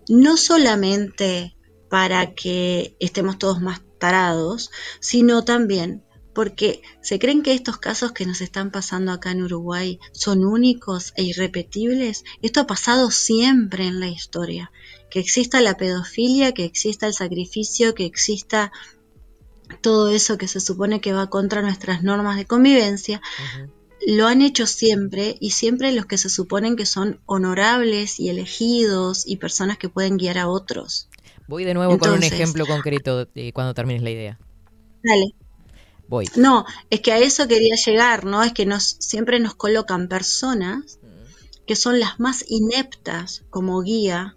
No 0.08 0.36
solamente 0.36 1.56
para 1.88 2.34
que 2.34 2.94
estemos 3.00 3.38
todos 3.38 3.62
más 3.62 3.80
tarados, 3.98 4.70
sino 5.00 5.44
también 5.44 6.02
porque 6.38 6.82
se 7.00 7.18
creen 7.18 7.42
que 7.42 7.52
estos 7.52 7.78
casos 7.78 8.12
que 8.12 8.24
nos 8.24 8.40
están 8.42 8.70
pasando 8.70 9.10
acá 9.10 9.32
en 9.32 9.42
Uruguay 9.42 9.98
son 10.12 10.44
únicos 10.44 11.12
e 11.16 11.24
irrepetibles. 11.24 12.22
Esto 12.42 12.60
ha 12.60 12.66
pasado 12.68 13.10
siempre 13.10 13.88
en 13.88 13.98
la 13.98 14.06
historia. 14.06 14.70
Que 15.10 15.18
exista 15.18 15.60
la 15.60 15.76
pedofilia, 15.76 16.54
que 16.54 16.64
exista 16.64 17.08
el 17.08 17.12
sacrificio, 17.12 17.92
que 17.92 18.04
exista 18.04 18.70
todo 19.80 20.10
eso 20.10 20.38
que 20.38 20.46
se 20.46 20.60
supone 20.60 21.00
que 21.00 21.12
va 21.12 21.28
contra 21.28 21.60
nuestras 21.60 22.04
normas 22.04 22.36
de 22.36 22.46
convivencia, 22.46 23.20
lo 24.06 24.28
han 24.28 24.40
hecho 24.40 24.68
siempre 24.68 25.34
y 25.40 25.50
siempre 25.50 25.90
los 25.90 26.06
que 26.06 26.18
se 26.18 26.28
suponen 26.28 26.76
que 26.76 26.86
son 26.86 27.20
honorables 27.26 28.20
y 28.20 28.28
elegidos 28.28 29.26
y 29.26 29.38
personas 29.38 29.76
que 29.76 29.88
pueden 29.88 30.16
guiar 30.18 30.38
a 30.38 30.46
otros. 30.46 31.08
Voy 31.48 31.64
de 31.64 31.74
nuevo 31.74 31.98
con 31.98 32.10
un 32.12 32.22
ejemplo 32.22 32.64
concreto 32.64 33.24
de 33.24 33.52
cuando 33.52 33.74
termines 33.74 34.04
la 34.04 34.10
idea. 34.10 34.38
Dale. 35.02 35.34
Voy. 36.08 36.26
No, 36.36 36.64
es 36.90 37.00
que 37.00 37.12
a 37.12 37.18
eso 37.18 37.46
quería 37.46 37.76
llegar, 37.76 38.24
¿no? 38.24 38.42
Es 38.42 38.52
que 38.52 38.66
nos 38.66 38.96
siempre 38.98 39.40
nos 39.40 39.54
colocan 39.54 40.08
personas 40.08 40.98
que 41.66 41.76
son 41.76 42.00
las 42.00 42.18
más 42.18 42.44
ineptas 42.48 43.44
como 43.50 43.82
guía, 43.82 44.36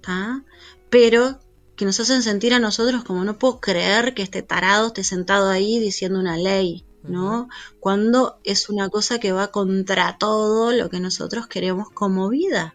¿tá? 0.00 0.42
Pero 0.88 1.38
que 1.76 1.84
nos 1.84 2.00
hacen 2.00 2.22
sentir 2.22 2.54
a 2.54 2.58
nosotros 2.58 3.04
como 3.04 3.22
no 3.24 3.38
puedo 3.38 3.60
creer 3.60 4.14
que 4.14 4.22
este 4.22 4.42
tarado 4.42 4.88
esté 4.88 5.04
sentado 5.04 5.50
ahí 5.50 5.78
diciendo 5.78 6.18
una 6.18 6.38
ley, 6.38 6.86
¿no? 7.02 7.48
Cuando 7.80 8.38
es 8.44 8.70
una 8.70 8.88
cosa 8.88 9.18
que 9.18 9.32
va 9.32 9.50
contra 9.50 10.16
todo 10.18 10.72
lo 10.72 10.88
que 10.88 11.00
nosotros 11.00 11.46
queremos 11.46 11.90
como 11.90 12.30
vida. 12.30 12.74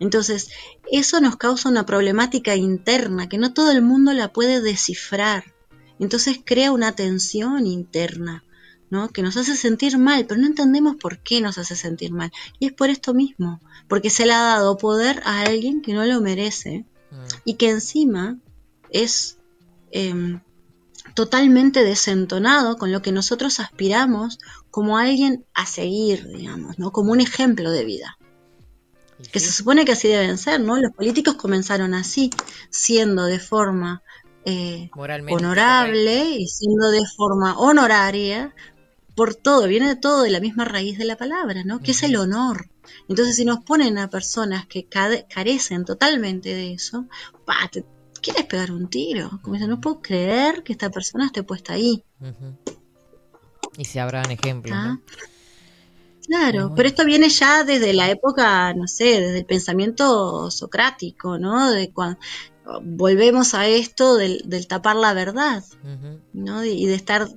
Entonces, 0.00 0.50
eso 0.90 1.20
nos 1.20 1.36
causa 1.36 1.68
una 1.68 1.86
problemática 1.86 2.56
interna 2.56 3.28
que 3.28 3.38
no 3.38 3.54
todo 3.54 3.70
el 3.70 3.82
mundo 3.82 4.12
la 4.12 4.32
puede 4.32 4.60
descifrar. 4.60 5.53
Entonces 5.98 6.40
crea 6.44 6.72
una 6.72 6.92
tensión 6.92 7.66
interna, 7.66 8.44
¿no? 8.90 9.08
Que 9.08 9.22
nos 9.22 9.36
hace 9.36 9.56
sentir 9.56 9.98
mal, 9.98 10.26
pero 10.26 10.40
no 10.40 10.46
entendemos 10.46 10.96
por 10.96 11.18
qué 11.18 11.40
nos 11.40 11.58
hace 11.58 11.76
sentir 11.76 12.12
mal. 12.12 12.32
Y 12.58 12.66
es 12.66 12.72
por 12.72 12.90
esto 12.90 13.14
mismo, 13.14 13.60
porque 13.88 14.10
se 14.10 14.26
le 14.26 14.32
ha 14.32 14.42
dado 14.42 14.76
poder 14.76 15.22
a 15.24 15.42
alguien 15.42 15.82
que 15.82 15.92
no 15.92 16.04
lo 16.04 16.20
merece 16.20 16.84
y 17.44 17.54
que 17.54 17.70
encima 17.70 18.38
es 18.90 19.38
em, 19.92 20.40
totalmente 21.14 21.84
desentonado 21.84 22.76
con 22.76 22.90
lo 22.90 23.02
que 23.02 23.12
nosotros 23.12 23.60
aspiramos 23.60 24.38
como 24.70 24.98
alguien 24.98 25.44
a 25.54 25.66
seguir, 25.66 26.26
digamos, 26.28 26.78
¿no? 26.78 26.90
Como 26.90 27.12
un 27.12 27.20
ejemplo 27.20 27.70
de 27.70 27.84
vida. 27.84 28.18
Que 29.30 29.38
se 29.38 29.52
supone 29.52 29.84
que 29.84 29.92
así 29.92 30.08
deben 30.08 30.38
ser, 30.38 30.60
¿no? 30.60 30.76
Los 30.76 30.92
políticos 30.92 31.36
comenzaron 31.36 31.94
así, 31.94 32.30
siendo 32.70 33.24
de 33.24 33.38
forma 33.38 34.02
eh, 34.44 34.90
honorable 35.30 36.36
y 36.36 36.46
siendo 36.46 36.90
de 36.90 37.04
forma 37.16 37.58
honoraria 37.58 38.54
por 39.14 39.34
todo, 39.34 39.66
viene 39.68 39.88
de 39.88 39.96
todo 39.96 40.22
de 40.22 40.30
la 40.30 40.40
misma 40.40 40.64
raíz 40.64 40.98
de 40.98 41.04
la 41.04 41.16
palabra, 41.16 41.62
¿no? 41.64 41.80
Que 41.80 41.92
es 41.92 42.02
el 42.02 42.16
honor. 42.16 42.68
Entonces, 43.08 43.36
si 43.36 43.44
nos 43.44 43.60
ponen 43.60 43.96
a 43.98 44.10
personas 44.10 44.66
que 44.66 44.86
carecen 44.86 45.84
totalmente 45.84 46.54
de 46.54 46.72
eso, 46.72 47.06
te 47.70 47.84
quieres 48.20 48.44
pegar 48.44 48.72
un 48.72 48.88
tiro. 48.88 49.38
Como 49.42 49.54
dice, 49.54 49.68
no 49.68 49.80
puedo 49.80 50.02
creer 50.02 50.62
que 50.62 50.72
esta 50.72 50.90
persona 50.90 51.26
esté 51.26 51.42
puesta 51.42 51.74
ahí. 51.74 52.02
Y 53.78 53.84
se 53.84 54.00
habrán 54.00 54.30
ejemplos, 54.30 54.76
¿ah? 54.76 54.86
¿no? 54.86 55.02
Claro, 56.26 56.72
pero 56.74 56.88
esto 56.88 57.04
viene 57.04 57.28
ya 57.28 57.64
desde 57.64 57.92
la 57.92 58.10
época, 58.10 58.72
no 58.72 58.88
sé, 58.88 59.20
desde 59.20 59.38
el 59.40 59.44
pensamiento 59.44 60.50
socrático, 60.50 61.38
¿no? 61.38 61.70
De 61.70 61.92
cuando 61.92 62.18
volvemos 62.82 63.54
a 63.54 63.66
esto 63.66 64.16
del, 64.16 64.42
del 64.46 64.66
tapar 64.66 64.96
la 64.96 65.12
verdad. 65.14 65.62
¿no? 66.32 66.64
Y 66.64 66.86
de 66.86 66.94
estar 66.94 67.28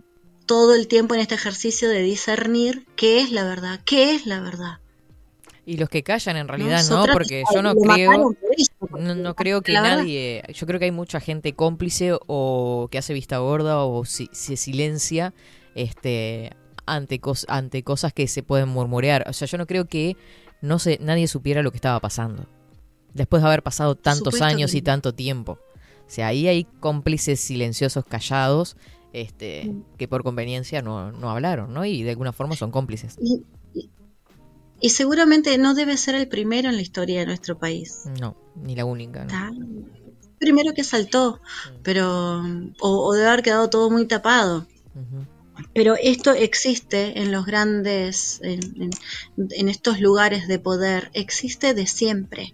todo 0.45 0.73
el 0.75 0.87
tiempo 0.87 1.13
en 1.13 1.19
este 1.21 1.35
ejercicio 1.35 1.89
de 1.89 2.01
discernir 2.01 2.85
qué 2.95 3.21
es 3.21 3.31
la 3.31 3.43
verdad, 3.43 3.81
qué 3.85 4.15
es 4.15 4.25
la 4.25 4.39
verdad. 4.39 4.79
Y 5.65 5.75
los 5.75 5.89
que 5.89 6.01
callan 6.01 6.37
en 6.37 6.47
realidad, 6.47 6.81
¿no? 6.89 7.01
Porque 7.13 7.43
yo 7.53 7.61
no 7.61 7.75
creo, 7.75 8.33
no, 8.97 9.15
no 9.15 9.35
creo 9.35 9.61
que 9.61 9.73
nadie, 9.97 10.43
yo 10.53 10.65
creo 10.65 10.79
que 10.79 10.85
hay 10.85 10.91
mucha 10.91 11.19
gente 11.19 11.53
cómplice 11.53 12.17
o 12.27 12.87
que 12.89 12.97
hace 12.97 13.13
vista 13.13 13.39
gorda 13.39 13.83
o 13.83 14.05
si- 14.05 14.29
se 14.31 14.55
silencia 14.55 15.33
este 15.75 16.51
ante 16.85 17.19
cos- 17.19 17.43
ante 17.49 17.83
cosas 17.83 18.13
que 18.13 18.29
se 18.29 18.43
pueden 18.43 18.69
murmurear. 18.69 19.25
O 19.29 19.33
sea, 19.33 19.45
yo 19.45 19.57
no 19.57 19.67
creo 19.67 19.85
que 19.89 20.15
no 20.61 20.79
se 20.79 20.99
nadie 21.01 21.27
supiera 21.27 21.61
lo 21.61 21.71
que 21.71 21.77
estaba 21.77 21.99
pasando. 21.99 22.45
Después 23.17 23.41
de 23.41 23.47
haber 23.47 23.63
pasado 23.63 23.95
tantos 23.95 24.19
supuesto 24.35 24.45
años 24.45 24.71
que 24.71 24.77
y 24.77 24.81
tanto 24.81 25.13
tiempo. 25.13 25.59
O 26.07 26.09
sea, 26.09 26.27
ahí 26.27 26.47
hay 26.47 26.63
cómplices 26.79 27.39
silenciosos 27.41 28.05
callados 28.05 28.77
este 29.13 29.65
Mm. 29.65 29.83
que 29.97 30.07
por 30.07 30.23
conveniencia 30.23 30.81
no, 30.81 31.11
no 31.11 31.29
hablaron, 31.29 31.73
¿no? 31.73 31.83
Y 31.85 32.03
de 32.03 32.11
alguna 32.11 32.31
forma 32.31 32.55
son 32.55 32.71
cómplices. 32.71 33.17
Y, 33.21 33.41
y- 33.73 33.89
y 34.79 34.89
seguramente 34.89 35.57
no 35.57 35.73
debe 35.73 35.97
ser 35.97 36.13
el 36.15 36.27
primero 36.27 36.69
en 36.69 36.75
la 36.75 36.81
historia 36.81 37.19
de 37.21 37.25
nuestro 37.25 37.57
país. 37.57 38.03
No, 38.21 38.37
ni 38.55 38.75
la 38.75 38.85
única, 38.85 39.25
¿no? 39.25 39.51
Primero 40.39 40.73
que 40.75 40.83
saltó, 40.83 41.41
pero 41.81 42.41
o, 42.79 43.07
o 43.07 43.13
debe 43.13 43.27
haber 43.27 43.41
quedado 43.43 43.69
todo 43.71 43.89
muy 43.89 44.05
tapado. 44.05 44.67
Pero 45.73 45.95
esto 45.99 46.31
existe 46.33 47.19
en 47.19 47.31
los 47.31 47.45
grandes, 47.47 48.39
en, 48.43 48.59
en- 48.81 48.91
en 49.49 49.69
estos 49.69 49.99
lugares 49.99 50.47
de 50.47 50.59
poder, 50.59 51.09
existe 51.13 51.73
de 51.73 51.87
siempre. 51.87 52.53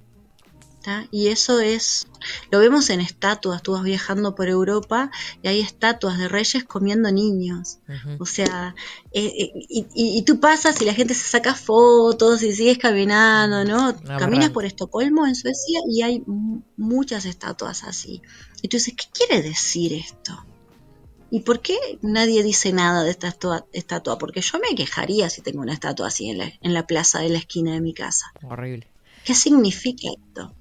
¿Tá? 0.83 1.07
Y 1.11 1.27
eso 1.27 1.59
es, 1.59 2.07
lo 2.51 2.59
vemos 2.59 2.89
en 2.89 2.99
estatuas, 3.01 3.63
tú 3.63 3.71
vas 3.71 3.83
viajando 3.83 4.35
por 4.35 4.47
Europa 4.49 5.09
y 5.41 5.47
hay 5.47 5.59
estatuas 5.61 6.17
de 6.17 6.27
reyes 6.27 6.63
comiendo 6.65 7.11
niños. 7.11 7.79
O 8.19 8.25
sea, 8.25 8.75
eh, 9.11 9.25
eh, 9.25 9.51
y, 9.69 9.87
y- 9.95 10.17
y 10.19 10.21
tú 10.23 10.39
pasas 10.39 10.79
y 10.81 10.85
la 10.85 10.93
gente 10.93 11.13
se 11.13 11.27
saca 11.27 11.55
fotos 11.55 12.43
y 12.43 12.53
sigues 12.53 12.77
caminando, 12.77 13.63
¿no? 13.65 13.93
Caminas 14.19 14.49
por 14.51 14.65
Estocolmo, 14.65 15.25
en 15.25 15.35
Suecia, 15.35 15.79
y 15.89 16.01
hay 16.03 16.21
mu- 16.27 16.61
muchas 16.77 17.25
estatuas 17.25 17.83
así. 17.83 18.21
Y 18.61 18.67
tú 18.67 18.77
dices, 18.77 18.93
¿qué 18.95 19.05
quiere 19.13 19.41
decir 19.41 19.93
esto? 19.93 20.37
¿Y 21.31 21.39
por 21.39 21.61
qué 21.61 21.75
nadie 22.03 22.43
dice 22.43 22.71
nada 22.73 23.03
de 23.03 23.09
esta 23.09 23.27
estatua, 23.29 23.65
estatua? 23.73 24.17
Porque 24.19 24.41
yo 24.41 24.59
me 24.59 24.75
quejaría 24.75 25.29
si 25.31 25.41
tengo 25.41 25.61
una 25.61 25.73
estatua 25.73 26.07
así 26.07 26.29
en 26.29 26.37
la, 26.37 26.45
en 26.61 26.73
la 26.75 26.85
plaza 26.85 27.19
de 27.21 27.29
la 27.29 27.39
esquina 27.39 27.73
de 27.73 27.81
mi 27.81 27.93
casa. 27.93 28.27
Horrible. 28.43 28.87
¿Qué 29.25 29.33
significa 29.33 30.09
esto? 30.09 30.53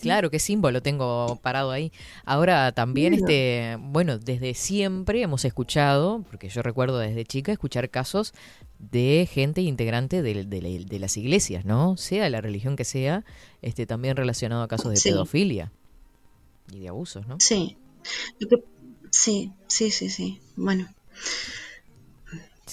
Claro, 0.00 0.30
qué 0.30 0.40
símbolo 0.40 0.82
tengo 0.82 1.38
parado 1.42 1.70
ahí. 1.70 1.92
Ahora 2.24 2.72
también, 2.72 3.14
este, 3.14 3.76
bueno, 3.80 4.18
desde 4.18 4.54
siempre 4.54 5.22
hemos 5.22 5.44
escuchado, 5.44 6.24
porque 6.28 6.48
yo 6.48 6.60
recuerdo 6.62 6.98
desde 6.98 7.24
chica 7.24 7.52
escuchar 7.52 7.88
casos 7.88 8.34
de 8.80 9.28
gente 9.30 9.60
integrante 9.60 10.20
de, 10.22 10.34
la- 10.34 10.84
de 10.84 10.98
las 10.98 11.16
iglesias, 11.16 11.64
¿no? 11.64 11.96
Sea 11.96 12.28
la 12.30 12.40
religión 12.40 12.74
que 12.74 12.84
sea, 12.84 13.24
este, 13.60 13.86
también 13.86 14.16
relacionado 14.16 14.62
a 14.64 14.68
casos 14.68 14.90
de 14.90 14.96
Sí. 14.96 15.10
pedofilia 15.10 15.70
y 16.72 16.80
de 16.80 16.88
abusos, 16.88 17.28
¿no? 17.28 17.36
Sí. 17.38 17.76
Sí, 19.12 19.52
sí, 19.68 19.90
sí, 19.92 20.08
sí. 20.10 20.40
Bueno, 20.56 20.88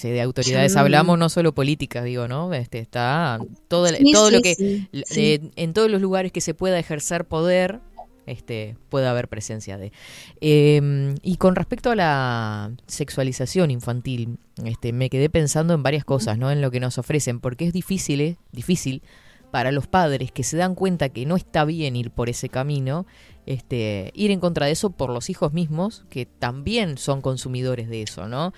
Sí, 0.00 0.10
de 0.10 0.22
autoridades 0.22 0.72
Yo- 0.72 0.80
hablamos, 0.80 1.18
no 1.18 1.28
solo 1.28 1.54
políticas, 1.54 2.04
digo, 2.04 2.26
¿no? 2.26 2.54
Este, 2.54 2.78
está 2.78 3.38
todo, 3.68 3.86
Sí, 3.88 4.12
todo 4.12 4.30
lo 4.30 4.40
que 4.40 4.86
eh, 4.92 5.50
en 5.56 5.72
todos 5.74 5.90
los 5.90 6.00
lugares 6.00 6.32
que 6.32 6.40
se 6.40 6.54
pueda 6.54 6.78
ejercer 6.78 7.26
poder 7.26 7.80
este, 8.26 8.76
puede 8.88 9.08
haber 9.08 9.28
presencia 9.28 9.76
de. 9.76 9.92
Eh, 10.40 11.14
y 11.22 11.36
con 11.36 11.54
respecto 11.56 11.90
a 11.90 11.96
la 11.96 12.70
sexualización 12.86 13.70
infantil, 13.70 14.38
este, 14.64 14.92
me 14.92 15.10
quedé 15.10 15.28
pensando 15.28 15.74
en 15.74 15.82
varias 15.82 16.04
cosas, 16.04 16.38
¿no? 16.38 16.50
En 16.50 16.60
lo 16.62 16.70
que 16.70 16.80
nos 16.80 16.96
ofrecen, 16.98 17.40
porque 17.40 17.66
es 17.66 17.72
difícil, 17.72 18.20
¿eh? 18.20 18.36
difícil 18.52 19.02
para 19.50 19.72
los 19.72 19.88
padres 19.88 20.30
que 20.30 20.44
se 20.44 20.56
dan 20.56 20.74
cuenta 20.76 21.08
que 21.08 21.26
no 21.26 21.34
está 21.36 21.64
bien 21.64 21.96
ir 21.96 22.10
por 22.12 22.28
ese 22.28 22.48
camino, 22.48 23.04
este, 23.46 24.12
ir 24.14 24.30
en 24.30 24.38
contra 24.38 24.66
de 24.66 24.72
eso 24.72 24.90
por 24.90 25.10
los 25.10 25.28
hijos 25.28 25.52
mismos, 25.52 26.04
que 26.08 26.24
también 26.24 26.98
son 26.98 27.20
consumidores 27.20 27.88
de 27.88 28.02
eso, 28.02 28.28
¿no? 28.28 28.52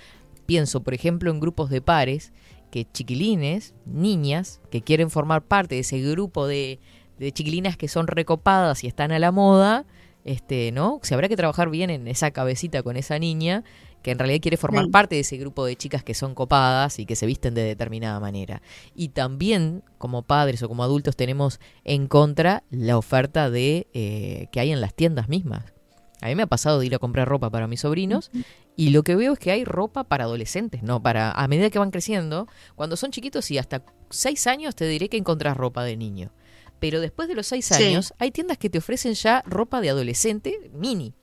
Pienso, 0.47 0.83
por 0.83 0.95
ejemplo, 0.95 1.31
en 1.31 1.41
grupos 1.41 1.71
de 1.71 1.81
pares, 1.81 2.33
que 2.71 2.87
chiquilines, 2.91 3.75
niñas, 3.85 4.61
que 4.71 4.83
quieren 4.83 5.11
formar 5.11 5.43
parte 5.43 5.75
de 5.75 5.81
ese 5.83 6.01
grupo 6.01 6.47
de, 6.47 6.81
de 7.19 7.33
chiquilinas 7.33 7.77
que 7.77 7.89
son 7.89 8.07
recopadas 8.07 8.83
y 8.85 8.87
están 8.87 9.13
a 9.13 9.19
la 9.19 9.31
moda, 9.31 9.85
este, 10.25 10.73
¿no? 10.73 11.01
Se 11.03 11.15
habrá 11.15 11.29
que 11.29 11.37
trabajar 11.37 11.69
bien 11.69 11.91
en 11.91 12.07
esa 12.09 12.31
cabecita 12.31 12.83
con 12.83 12.97
esa 12.97 13.19
niña 13.19 13.65
que 14.03 14.11
en 14.13 14.19
realidad 14.19 14.41
quiere 14.41 14.57
formar 14.57 14.85
Sí. 14.87 14.91
parte 14.91 15.15
de 15.17 15.21
ese 15.21 15.37
grupo 15.37 15.65
de 15.65 15.77
chicas 15.77 16.03
que 16.03 16.15
son 16.15 16.35
copadas 16.35 16.99
y 16.99 17.07
que 17.07 17.15
se 17.15 17.27
visten 17.27 17.55
de 17.55 17.63
determinada 17.63 18.19
manera. 18.19 18.63
Y 18.97 19.11
también, 19.11 19.85
como 19.99 20.23
padres 20.23 20.63
o 20.63 20.69
como 20.69 20.83
adultos, 20.83 21.15
tenemos 21.15 21.61
en 21.85 22.09
contra 22.09 22.65
la 22.71 22.99
oferta 22.99 23.49
de 23.51 23.87
eh, 23.95 24.47
que 24.51 24.59
hay 24.61 24.73
en 24.73 24.81
las 24.81 24.95
tiendas 24.95 25.29
mismas. 25.29 25.73
A 26.21 26.27
mí 26.27 26.35
me 26.37 26.43
ha 26.45 26.47
pasado 26.47 26.79
de 26.81 26.87
ir 26.87 26.95
a 26.95 26.99
comprar 27.01 27.29
ropa 27.29 27.51
para 27.51 27.67
mis 27.67 27.81
sobrinos 27.81 28.31
y 28.77 28.91
lo 28.91 29.03
que 29.03 29.15
veo 29.17 29.35
es 29.35 29.39
que 29.39 29.51
hay 29.53 29.65
ropa 29.65 30.05
para 30.05 30.25
adolescentes, 30.25 30.83
no 30.83 31.03
para 31.03 31.31
a 31.33 31.49
medida 31.49 31.71
que 31.71 31.79
van 31.79 31.91
creciendo, 31.91 32.47
cuando 32.75 32.97
son 32.97 33.11
chiquitos 33.11 33.51
y 33.51 33.59
hasta 33.59 33.85
seis 34.11 34.47
años 34.47 34.75
te 34.75 34.87
diré 34.89 35.09
que 35.09 35.17
encontrás 35.17 35.57
ropa 35.57 35.85
de 35.85 35.97
niño. 35.97 36.33
Pero 36.81 37.01
después 37.01 37.29
de 37.29 37.35
los 37.35 37.47
seis 37.47 37.67
Sí. 37.67 37.75
años 37.85 38.13
hay 38.19 38.31
tiendas 38.31 38.59
que 38.59 38.69
te 38.71 38.79
ofrecen 38.79 39.15
ya 39.15 39.43
ropa 39.47 39.81
de 39.81 39.91
adolescente 39.91 40.71
mini, 40.75 41.15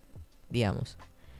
digamos. 0.50 0.98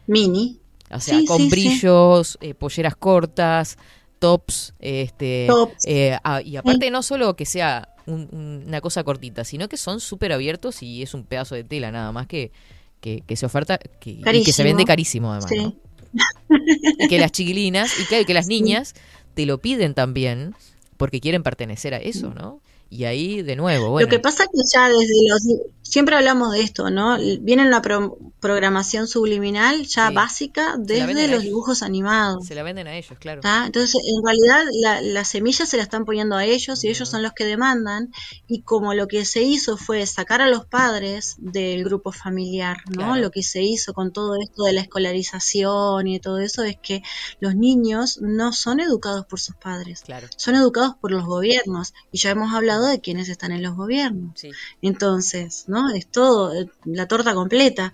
Mini. 0.08 0.60
O 0.92 1.00
sea, 1.00 1.20
Sí, 1.20 1.26
con 1.26 1.50
brillos, 1.50 2.38
eh, 2.42 2.54
polleras 2.56 2.96
cortas, 2.96 3.78
tops, 4.18 4.74
este, 4.80 5.46
Tops. 5.48 5.86
eh, 5.86 6.18
ah, 6.24 6.42
y 6.42 6.58
aparte 6.58 6.90
no 6.92 7.04
solo 7.04 7.36
que 7.36 7.46
sea 7.46 7.96
un- 8.08 8.28
un- 8.32 8.64
una 8.68 8.82
cosa 8.82 9.04
cortita, 9.04 9.44
sino 9.46 9.70
que 9.70 9.78
son 9.78 10.00
súper 10.00 10.34
abiertos 10.34 10.82
y 10.84 11.04
es 11.04 11.14
un 11.14 11.24
pedazo 11.24 11.54
de 11.56 11.64
tela 11.64 11.92
nada 11.92 12.12
más 12.12 12.26
que, 12.28 12.52
que, 13.00 13.22
que 13.22 13.36
se 13.38 13.46
oferta 13.46 13.78
que, 13.78 14.10
y 14.10 14.44
que 14.44 14.52
se 14.52 14.64
vende 14.64 14.84
carísimo 14.84 15.32
además. 15.32 15.50
Sí. 15.50 15.58
¿no? 15.64 15.76
Y 17.00 17.08
que 17.08 17.20
las 17.20 17.32
chiquilinas 17.32 17.92
y 18.00 18.06
que, 18.08 18.26
que 18.26 18.34
las 18.34 18.48
niñas 18.48 18.96
te 19.36 19.46
lo 19.46 19.60
piden 19.60 19.94
también 19.94 20.56
porque 20.98 21.22
quieren 21.22 21.44
pertenecer 21.44 21.94
a 21.94 21.98
eso, 21.98 22.34
¿no? 22.34 22.62
Y 22.90 23.06
ahí 23.06 23.42
de 23.42 23.56
nuevo, 23.56 23.92
bueno. 23.92 24.08
Lo 24.08 24.10
que 24.10 24.20
pasa 24.20 24.46
que 24.46 24.60
ya 24.74 24.90
desde 24.90 25.30
los... 25.30 25.42
Siempre 25.90 26.16
hablamos 26.16 26.52
de 26.54 26.62
esto, 26.62 26.90
¿no? 26.92 27.18
Viene 27.42 27.68
la 27.70 27.82
pro- 27.82 28.18
programación 28.40 29.08
subliminal 29.08 29.86
ya 29.88 30.10
Sí. 30.10 30.14
básica 30.14 30.76
desde 30.78 31.28
los 31.28 31.42
dibujos 31.44 31.82
animados. 31.82 32.46
Se 32.46 32.54
la 32.56 32.64
venden 32.64 32.88
a 32.88 32.96
ellos, 32.96 33.18
claro. 33.20 33.42
¿tá? 33.42 33.66
Entonces, 33.66 33.96
en 33.96 34.24
realidad, 34.24 34.64
la, 34.82 35.02
la 35.02 35.26
semilla 35.26 35.66
se 35.66 35.78
la 35.78 35.84
están 35.84 36.06
poniendo 36.06 36.36
a 36.36 36.46
ellos 36.46 36.84
y 36.84 36.90
ellos 36.90 37.10
son 37.10 37.24
los 37.24 37.34
que 37.34 37.46
demandan. 37.46 38.12
Y 38.48 38.62
como 38.62 38.94
lo 38.94 39.08
que 39.08 39.26
se 39.26 39.42
hizo 39.42 39.78
fue 39.78 40.06
sacar 40.06 40.42
a 40.42 40.48
los 40.48 40.66
padres 40.66 41.36
del 41.40 41.84
grupo 41.84 42.12
familiar, 42.12 42.78
¿no? 42.90 43.06
Claro. 43.06 43.16
Lo 43.22 43.32
que 43.32 43.42
se 43.44 43.64
hizo 43.64 43.94
con 43.94 44.14
todo 44.14 44.36
esto 44.42 44.64
de 44.64 44.74
la 44.74 44.82
escolarización 44.82 46.08
y 46.08 46.20
todo 46.20 46.38
eso 46.40 46.64
es 46.64 46.78
que 46.82 47.02
los 47.40 47.56
niños 47.56 48.20
no 48.22 48.54
son 48.54 48.80
educados 48.80 49.26
por 49.26 49.40
sus 49.40 49.56
padres, 49.56 50.02
Claro. 50.02 50.28
son 50.38 50.56
educados 50.56 50.96
por 51.02 51.12
los 51.12 51.26
gobiernos. 51.26 51.94
Y 52.12 52.20
ya 52.20 52.30
hemos 52.32 52.54
hablado 52.54 52.86
de 52.86 53.02
quienes 53.02 53.28
están 53.30 53.52
en 53.52 53.64
los 53.64 53.76
gobiernos. 53.76 54.34
Sí. 54.36 54.52
Entonces, 54.82 55.66
¿no? 55.68 55.79
Es 55.90 56.10
todo, 56.12 56.54
eh, 56.54 56.70
la 56.86 57.08
torta 57.08 57.34
completa. 57.34 57.94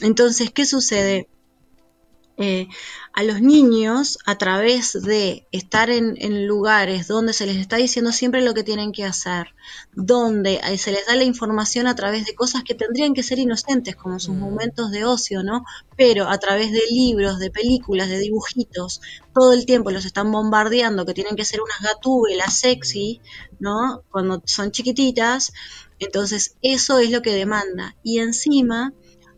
Entonces, 0.00 0.50
¿qué 0.50 0.64
sucede? 0.64 1.28
Eh, 2.38 2.68
a 3.14 3.22
los 3.22 3.40
niños, 3.40 4.18
a 4.26 4.36
través 4.36 4.92
de 4.92 5.46
estar 5.52 5.88
en, 5.88 6.16
en 6.18 6.46
lugares 6.46 7.08
donde 7.08 7.32
se 7.32 7.46
les 7.46 7.56
está 7.56 7.76
diciendo 7.76 8.12
siempre 8.12 8.42
lo 8.42 8.52
que 8.52 8.62
tienen 8.62 8.92
que 8.92 9.04
hacer, 9.04 9.54
donde 9.94 10.60
eh, 10.62 10.76
se 10.76 10.92
les 10.92 11.06
da 11.06 11.16
la 11.16 11.24
información 11.24 11.86
a 11.86 11.94
través 11.94 12.26
de 12.26 12.34
cosas 12.34 12.62
que 12.62 12.74
tendrían 12.74 13.14
que 13.14 13.22
ser 13.22 13.38
inocentes, 13.38 13.96
como 13.96 14.20
sus 14.20 14.34
momentos 14.34 14.90
de 14.90 15.06
ocio, 15.06 15.42
¿no? 15.42 15.64
Pero 15.96 16.28
a 16.28 16.36
través 16.36 16.72
de 16.72 16.82
libros, 16.90 17.38
de 17.38 17.50
películas, 17.50 18.10
de 18.10 18.18
dibujitos, 18.18 19.00
todo 19.32 19.54
el 19.54 19.64
tiempo 19.64 19.90
los 19.90 20.04
están 20.04 20.30
bombardeando 20.30 21.06
que 21.06 21.14
tienen 21.14 21.36
que 21.36 21.44
ser 21.46 21.62
unas 21.62 21.80
gatúbelas 21.80 22.58
sexy, 22.58 23.22
¿no? 23.58 24.02
Cuando 24.10 24.42
son 24.44 24.72
chiquititas, 24.72 25.54
entonces 25.98 26.56
eso 26.62 26.98
es 26.98 27.10
lo 27.10 27.22
que 27.22 27.32
demanda. 27.34 27.96
Y 28.02 28.18
encima, 28.18 28.92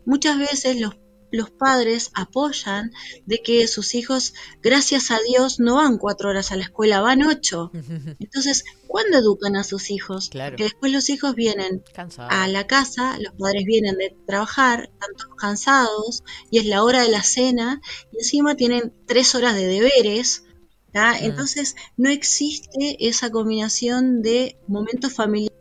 muchas 0.05 0.37
veces 0.37 0.79
los 0.79 0.95
los 1.31 1.51
padres 1.51 2.11
apoyan 2.13 2.91
de 3.25 3.41
que 3.41 3.67
sus 3.67 3.95
hijos, 3.95 4.33
gracias 4.61 5.11
a 5.11 5.19
Dios, 5.27 5.59
no 5.59 5.75
van 5.75 5.97
cuatro 5.97 6.29
horas 6.29 6.51
a 6.51 6.55
la 6.55 6.63
escuela, 6.63 7.01
van 7.01 7.23
ocho. 7.23 7.71
Entonces, 8.19 8.63
¿cuándo 8.87 9.17
educan 9.17 9.55
a 9.55 9.63
sus 9.63 9.91
hijos? 9.91 10.29
Claro. 10.29 10.51
Porque 10.51 10.63
después 10.63 10.91
los 10.91 11.09
hijos 11.09 11.35
vienen 11.35 11.83
Cansado. 11.93 12.29
a 12.31 12.47
la 12.47 12.67
casa, 12.67 13.17
los 13.19 13.33
padres 13.33 13.63
vienen 13.65 13.97
de 13.97 14.15
trabajar, 14.25 14.89
están 14.93 15.15
todos 15.15 15.35
cansados, 15.35 16.23
y 16.49 16.59
es 16.59 16.65
la 16.65 16.83
hora 16.83 17.03
de 17.03 17.09
la 17.09 17.23
cena, 17.23 17.81
y 18.11 18.17
encima 18.17 18.55
tienen 18.55 18.93
tres 19.05 19.35
horas 19.35 19.55
de 19.55 19.67
deberes. 19.67 20.43
¿tá? 20.91 21.13
Mm. 21.13 21.25
Entonces, 21.25 21.75
no 21.97 22.09
existe 22.09 23.07
esa 23.07 23.29
combinación 23.29 24.21
de 24.21 24.57
momentos 24.67 25.13
familiares. 25.13 25.58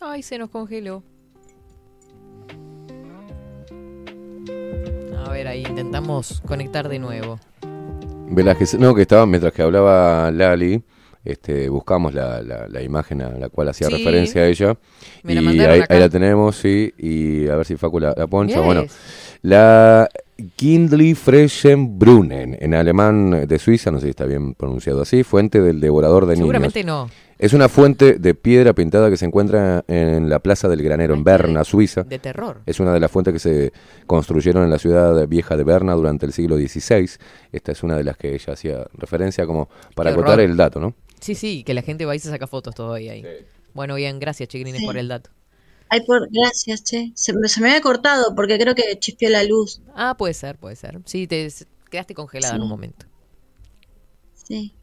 Ay, 0.00 0.22
se 0.22 0.38
nos 0.38 0.50
congeló. 0.50 1.02
A 5.24 5.30
ver, 5.30 5.48
ahí 5.48 5.64
intentamos 5.68 6.40
conectar 6.46 6.88
de 6.88 6.98
nuevo. 6.98 7.38
Velázquez, 8.30 8.74
no, 8.78 8.94
que 8.94 9.02
estaba, 9.02 9.26
mientras 9.26 9.52
que 9.52 9.62
hablaba 9.62 10.30
Lali, 10.30 10.82
este, 11.24 11.68
buscamos 11.68 12.14
la, 12.14 12.42
la, 12.42 12.68
la 12.68 12.82
imagen 12.82 13.22
a 13.22 13.30
la 13.30 13.48
cual 13.48 13.68
hacía 13.68 13.88
Sí. 13.88 13.94
referencia 13.96 14.42
a 14.42 14.46
ella. 14.46 14.78
Me 15.22 15.34
y 15.34 15.60
ahí, 15.60 15.82
la 15.88 16.08
tenemos, 16.08 16.56
sí, 16.56 16.92
y 16.96 17.48
a 17.48 17.56
ver 17.56 17.66
si 17.66 17.76
Facu 17.76 17.98
la, 17.98 18.14
la 18.16 18.26
poncha. 18.26 18.56
Yes. 18.56 18.64
Bueno, 18.64 18.84
la 19.42 20.08
Kindly 20.56 21.14
Freschenbrunnen, 21.14 22.56
en 22.60 22.74
alemán 22.74 23.46
de 23.48 23.58
Suiza, 23.58 23.90
no 23.90 23.98
sé 23.98 24.06
si 24.06 24.10
está 24.10 24.24
bien 24.24 24.54
pronunciado 24.54 25.02
así, 25.02 25.24
fuente 25.24 25.60
del 25.60 25.80
devorador 25.80 26.26
de 26.26 26.36
Seguramente 26.36 26.80
niños. 26.84 27.08
no. 27.08 27.28
Es 27.38 27.52
una 27.52 27.68
fuente 27.68 28.14
de 28.14 28.34
piedra 28.34 28.72
pintada 28.72 29.10
que 29.10 29.16
se 29.16 29.24
encuentra 29.24 29.84
en 29.86 30.28
la 30.28 30.40
Plaza 30.40 30.68
del 30.68 30.82
Granero, 30.82 31.14
en 31.14 31.22
Berna, 31.22 31.62
Suiza. 31.64 32.02
De 32.02 32.18
terror. 32.18 32.62
Es 32.66 32.80
una 32.80 32.92
de 32.92 32.98
las 33.00 33.10
fuentes 33.10 33.32
que 33.32 33.38
se 33.38 33.72
construyeron 34.06 34.64
en 34.64 34.70
la 34.70 34.78
ciudad 34.78 35.26
vieja 35.28 35.56
de 35.56 35.62
Berna 35.62 35.94
durante 35.94 36.26
el 36.26 36.32
siglo 36.32 36.56
XVI. 36.56 37.08
Esta 37.52 37.72
es 37.72 37.82
una 37.84 37.96
de 37.96 38.02
las 38.04 38.16
que 38.16 38.34
ella 38.34 38.52
hacía 38.52 38.86
referencia 38.94 39.46
como 39.46 39.68
para 39.94 40.10
acotar 40.10 40.40
el 40.40 40.56
dato, 40.56 40.80
¿no? 40.80 40.94
Sí, 41.20 41.34
sí, 41.36 41.62
que 41.64 41.74
la 41.74 41.82
gente 41.82 42.04
va 42.06 42.16
y 42.16 42.18
se 42.18 42.28
saca 42.28 42.46
fotos 42.48 42.74
todavía 42.74 43.12
ahí. 43.12 43.24
Bueno, 43.72 43.94
bien, 43.96 44.18
gracias, 44.18 44.48
chiquilines, 44.48 44.80
Sí. 44.80 44.86
por 44.86 44.96
el 44.96 45.06
dato. 45.08 45.30
Ay, 45.90 46.00
por, 46.02 46.28
gracias, 46.30 46.84
che. 46.84 47.12
Se, 47.14 47.32
me- 47.32 47.48
se 47.48 47.60
me 47.60 47.68
había 47.70 47.80
cortado 47.80 48.34
porque 48.34 48.58
creo 48.58 48.74
que 48.74 48.98
chispeó 48.98 49.30
la 49.30 49.42
luz. 49.44 49.80
Ah, 49.94 50.16
puede 50.18 50.34
ser, 50.34 50.58
puede 50.58 50.76
ser. 50.76 51.00
Sí, 51.06 51.26
te 51.26 51.48
quedaste 51.90 52.14
congelada 52.14 52.56
en 52.56 52.62
un 52.62 52.68
momento. 52.68 53.06
Sí. 54.34 54.74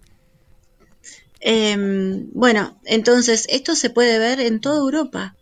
Em, 1.39 2.29
bueno, 2.33 2.79
entonces 2.85 3.45
esto 3.49 3.75
se 3.75 3.89
puede 3.89 4.17
ver 4.19 4.39
en 4.39 4.59
toda 4.61 4.77
Europa. 4.79 5.35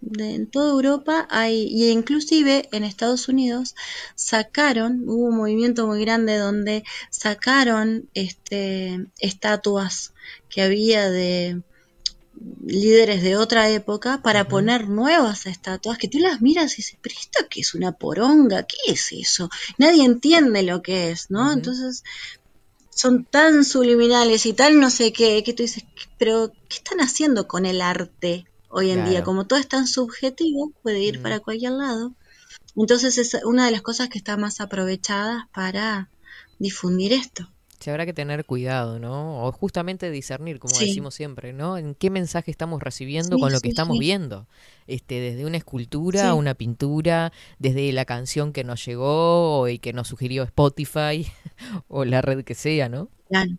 De- 0.00 0.34
en 0.34 0.50
toda 0.50 0.70
Europa 0.70 1.26
hay, 1.30 1.66
y 1.68 1.88
inclusive 1.90 2.68
en 2.72 2.84
Estados 2.84 3.28
Unidos 3.28 3.74
sacaron, 4.14 5.02
hubo 5.08 5.28
un 5.28 5.36
movimiento 5.36 5.86
muy 5.86 6.00
grande 6.04 6.36
donde 6.36 6.84
sacaron 7.10 8.10
este, 8.12 9.06
estatuas 9.18 10.12
que 10.50 10.60
había 10.62 11.10
de 11.10 11.62
líderes 12.66 13.22
de 13.22 13.36
otra 13.36 13.70
época 13.70 14.20
para 14.22 14.48
poner 14.48 14.88
nuevas 14.88 15.46
estatuas 15.46 15.98
que 15.98 16.08
tú 16.08 16.18
las 16.18 16.40
miras 16.40 16.74
y 16.74 16.76
dices, 16.78 16.98
pero 17.02 17.14
esto 17.18 17.46
qué 17.50 17.60
es 17.60 17.74
una 17.74 17.92
poronga, 17.92 18.64
¿qué 18.64 18.92
es 18.92 19.12
eso? 19.12 19.48
Nadie 19.78 20.04
entiende 20.04 20.62
lo 20.62 20.82
que 20.82 21.10
es, 21.10 21.26
¿no? 21.30 21.52
Entonces 21.52 22.02
son 22.90 23.26
tan 23.26 23.64
subliminales 23.64 24.46
y 24.46 24.52
tal 24.52 24.80
no 24.80 24.90
sé 24.90 25.12
qué, 25.12 25.42
que 25.42 25.52
tú 25.52 25.62
dices, 25.62 25.84
pero 26.18 26.50
¿qué 26.68 26.76
están 26.76 27.00
haciendo 27.00 27.46
con 27.48 27.66
el 27.66 27.80
arte 27.80 28.44
hoy 28.68 28.90
en 28.90 28.96
Claro. 28.96 29.10
día? 29.10 29.22
Como 29.22 29.46
todo 29.46 29.58
es 29.58 29.68
tan 29.68 29.86
subjetivo, 29.86 30.72
puede 30.82 31.00
ir 31.00 31.20
para 31.22 31.40
cualquier 31.40 31.72
lado. 31.72 32.14
Entonces 32.76 33.18
es 33.18 33.34
una 33.44 33.66
de 33.66 33.72
las 33.72 33.82
cosas 33.82 34.08
que 34.08 34.18
está 34.18 34.36
más 34.36 34.60
aprovechadas 34.60 35.44
para 35.52 36.10
difundir 36.58 37.12
esto. 37.12 37.53
Se 37.84 37.90
habrá 37.90 38.06
que 38.06 38.14
tener 38.14 38.46
cuidado, 38.46 38.98
¿no? 38.98 39.44
O 39.44 39.52
justamente 39.52 40.10
discernir, 40.10 40.58
como 40.58 40.74
Sí. 40.74 40.86
decimos 40.86 41.14
siempre, 41.14 41.52
¿no? 41.52 41.76
En 41.76 41.94
qué 41.94 42.08
mensaje 42.08 42.50
estamos 42.50 42.82
recibiendo 42.82 43.36
Sí, 43.36 43.42
con 43.42 43.52
lo 43.52 43.60
que 43.60 43.68
sí, 43.68 43.72
estamos 43.72 43.96
sí. 43.96 44.00
viendo. 44.00 44.46
Este, 44.86 45.20
desde 45.20 45.44
una 45.44 45.58
escultura, 45.58 46.30
Sí. 46.30 46.34
una 46.34 46.54
pintura, 46.54 47.30
desde 47.58 47.92
la 47.92 48.06
canción 48.06 48.54
que 48.54 48.64
nos 48.64 48.82
llegó 48.86 49.68
y 49.68 49.78
que 49.80 49.92
nos 49.92 50.08
sugirió 50.08 50.44
Spotify 50.44 51.30
o 51.88 52.06
la 52.06 52.22
red 52.22 52.42
que 52.42 52.54
sea, 52.54 52.88
¿no? 52.88 53.10
Claro. 53.28 53.50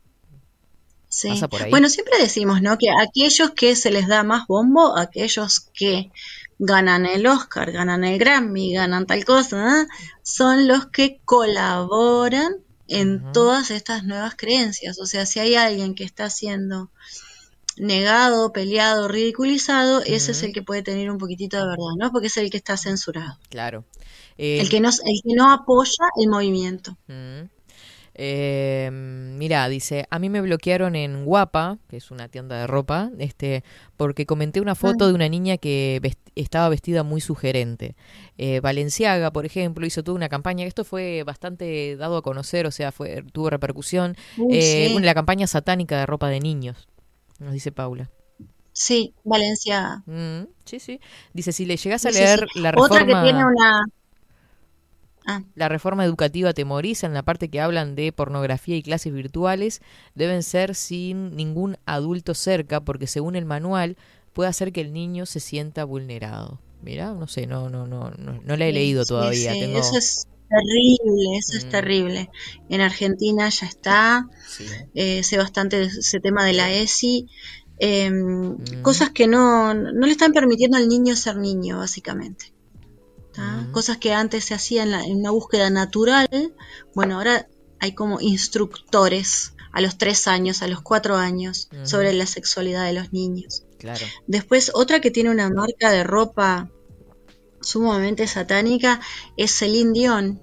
Sí. 1.08 1.30
Pasa 1.30 1.48
por 1.48 1.62
ahí. 1.62 1.70
Bueno, 1.70 1.88
siempre 1.90 2.16
decimos, 2.20 2.64
¿no? 2.64 2.80
Que 2.80 2.88
aquellos 2.90 3.52
que 3.52 3.76
se 3.76 3.92
les 3.92 4.08
da 4.08 4.24
más 4.24 4.48
bombo, 4.48 4.98
aquellos 4.98 5.60
que 5.60 6.10
ganan 6.58 7.06
el 7.06 7.28
Oscar, 7.28 7.72
ganan 7.72 8.04
el 8.04 8.18
Grammy, 8.18 8.74
ganan 8.74 9.06
tal 9.06 9.24
cosa, 9.24 9.84
¿eh? 9.84 9.88
son 10.24 10.68
los 10.68 10.88
que 10.88 11.20
colaboran 11.26 12.65
en 12.88 13.32
todas 13.32 13.72
estas 13.72 14.04
nuevas 14.04 14.36
creencias. 14.36 15.00
O 15.00 15.06
sea, 15.06 15.26
si 15.26 15.40
hay 15.40 15.56
alguien 15.56 15.96
que 15.96 16.04
está 16.04 16.30
siendo 16.30 16.90
negado, 17.78 18.54
peleado, 18.54 19.08
ridiculizado, 19.08 20.02
ese 20.02 20.32
es 20.32 20.44
el 20.44 20.54
que 20.54 20.62
puede 20.62 20.82
tener 20.82 21.10
un 21.12 21.18
poquitito 21.18 21.58
de 21.58 21.64
verdad, 21.64 21.96
¿no? 21.98 22.12
Porque 22.12 22.28
es 22.28 22.38
el 22.38 22.50
que 22.50 22.58
está 22.58 22.78
censurado. 22.78 23.38
Claro. 23.50 23.86
Eh, 24.38 24.60
El 24.60 24.70
que 24.70 24.80
no, 24.80 24.90
el 24.90 25.22
que 25.24 25.36
no 25.36 25.52
apoya 25.52 26.06
el 26.22 26.30
movimiento. 26.30 26.98
Eh, 28.18 28.90
mira, 28.92 29.68
dice, 29.68 30.08
a 30.10 30.20
mí 30.20 30.30
me 30.30 30.40
bloquearon 30.40 30.96
en 30.96 31.26
Guapa, 31.26 31.80
que 31.90 31.98
es 31.98 32.12
una 32.12 32.30
tienda 32.30 32.58
de 32.58 32.66
ropa, 32.66 33.12
este, 33.20 33.64
porque 33.98 34.26
comenté 34.26 34.62
una 34.62 34.74
foto 34.74 35.08
de 35.08 35.14
una 35.14 35.28
niña 35.28 35.58
que 35.58 36.00
vest- 36.02 36.32
estaba 36.36 36.70
vestida 36.70 37.04
muy 37.04 37.20
sugerente. 37.20 37.96
Eh, 38.38 38.62
Valenciaga, 38.62 39.32
por 39.32 39.46
ejemplo, 39.46 39.86
hizo 39.86 40.02
toda 40.02 40.16
una 40.16 40.30
campaña, 40.30 40.66
esto 40.66 40.86
fue 40.86 41.24
bastante 41.24 41.98
dado 41.98 42.16
a 42.16 42.22
conocer, 42.22 42.66
o 42.66 42.72
sea, 42.72 42.94
fue 42.94 43.22
tuvo 43.34 43.50
repercusión, 43.50 44.16
eh, 44.50 44.88
sí. 44.96 45.00
la 45.02 45.14
campaña 45.14 45.46
satánica 45.46 46.00
de 46.00 46.06
ropa 46.06 46.30
de 46.30 46.40
niños, 46.40 46.88
nos 47.40 47.52
dice 47.52 47.74
Paula. 47.74 48.10
Sí, 48.72 49.14
Valencia. 49.24 50.04
Mm, 50.06 50.48
sí, 50.66 50.80
sí. 50.80 51.00
Dice, 51.34 51.52
si 51.54 51.66
le 51.66 51.78
llegas 51.78 52.06
a 52.06 52.12
sí, 52.12 52.18
leer 52.18 52.46
sí. 52.54 52.60
la 52.60 52.72
reforma... 52.72 52.96
Otra 52.96 53.06
que 53.06 53.24
tiene 53.24 53.46
una... 53.46 53.86
Ah. 55.26 55.42
La 55.56 55.70
reforma 55.70 56.06
educativa 56.06 56.54
temoriza 56.54 57.08
en 57.08 57.14
la 57.14 57.24
parte 57.24 57.50
que 57.50 57.60
hablan 57.62 57.96
de 57.96 58.12
pornografía 58.12 58.76
y 58.78 58.84
clases 58.84 59.12
virtuales 59.14 59.82
deben 60.14 60.44
ser 60.44 60.76
sin 60.76 61.36
ningún 61.36 61.78
adulto 61.86 62.34
cerca 62.36 62.82
porque 62.82 63.08
según 63.08 63.36
el 63.36 63.46
manual 63.46 63.98
puede 64.34 64.50
hacer 64.50 64.72
que 64.72 64.82
el 64.82 64.94
niño 64.94 65.26
se 65.26 65.40
sienta 65.40 65.84
vulnerado. 65.86 66.60
Mira, 66.82 67.14
no 67.14 67.28
sé, 67.28 67.48
no 67.48 67.70
no 67.70 67.88
no 67.88 68.12
no, 68.12 68.40
no 68.44 68.58
la 68.58 68.66
he 68.68 68.74
leído 68.74 69.04
sí, 69.04 69.10
todavía. 69.10 69.54
sí, 69.54 69.60
Tengo... 69.62 69.80
Eso 69.80 69.98
es 69.98 70.28
terrible, 70.50 71.38
eso 71.40 71.58
es 71.58 71.66
Mm. 71.66 71.70
terrible. 71.70 72.30
En 72.70 72.82
Argentina 72.82 73.50
ya 73.50 73.66
está, 73.66 74.28
Sí. 74.48 74.66
eh, 74.94 75.24
sé 75.24 75.38
bastante 75.38 75.78
de 75.80 75.86
ese 75.86 76.20
tema 76.20 76.46
de 76.46 76.54
la 76.54 76.72
ESI. 76.72 77.28
eh, 77.80 78.10
Mm. 78.12 78.82
Cosas 78.84 79.10
que 79.10 79.28
no, 79.28 79.74
no 79.74 80.06
le 80.06 80.12
están 80.12 80.32
permitiendo 80.34 80.78
al 80.78 80.88
niño 80.88 81.16
ser 81.16 81.38
niño, 81.38 81.80
básicamente. 81.80 82.54
¿Tá? 83.36 83.68
Cosas 83.72 83.98
que 83.98 84.14
antes 84.14 84.46
se 84.46 84.54
hacían 84.54 84.88
en, 84.88 84.92
la- 84.92 85.04
en 85.06 85.18
una 85.18 85.32
búsqueda 85.32 85.70
natural, 85.70 86.28
bueno, 86.94 87.18
ahora 87.18 87.48
hay 87.80 87.94
como 87.94 88.20
instructores 88.22 89.54
a 89.72 89.82
los 89.82 89.98
tres 89.98 90.28
años, 90.28 90.62
a 90.62 90.68
los 90.68 90.82
cuatro 90.82 91.16
años, 91.18 91.70
sobre 91.84 92.14
la 92.14 92.26
sexualidad 92.26 92.86
de 92.86 92.94
los 92.94 93.12
niños. 93.12 93.64
Claro. 93.78 94.06
Después, 94.26 94.72
otra 94.74 95.02
que 95.02 95.12
tiene 95.12 95.30
una 95.30 95.50
marca 95.50 95.92
de 95.92 96.04
ropa 96.06 96.70
sumamente 97.62 98.28
satánica 98.28 99.02
es 99.38 99.52
Celine 99.58 99.92
Dion. 99.94 100.42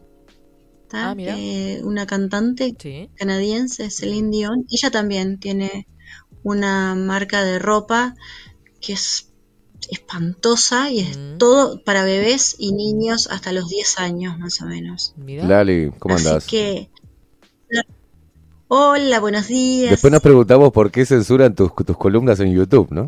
Ah. 0.92 1.14
Eh, 1.16 1.80
una 1.84 2.06
cantante 2.06 2.76
Sí. 2.78 3.08
canadiense, 3.16 3.88
Celine 3.90 4.30
Dion. 4.30 4.66
Ella 4.70 4.90
también 4.90 5.38
tiene 5.40 5.88
una 6.42 6.94
marca 6.94 7.42
de 7.42 7.58
ropa 7.58 8.14
que 8.80 8.92
es 8.92 9.31
espantosa 9.90 10.90
y 10.90 11.00
es 11.00 11.16
Mm. 11.18 11.38
todo 11.38 11.82
para 11.82 12.04
bebés 12.04 12.56
y 12.58 12.72
niños 12.72 13.28
hasta 13.30 13.52
los 13.52 13.68
10 13.68 13.98
años 13.98 14.38
más 14.38 14.60
o 14.62 14.66
menos. 14.66 15.14
Mira. 15.16 15.44
Lali, 15.44 15.90
¿cómo 15.98 16.14
Así 16.16 16.26
andás? 16.28 16.46
que... 16.46 16.88
Hola, 18.74 19.20
buenos 19.20 19.48
días. 19.48 19.90
Después 19.90 20.10
nos 20.10 20.22
preguntamos 20.22 20.72
por 20.72 20.90
qué 20.90 21.04
censuran 21.04 21.54
tus, 21.54 21.74
tus 21.74 21.96
columnas 21.98 22.40
en 22.40 22.54
YouTube, 22.54 22.88
¿no? 22.90 23.06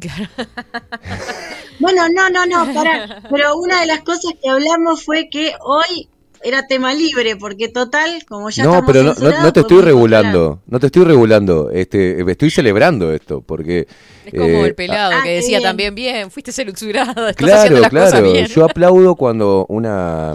Bueno, 1.80 2.02
no, 2.10 2.28
no, 2.28 2.44
no, 2.46 2.72
para. 2.74 3.22
Pero 3.30 3.56
una 3.56 3.80
de 3.80 3.86
las 3.86 4.02
cosas 4.02 4.34
que 4.42 4.48
hablamos 4.50 5.02
fue 5.04 5.28
que 5.30 5.52
hoy 5.64 6.08
era 6.44 6.66
tema 6.66 6.92
libre, 6.94 7.36
porque 7.36 7.68
total, 7.68 8.24
como 8.28 8.50
ya 8.50 8.64
No, 8.64 8.74
estamos 8.74 8.92
pero 8.92 9.02
no, 9.02 9.14
no- 9.14 9.42
no 9.42 9.52
te 9.52 9.60
estoy 9.60 9.80
regulando, 9.82 10.60
no 10.66 10.78
te 10.78 10.86
estoy 10.86 11.04
regulando, 11.04 11.70
este, 11.70 12.30
estoy 12.30 12.50
celebrando 12.50 13.12
esto, 13.12 13.40
porque... 13.40 13.88
Es 14.26 14.32
como 14.32 14.44
eh, 14.44 14.66
el 14.66 14.74
pelado 14.74 15.12
ah, 15.14 15.22
que 15.22 15.30
qué 15.30 15.34
decía 15.36 15.58
bien. 15.58 15.68
también, 15.70 15.94
bien, 15.94 16.30
fuiste 16.30 16.52
censurada, 16.52 17.30
estás 17.30 17.50
haciendo 17.52 17.80
Claro, 17.80 17.90
cosas 17.90 18.10
claro. 18.20 18.32
bien. 18.32 18.46
Yo 18.46 18.64
aplaudo 18.64 19.14
cuando 19.16 19.66
una. 19.68 20.34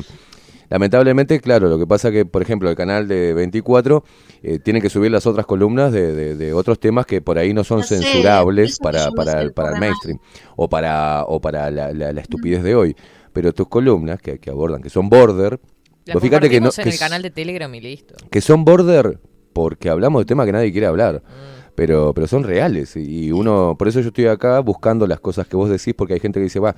Lamentablemente, 0.70 1.40
claro, 1.40 1.68
lo 1.68 1.80
que 1.80 1.88
pasa 1.88 2.12
que, 2.12 2.26
por 2.26 2.44
ejemplo, 2.44 2.70
el 2.70 2.76
canal 2.76 3.08
de 3.08 3.34
24 3.34 4.04
eh, 4.44 4.60
tiene 4.60 4.80
que 4.82 4.90
subir 4.92 5.10
las 5.10 5.26
otras 5.26 5.48
columnas 5.48 5.92
de, 5.92 6.14
de- 6.14 6.36
de 6.36 6.54
otros 6.54 6.80
temas 6.80 7.08
que 7.08 7.22
por 7.22 7.40
ahí 7.40 7.54
no 7.56 7.64
son 7.64 7.82
sé, 7.84 7.98
censurables 7.98 8.78
para, 8.78 9.10
para, 9.12 9.42
el, 9.42 9.52
para 9.52 9.72
el 9.74 9.80
mainstream 9.80 10.20
o 10.56 10.70
para, 10.70 11.24
o 11.26 11.42
para 11.42 11.72
la, 11.72 11.92
la- 11.92 12.14
la 12.14 12.22
estupidez 12.22 12.62
de 12.62 12.76
hoy. 12.76 12.96
Pero 13.34 13.52
tus 13.52 13.68
columnas 13.68 14.22
que, 14.22 14.38
que 14.38 14.52
abordan, 14.52 14.82
que 14.84 14.92
son 14.92 15.10
border, 15.10 15.60
La 16.06 16.14
vos 16.16 16.24
fíjate 16.24 16.50
que, 16.50 16.60
no, 16.62 16.70
en 16.76 16.84
que, 16.84 16.90
el 16.90 16.98
canal 17.00 17.22
de 17.22 17.30
Telegram 17.30 17.74
y 17.76 17.82
listo. 17.82 18.16
que 18.32 18.42
son 18.42 18.66
border 18.66 19.20
porque 19.54 19.90
hablamos 19.90 20.22
de 20.22 20.26
temas 20.26 20.46
que 20.46 20.52
nadie 20.52 20.72
quiere 20.72 20.88
hablar. 20.88 21.22
Mm. 21.26 21.60
Pero, 21.76 22.14
pero 22.14 22.28
son 22.28 22.44
reales 22.44 22.98
y 22.98 23.32
uno, 23.32 23.78
por 23.80 23.88
eso 23.88 24.02
yo 24.02 24.10
estoy 24.10 24.26
acá 24.26 24.60
buscando 24.60 25.08
las 25.08 25.22
cosas 25.22 25.48
que 25.48 25.56
vos 25.56 25.70
decís, 25.70 25.94
porque 25.96 26.14
hay 26.14 26.20
gente 26.20 26.38
que 26.42 26.44
dice, 26.44 26.60
va, 26.60 26.76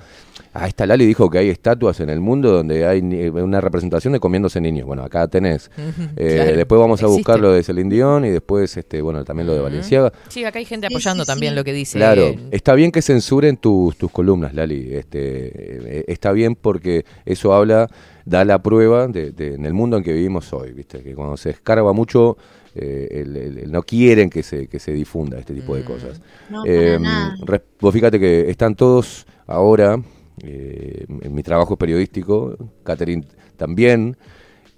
ah, 0.54 0.68
esta 0.68 0.86
Lali 0.86 1.04
dijo 1.04 1.28
que 1.28 1.38
hay 1.38 1.48
estatuas 1.48 1.98
en 1.98 2.08
el 2.08 2.20
mundo 2.20 2.52
donde 2.52 2.86
hay 2.86 3.02
ni- 3.02 3.26
una 3.26 3.60
representación 3.60 4.12
de 4.12 4.20
comiéndose 4.20 4.60
niños. 4.60 4.86
Bueno, 4.86 5.02
acá 5.02 5.26
tenés. 5.26 5.72
Eh, 6.16 6.34
Claro, 6.36 6.56
después 6.56 6.80
vamos 6.80 7.02
a 7.02 7.06
buscar 7.08 7.34
existe. 7.34 7.40
lo 7.48 7.52
de 7.52 7.62
Celine 7.64 7.90
Dion 7.92 8.24
y 8.26 8.30
después, 8.30 8.76
este, 8.76 9.02
bueno, 9.02 9.24
también 9.24 9.48
lo 9.48 9.54
de. 9.54 9.60
Valenciaga. 9.62 10.12
Sí, 10.28 10.44
acá 10.44 10.60
hay 10.60 10.66
gente 10.66 10.86
Sí, 10.86 10.94
apoyando 10.94 11.24
sí, 11.24 11.26
también 11.26 11.52
sí. 11.54 11.56
lo 11.56 11.64
que 11.64 11.72
dice. 11.72 11.98
Claro, 11.98 12.36
está 12.52 12.74
bien 12.74 12.92
que 12.92 13.02
censuren 13.02 13.56
tus, 13.56 13.96
tus 13.96 14.10
columnas, 14.12 14.54
Lali. 14.54 14.94
Este, 14.94 15.98
eh, 16.00 16.04
está 16.06 16.30
bien 16.30 16.54
porque 16.54 17.04
eso 17.26 17.52
habla, 17.54 17.88
da 18.24 18.44
la 18.44 18.62
prueba 18.62 19.06
de, 19.08 19.32
de- 19.32 19.54
en 19.54 19.66
el 19.66 19.74
mundo 19.74 19.96
en 19.96 20.02
que 20.04 20.12
vivimos 20.12 20.52
hoy, 20.52 20.72
¿viste? 20.72 21.02
Que 21.02 21.14
cuando 21.14 21.36
se 21.36 21.50
escarba 21.50 21.92
mucho, 21.92 22.36
eh, 22.74 23.08
el- 23.22 23.36
el- 23.36 23.58
el- 23.58 23.72
no 23.72 23.82
quieren 23.82 24.30
que 24.30 24.42
se, 24.42 24.66
que 24.68 24.78
se 24.78 24.92
difunda 24.92 25.38
este 25.38 25.54
tipo 25.54 25.74
de 25.74 25.82
Mm. 25.82 25.86
cosas. 25.86 26.20
No, 26.50 26.62
Eh, 26.66 26.98
res- 27.44 27.62
vos 27.80 27.92
fíjate 27.92 28.18
que 28.18 28.48
están 28.50 28.74
todos 28.74 29.26
ahora, 29.46 30.00
eh, 30.42 31.04
en 31.20 31.34
mi 31.34 31.42
trabajo 31.42 31.76
periodístico, 31.76 32.56
Catherine 32.84 33.24
también, 33.56 34.16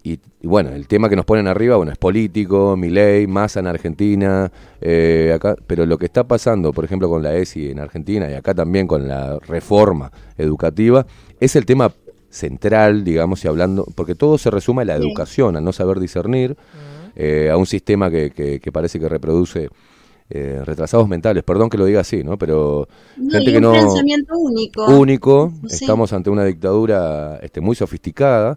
y, 0.03 0.19
y 0.43 0.47
bueno, 0.47 0.71
el 0.71 0.87
tema 0.87 1.09
que 1.09 1.17
nos 1.17 1.25
ponen 1.25 1.47
arriba, 1.47 1.77
bueno, 1.77 1.91
es 1.93 1.97
político, 1.97 2.77
mi 2.77 2.91
ley, 2.91 3.27
masa 3.27 3.61
en 3.61 3.69
Argentina, 3.69 4.53
eh, 4.81 5.33
acá, 5.35 5.57
pero 5.67 5.87
lo 5.87 5.97
que 5.97 6.05
está 6.05 6.25
pasando, 6.25 6.73
por 6.75 6.85
ejemplo, 6.85 7.09
con 7.09 7.23
la 7.23 7.35
ESI 7.37 7.71
en 7.71 7.79
Argentina 7.79 8.31
y 8.31 8.35
acá 8.35 8.53
también 8.53 8.87
con 8.87 9.09
la 9.09 9.39
reforma 9.39 10.13
educativa, 10.37 11.07
es 11.41 11.57
el 11.57 11.65
tema 11.65 11.91
central, 12.35 13.05
digamos, 13.05 13.45
y 13.45 13.49
hablando, 13.49 13.87
porque 13.95 14.15
todo 14.15 14.39
se 14.39 14.51
resume 14.51 14.83
a 14.83 14.85
la 14.87 14.97
Sí. 14.99 15.03
educación, 15.03 15.57
a 15.57 15.61
no 15.61 15.73
saber 15.73 16.01
discernir, 16.01 16.57
eh, 17.17 17.49
a 17.51 17.57
un 17.57 17.67
sistema 17.67 18.11
que, 18.11 18.31
que- 18.33 18.59
que 18.61 18.73
parece 18.73 18.99
que 18.99 19.09
reproduce 19.09 19.71
eh, 20.31 20.63
retrasados 20.65 21.07
mentales, 21.07 21.45
perdón 21.45 21.69
que 21.69 21.77
lo 21.77 21.85
diga 21.85 22.01
así, 22.01 22.25
¿no? 22.25 22.39
Pero 22.39 22.89
No, 23.19 23.31
gente 23.31 23.51
y 23.51 23.53
que 23.53 23.59
un 23.59 23.63
no 23.63 23.73
pensamiento 23.73 24.35
único. 24.39 24.87
único, 24.87 25.53
Sí. 25.69 25.85
estamos 25.85 26.15
ante 26.15 26.31
una 26.31 26.45
dictadura 26.47 27.39
este, 27.43 27.61
muy 27.61 27.77
sofisticada. 27.77 28.57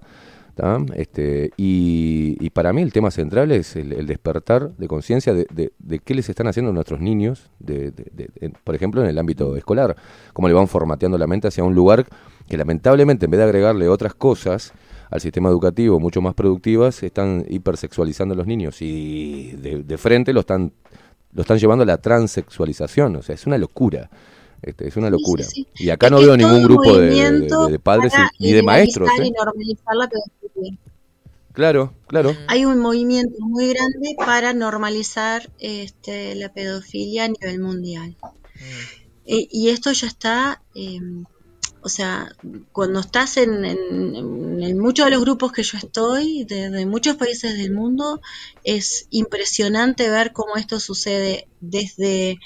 Este, 0.96 1.52
y, 1.58 2.36
y 2.40 2.50
para 2.50 2.74
mí 2.74 2.82
el 2.82 2.92
tema 2.92 3.12
central 3.12 3.52
es 3.52 3.76
el, 3.76 4.08
despertar 4.08 4.72
de 4.78 4.88
conciencia 4.88 5.34
de, 5.34 5.46
de- 5.78 6.00
qué 6.00 6.16
les 6.16 6.30
están 6.30 6.48
haciendo 6.48 6.74
nuestros 6.74 7.00
niños, 7.00 7.50
de, 7.60 7.92
de- 7.92 8.52
por 8.64 8.74
ejemplo 8.76 9.02
en 9.02 9.08
el 9.08 9.18
ámbito 9.18 9.56
escolar, 9.56 9.96
cómo 10.34 10.48
le 10.48 10.54
van 10.54 10.68
formateando 10.68 11.18
la 11.18 11.28
mente 11.28 11.48
hacia 11.48 11.64
un 11.64 11.76
lugar 11.76 12.06
que 12.48 12.58
lamentablemente 12.58 13.26
en 13.26 13.32
vez 13.32 13.38
de 13.40 13.44
agregarle 13.44 13.88
otras 13.88 14.14
cosas 14.14 14.74
al 15.10 15.22
sistema 15.22 15.50
educativo 15.50 16.00
mucho 16.00 16.22
más 16.22 16.34
productivas, 16.34 17.02
están 17.04 17.46
hipersexualizando 17.48 18.34
a 18.34 18.38
los 18.38 18.48
niños. 18.48 18.82
Y 18.82 19.52
de, 19.54 19.84
de 19.84 19.98
frente 19.98 20.34
lo 20.34 20.42
están 20.42 20.72
lo 21.34 21.42
están 21.42 21.60
llevando 21.60 21.84
a 21.84 21.86
la 21.86 21.98
transexualización, 21.98 23.16
o 23.18 23.22
sea, 23.22 23.36
es 23.36 23.46
una 23.46 23.58
locura. 23.58 24.10
Este, 24.62 24.88
es 24.88 24.98
una 24.98 25.10
locura. 25.10 25.44
sí, 25.44 25.68
sí. 25.74 25.86
Y 25.86 25.90
acá 25.90 26.08
Es 26.08 26.12
no 26.12 26.20
veo 26.20 26.36
ningún 26.36 26.64
grupo 26.64 26.98
de, 26.98 27.80
padres 27.82 28.14
ni 28.40 28.52
de 28.52 28.64
maestros. 28.64 29.10
¿eh? 29.20 29.28
y 29.28 29.32
normalizar 29.32 29.96
la 29.96 30.10
pedofilia. 30.10 30.78
Claro, 31.54 31.94
claro. 32.06 32.36
Hay 32.48 32.66
un 32.66 32.80
movimiento 32.80 33.36
muy 33.40 33.70
grande 33.70 34.16
para 34.18 34.54
normalizar 34.54 35.50
este, 35.58 36.36
la 36.36 36.54
pedofilia 36.54 37.26
a 37.26 37.30
nivel 37.30 37.60
mundial. 37.60 38.16
Eh, 39.26 39.48
y 39.52 39.70
esto 39.70 39.92
ya 39.92 40.08
está, 40.08 40.62
eh, 40.76 41.00
o 41.82 41.90
sea, 41.90 42.36
cuando 42.72 43.00
estás 43.00 43.38
en, 43.38 43.64
en- 43.66 44.80
muchos 44.80 45.06
de 45.06 45.12
los 45.12 45.22
grupos 45.22 45.52
que 45.52 45.64
yo 45.64 45.78
estoy, 45.78 46.44
de, 46.46 46.70
de 46.70 46.86
muchos 46.86 47.16
países 47.18 47.58
del 47.58 47.72
mundo, 47.74 48.22
es 48.64 49.08
impresionante 49.10 50.10
ver 50.10 50.34
cómo 50.34 50.56
esto 50.58 50.80
sucede 50.80 51.50
desde 51.60 52.38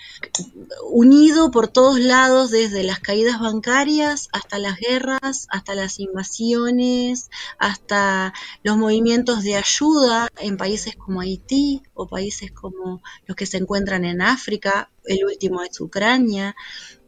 unido 0.91 1.51
por 1.51 1.67
todos 1.67 1.99
lados, 1.99 2.51
desde 2.51 2.83
las 2.83 2.99
caídas 2.99 3.39
bancarias 3.39 4.27
hasta 4.31 4.59
las 4.59 4.77
guerras, 4.79 5.47
hasta 5.49 5.75
las 5.75 5.99
invasiones, 5.99 7.29
hasta 7.57 8.33
los 8.63 8.77
movimientos 8.77 9.43
de 9.43 9.55
ayuda 9.55 10.27
en 10.39 10.57
países 10.57 10.95
como 10.95 11.21
Haití 11.21 11.81
o 11.93 12.07
países 12.07 12.51
como 12.51 13.01
los 13.27 13.35
que 13.35 13.45
se 13.45 13.57
encuentran 13.57 14.05
en 14.05 14.21
África, 14.21 14.91
el 15.05 15.25
último 15.25 15.63
es 15.63 15.79
Ucrania. 15.79 16.55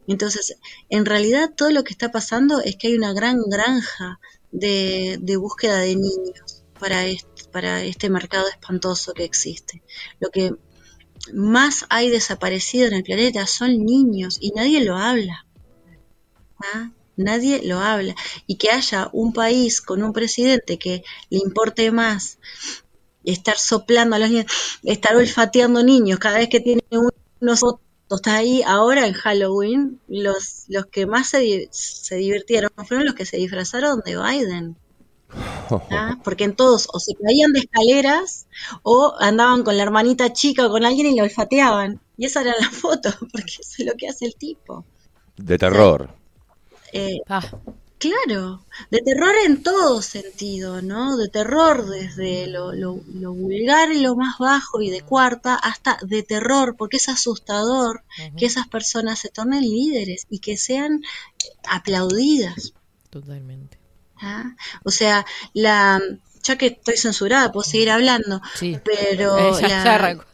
Entonces, 0.06 0.56
en 0.90 1.06
realidad 1.06 1.52
todo 1.56 1.70
lo 1.70 1.84
que 1.84 1.92
está 1.92 2.10
pasando 2.10 2.60
es 2.60 2.76
que 2.76 2.88
hay 2.88 2.94
una 2.96 3.12
gran 3.12 3.40
granja 3.48 4.20
de, 4.52 5.36
búsqueda 5.38 5.78
de 5.78 5.96
niños 5.96 6.64
para 6.78 7.06
este, 7.06 8.10
mercado 8.10 8.48
espantoso 8.48 9.14
que 9.14 9.24
existe. 9.24 9.82
Lo 10.20 10.30
que 10.30 10.54
más 11.32 11.86
hay 11.88 12.10
desaparecido 12.10 12.86
en 12.86 12.94
el 12.94 13.02
planeta 13.02 13.46
son 13.46 13.84
niños 13.84 14.38
y 14.40 14.50
nadie 14.50 14.84
lo 14.84 14.96
habla. 14.96 15.46
¿Ah? 16.58 16.90
Nadie 17.16 17.62
lo 17.64 17.78
habla. 17.78 18.14
Y 18.46 18.56
que 18.56 18.70
haya 18.70 19.08
un 19.12 19.32
país 19.32 19.80
con 19.80 20.02
un 20.02 20.12
presidente 20.12 20.78
que 20.78 21.04
le 21.30 21.38
importe 21.38 21.90
más 21.90 22.38
estar 23.24 23.56
soplando 23.56 24.16
a 24.16 24.18
los 24.18 24.30
niños, 24.30 24.52
estar 24.82 25.16
olfateando 25.16 25.82
niños 25.82 26.18
cada 26.18 26.38
vez 26.38 26.48
que 26.48 26.60
tiene 26.60 26.82
unos 27.40 27.62
fotos, 28.14 28.30
está 28.30 28.36
ahí 28.36 28.62
ahora 28.66 29.06
en 29.06 29.12
Halloween, 29.14 30.00
los, 30.08 30.64
los 30.68 30.86
que 30.86 31.06
más 31.06 31.28
se, 31.28 31.38
di- 31.38 31.68
se 31.70 32.16
divirtieron 32.16 32.70
fueron 32.86 33.06
los 33.06 33.14
que 33.14 33.26
se 33.26 33.36
disfrazaron 33.36 34.00
de 34.04 34.16
Biden. 34.16 34.76
¿ah? 35.90 36.18
Porque 36.24 36.44
en 36.44 36.54
todos 36.54 36.88
o 36.92 36.98
se 37.00 37.14
caían 37.14 37.52
de 37.52 37.60
escaleras 37.60 38.46
o 38.82 39.14
andaban 39.18 39.62
con 39.64 39.76
la 39.76 39.82
hermanita 39.82 40.32
chica 40.32 40.66
o 40.66 40.70
con 40.70 40.84
alguien 40.84 41.06
y 41.08 41.16
lo 41.16 41.24
olfateaban. 41.24 42.00
Y 42.16 42.26
esa 42.26 42.42
era 42.42 42.54
la 42.60 42.70
foto, 42.70 43.10
porque 43.32 43.56
eso 43.60 43.72
es 43.78 43.86
lo 43.86 43.94
que 43.94 44.08
hace 44.08 44.26
el 44.26 44.36
tipo. 44.36 44.84
De 45.36 45.58
terror. 45.58 46.10
Eh, 46.92 47.18
Ah, 47.28 47.42
Claro, 48.26 48.64
de 48.90 48.98
terror 49.00 49.34
en 49.46 49.62
todo 49.62 50.02
sentido, 50.02 50.82
¿no? 50.82 51.16
De 51.16 51.28
terror 51.28 51.86
desde 51.88 52.46
lo, 52.48 52.72
lo- 52.72 53.00
lo 53.14 53.32
vulgar 53.32 53.92
y 53.92 54.00
lo 54.02 54.14
más 54.14 54.36
bajo 54.38 54.82
y 54.82 54.90
de 54.90 55.00
cuarta 55.02 55.54
hasta 55.54 55.98
de 56.06 56.22
terror, 56.22 56.76
porque 56.76 56.98
es 56.98 57.08
asustador 57.08 58.02
que 58.36 58.46
esas 58.46 58.68
personas 58.68 59.18
se 59.20 59.30
tornen 59.30 59.62
líderes 59.62 60.26
y 60.28 60.40
que 60.40 60.56
sean 60.56 61.00
aplaudidas. 61.68 62.74
totalmente. 63.10 63.78
¿ah? 64.20 64.54
O 64.84 64.90
sea, 64.90 65.24
la 65.52 66.00
ya 66.42 66.58
que 66.58 66.66
estoy 66.66 66.96
censurada, 66.98 67.52
puedo 67.52 67.64
seguir 67.64 67.90
hablando, 67.90 68.40
Sí. 68.54 68.76
pero 68.84 69.36
la-. 69.62 70.24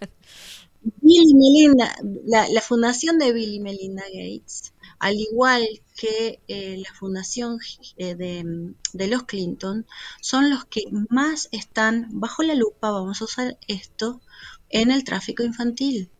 Bill 0.83 1.23
y 1.29 1.35
Melinda, 1.35 1.95
la, 2.27 2.49
la 2.49 2.61
fundación 2.63 3.19
de 3.19 3.33
Bill 3.33 3.53
y 3.55 3.61
Melinda 3.61 4.03
Gates, 4.05 4.73
al 5.01 5.17
igual 5.17 5.67
que 5.97 6.41
eh, 6.47 6.77
la 6.79 6.95
fundación 6.95 7.59
eh, 7.97 8.15
de, 8.15 8.75
de 8.93 9.07
los 9.09 9.25
Clinton, 9.25 9.87
son 10.21 10.51
los 10.51 10.67
que 10.67 10.83
más 11.09 11.49
están 11.53 12.09
bajo 12.13 12.43
la 12.43 12.55
lupa, 12.55 12.91
vamos 12.91 13.21
a 13.21 13.25
usar 13.25 13.59
esto, 13.67 14.21
en 14.69 14.91
el 14.91 15.03
tráfico 15.03 15.43
infantil. 15.43 16.11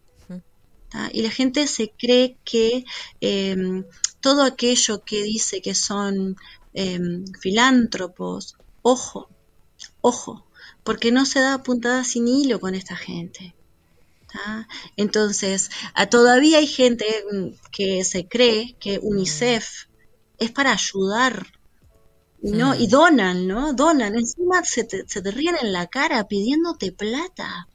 ¿tá? 0.89 1.11
Y 1.13 1.23
la 1.23 1.31
gente 1.31 1.67
se 1.67 1.93
cree 1.97 2.39
que 2.45 2.85
em, 3.21 3.85
todo 4.21 4.43
aquello 4.43 5.05
que 5.05 5.23
dice 5.23 5.61
que 5.61 5.75
son 5.75 6.37
em, 6.73 7.25
filántropos, 7.41 8.57
ojo, 8.83 9.29
ojo, 10.01 10.47
porque 10.85 11.13
no 11.13 11.27
se 11.27 11.41
da 11.41 11.63
puntada 11.63 12.03
sin 12.05 12.27
hilo 12.29 12.61
con 12.61 12.75
esta 12.75 12.97
gente. 12.97 13.55
¿Tá? 14.33 14.69
Entonces, 14.97 15.71
a- 15.95 16.09
todavía 16.09 16.59
hay 16.59 16.67
gente 16.67 17.05
mm, 17.33 17.49
que 17.73 18.05
se 18.05 18.29
cree 18.29 18.77
que 18.81 18.99
UNICEF 19.03 19.67
es 20.39 20.51
para 20.53 20.73
ayudar. 20.73 21.47
y 22.43 22.53
¿no? 22.53 22.75
Mm. 22.75 22.81
Y 22.81 22.87
donan, 22.89 23.47
¿no? 23.47 23.73
Donan. 23.75 24.15
Encima 24.17 24.63
se 24.65 24.85
te, 24.85 25.09
se 25.09 25.23
te 25.23 25.31
ríen 25.31 25.57
en 25.63 25.73
la 25.73 25.87
cara 25.87 26.27
pidiéndote 26.29 26.93
plata. 26.93 27.69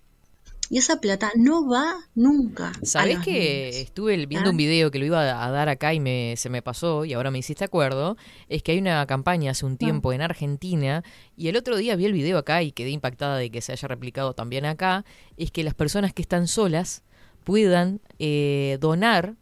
Y 0.70 0.78
esa 0.80 0.99
plata 0.99 1.32
no 1.36 1.68
va 1.70 1.93
nunca. 2.16 2.72
¿Sabés 2.84 3.20
que 3.20 3.68
niños. 3.72 3.76
estuve 3.88 4.26
viendo 4.26 4.49
Ah. 4.49 4.51
un 4.51 4.57
video 4.57 4.89
que 4.91 4.99
lo 4.99 5.05
iba 5.05 5.43
a 5.45 5.51
dar 5.51 5.70
acá 5.70 5.93
y 5.93 5.99
me, 5.99 6.36
se 6.38 6.49
me 6.49 6.61
pasó 6.61 7.05
y 7.05 7.13
ahora 7.13 7.30
me 7.32 7.38
hiciste 7.39 7.63
acuerdo? 7.63 8.18
Es 8.49 8.63
que 8.63 8.72
hay 8.72 8.80
una 8.80 9.05
campaña 9.05 9.51
hace 9.51 9.66
Ah. 9.66 9.70
un 9.70 9.78
tiempo 9.78 10.11
en 10.13 10.22
Argentina 10.22 11.03
y 11.38 11.47
el 11.49 11.55
otro 11.57 11.78
día 11.78 11.95
vi 11.95 12.05
el 12.05 12.13
video 12.13 12.38
acá 12.38 12.63
y 12.63 12.72
quedé 12.72 12.89
impactada 12.89 13.38
de 13.38 13.49
que 13.51 13.61
se 13.61 13.72
haya 13.74 13.88
replicado 13.88 14.34
también 14.34 14.66
acá. 14.66 15.05
Es 15.38 15.51
que 15.51 15.63
las 15.63 15.74
personas 15.76 16.13
que 16.13 16.22
están 16.24 16.47
solas 16.47 17.03
puedan 17.43 18.01
eh, 18.20 18.78
donar 18.82 19.36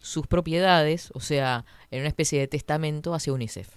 sus 0.00 0.26
propiedades, 0.26 1.10
o 1.14 1.20
sea, 1.20 1.64
en 1.90 2.00
una 2.00 2.08
especie 2.08 2.38
de 2.40 2.48
testamento 2.48 3.14
hacia 3.14 3.32
UNICEF. 3.32 3.68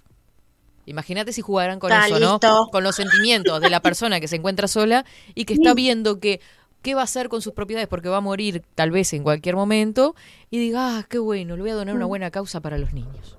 Imagínate 0.85 1.33
si 1.33 1.41
jugaran 1.41 1.79
con 1.79 1.91
Está 1.91 2.07
eso, 2.07 2.19
¿no? 2.19 2.39
Con 2.71 2.83
los 2.83 2.95
sentimientos 2.95 3.59
de 3.61 3.69
la 3.69 3.81
persona 3.81 4.19
que 4.21 4.27
se 4.29 4.37
encuentra 4.37 4.67
sola 4.69 5.05
y 5.35 5.43
que 5.45 5.53
está 5.53 5.73
viendo 5.73 6.19
que 6.21 6.39
qué 6.87 6.95
va 6.95 7.01
a 7.01 7.03
hacer 7.03 7.27
con 7.27 7.41
sus 7.41 7.51
propiedades 7.51 7.89
porque 7.89 8.07
va 8.07 8.15
a 8.15 8.21
morir 8.21 8.63
tal 8.73 8.91
vez 8.91 9.11
en 9.11 9.21
cualquier 9.21 9.57
momento 9.57 10.15
y 10.49 10.57
diga, 10.57 10.99
ah, 10.99 11.05
qué 11.09 11.17
bueno, 11.19 11.57
le 11.57 11.61
voy 11.61 11.71
a 11.71 11.75
donar 11.75 11.93
una 11.93 12.05
buena 12.05 12.31
causa 12.31 12.61
para 12.61 12.77
los 12.77 12.93
niños. 12.93 13.37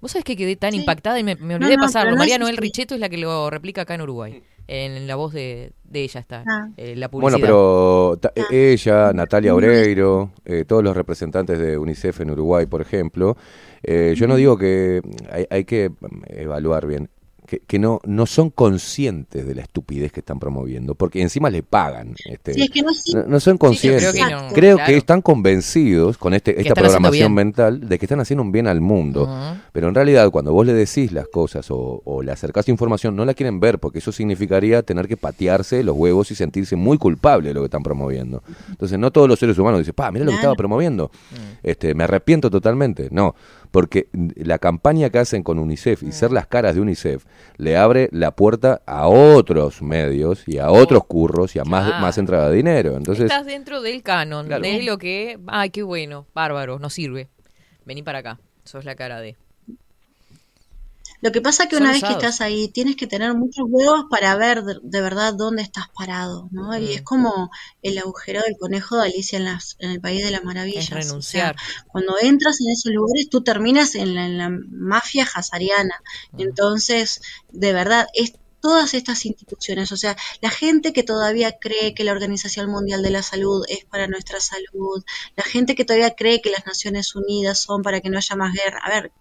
Vos 0.00 0.12
sabés 0.12 0.24
que 0.24 0.36
quedé 0.38 0.56
tan 0.56 0.72
Sí. 0.72 0.78
impactada 0.78 1.18
y 1.20 1.22
me, 1.22 1.32
olvidé 1.32 1.72
de 1.72 1.76
no, 1.76 1.82
pasarlo. 1.82 2.16
María 2.16 2.38
Noel 2.38 2.54
así. 2.54 2.62
Richetto 2.62 2.94
es 2.94 3.00
la 3.00 3.10
que 3.10 3.18
lo 3.18 3.50
replica 3.50 3.82
acá 3.82 3.94
en 3.96 4.00
Uruguay. 4.00 4.42
En 4.68 5.06
la 5.06 5.16
voz 5.16 5.34
de, 5.34 5.72
de 5.84 6.02
ella 6.02 6.20
está 6.20 6.44
Ah. 6.48 6.68
eh, 6.78 6.96
la 6.96 7.08
Bueno, 7.08 7.26
publicidad. 7.36 7.46
pero 7.46 8.16
ta- 8.18 8.32
ella, 8.50 9.12
Natalia 9.12 9.54
Oreiro, 9.54 10.30
eh, 10.46 10.64
todos 10.66 10.82
los 10.82 10.96
representantes 10.96 11.58
de 11.58 11.76
UNICEF 11.76 12.22
en 12.22 12.30
Uruguay, 12.30 12.64
por 12.64 12.80
ejemplo, 12.80 13.36
eh, 13.82 14.14
yo 14.16 14.26
no 14.26 14.36
digo 14.36 14.56
que 14.56 15.02
hay, 15.30 15.44
hay 15.50 15.64
que 15.66 15.90
mm, 15.90 16.22
evaluar 16.28 16.86
bien, 16.86 17.10
que, 17.50 17.58
que 17.58 17.80
no, 17.80 18.00
no 18.04 18.26
son 18.26 18.50
conscientes 18.50 19.44
de 19.44 19.56
la 19.56 19.62
estupidez 19.62 20.12
que 20.12 20.20
están 20.20 20.38
promoviendo, 20.38 20.94
porque 20.94 21.20
encima 21.20 21.50
le 21.50 21.64
pagan. 21.64 22.14
Este, 22.24 22.54
Sí, 22.54 22.62
es 22.62 22.70
que 22.70 22.80
no, 22.82 22.90
no, 23.14 23.24
no 23.24 23.40
son 23.40 23.58
conscientes. 23.58 24.02
creo 24.02 24.12
que 24.12 24.20
no, 24.20 24.26
Exacto. 24.28 24.54
Creo 24.54 24.76
claro. 24.76 24.88
que 24.92 24.96
están 24.96 25.20
convencidos 25.20 26.16
con 26.16 26.32
este, 26.32 26.60
esta 26.60 26.74
programación 26.74 27.34
mental 27.34 27.88
de 27.88 27.98
que 27.98 28.04
están 28.04 28.20
haciendo 28.20 28.44
un 28.44 28.52
bien 28.52 28.68
al 28.68 28.80
mundo. 28.80 29.28
Pero 29.72 29.88
en 29.88 29.96
realidad, 29.96 30.30
cuando 30.30 30.52
vos 30.52 30.64
le 30.64 30.72
decís 30.72 31.10
las 31.10 31.26
cosas 31.26 31.68
o, 31.72 32.02
o 32.04 32.22
le 32.22 32.30
acercás 32.30 32.68
información, 32.68 33.16
no 33.16 33.24
la 33.24 33.34
quieren 33.34 33.58
ver, 33.58 33.80
porque 33.80 33.98
eso 33.98 34.12
significaría 34.12 34.84
tener 34.84 35.08
que 35.08 35.16
patearse 35.16 35.82
los 35.82 35.96
huevos 35.96 36.30
y 36.30 36.36
sentirse 36.36 36.76
muy 36.76 36.98
culpable 36.98 37.48
de 37.48 37.54
lo 37.54 37.62
que 37.62 37.66
están 37.66 37.82
promoviendo. 37.82 38.44
Entonces, 38.68 38.96
no 38.96 39.10
todos 39.10 39.28
los 39.28 39.40
seres 39.40 39.58
humanos 39.58 39.80
dicen, 39.80 39.94
pa, 39.94 40.12
mira 40.12 40.24
lo 40.24 40.30
que 40.30 40.36
estaba 40.36 40.54
promoviendo. 40.54 41.10
Este, 41.64 41.94
me 41.94 42.04
arrepiento 42.04 42.48
totalmente. 42.48 43.08
No, 43.10 43.34
porque 43.70 44.08
la 44.12 44.58
campaña 44.58 45.10
que 45.10 45.18
hacen 45.18 45.42
con 45.42 45.58
UNICEF 45.58 46.02
y 46.02 46.12
ser 46.12 46.32
las 46.32 46.46
caras 46.46 46.74
de 46.74 46.80
UNICEF 46.80 47.24
le 47.56 47.76
abre 47.76 48.08
la 48.12 48.32
puerta 48.32 48.82
a 48.86 49.06
otros 49.08 49.82
medios 49.82 50.46
y 50.46 50.58
a 50.58 50.70
otros 50.70 51.04
curros 51.04 51.54
y 51.56 51.58
a 51.58 51.64
más, 51.64 52.00
más 52.00 52.18
entrada 52.18 52.50
de 52.50 52.56
dinero. 52.56 52.96
Entonces, 52.96 53.24
Estás 53.26 53.46
dentro 53.46 53.80
del 53.82 54.02
canon, 54.02 54.46
Claro. 54.46 54.62
de 54.62 54.82
lo 54.82 54.98
que, 54.98 55.38
ay, 55.46 55.70
qué 55.70 55.82
bueno, 55.82 56.26
bárbaro, 56.34 56.78
nos 56.78 56.92
sirve. 56.92 57.28
Vení 57.84 58.02
para 58.02 58.18
acá, 58.18 58.40
sos 58.64 58.84
la 58.84 58.94
cara 58.94 59.20
de... 59.20 59.36
Lo 61.22 61.32
que 61.32 61.40
pasa 61.40 61.64
es 61.64 61.68
que 61.68 61.76
Son 61.76 61.82
una 61.84 61.92
vez 61.92 62.02
que 62.02 62.12
estás 62.12 62.40
ahí, 62.40 62.68
tienes 62.68 62.96
que 62.96 63.06
tener 63.06 63.34
muchos 63.34 63.64
huevos 63.68 64.04
para 64.10 64.34
ver 64.36 64.62
de, 64.64 64.76
de 64.82 65.00
verdad 65.02 65.34
dónde 65.34 65.62
estás 65.62 65.86
parado, 65.94 66.48
¿no? 66.52 66.76
Y 66.78 66.86
Mm. 66.86 66.90
es 66.92 67.02
como 67.02 67.50
el 67.82 67.98
agujero 67.98 68.40
del 68.42 68.56
conejo 68.58 68.96
de 68.96 69.04
Alicia 69.04 69.38
en, 69.38 69.44
las, 69.44 69.76
en 69.80 69.90
el 69.90 70.00
País 70.00 70.24
de 70.24 70.30
las 70.30 70.44
Maravillas. 70.44 70.84
Es 70.84 70.90
O 71.12 71.22
sea, 71.22 71.52
renunciar. 71.52 71.56
cuando 71.88 72.14
entras 72.20 72.60
en 72.60 72.70
esos 72.72 72.92
lugares, 72.92 73.28
tú 73.30 73.42
terminas 73.42 73.94
en 73.94 74.14
la, 74.14 74.26
en 74.26 74.38
la 74.38 74.50
mafia 74.70 75.28
hazariana. 75.34 75.94
Mm. 76.32 76.40
Entonces, 76.40 77.20
de 77.50 77.72
verdad, 77.72 78.06
es 78.14 78.32
todas 78.60 78.92
estas 78.92 79.24
instituciones, 79.24 79.90
o 79.90 79.96
sea, 79.96 80.16
la 80.42 80.50
gente 80.50 80.92
que 80.92 81.02
todavía 81.02 81.56
cree 81.58 81.94
que 81.94 82.04
la 82.04 82.12
Organización 82.12 82.68
Mundial 82.70 83.02
de 83.02 83.08
la 83.10 83.22
Salud 83.22 83.64
es 83.68 83.86
para 83.86 84.06
nuestra 84.06 84.38
salud, 84.38 85.02
la 85.34 85.44
gente 85.44 85.74
que 85.74 85.86
todavía 85.86 86.14
cree 86.14 86.42
que 86.42 86.50
las 86.50 86.66
Naciones 86.66 87.14
Unidas 87.14 87.58
son 87.62 87.82
para 87.82 88.02
que 88.02 88.10
no 88.10 88.18
haya 88.18 88.36
más 88.36 88.52
guerra. 88.52 88.80
A 88.84 88.90
ver, 88.90 89.12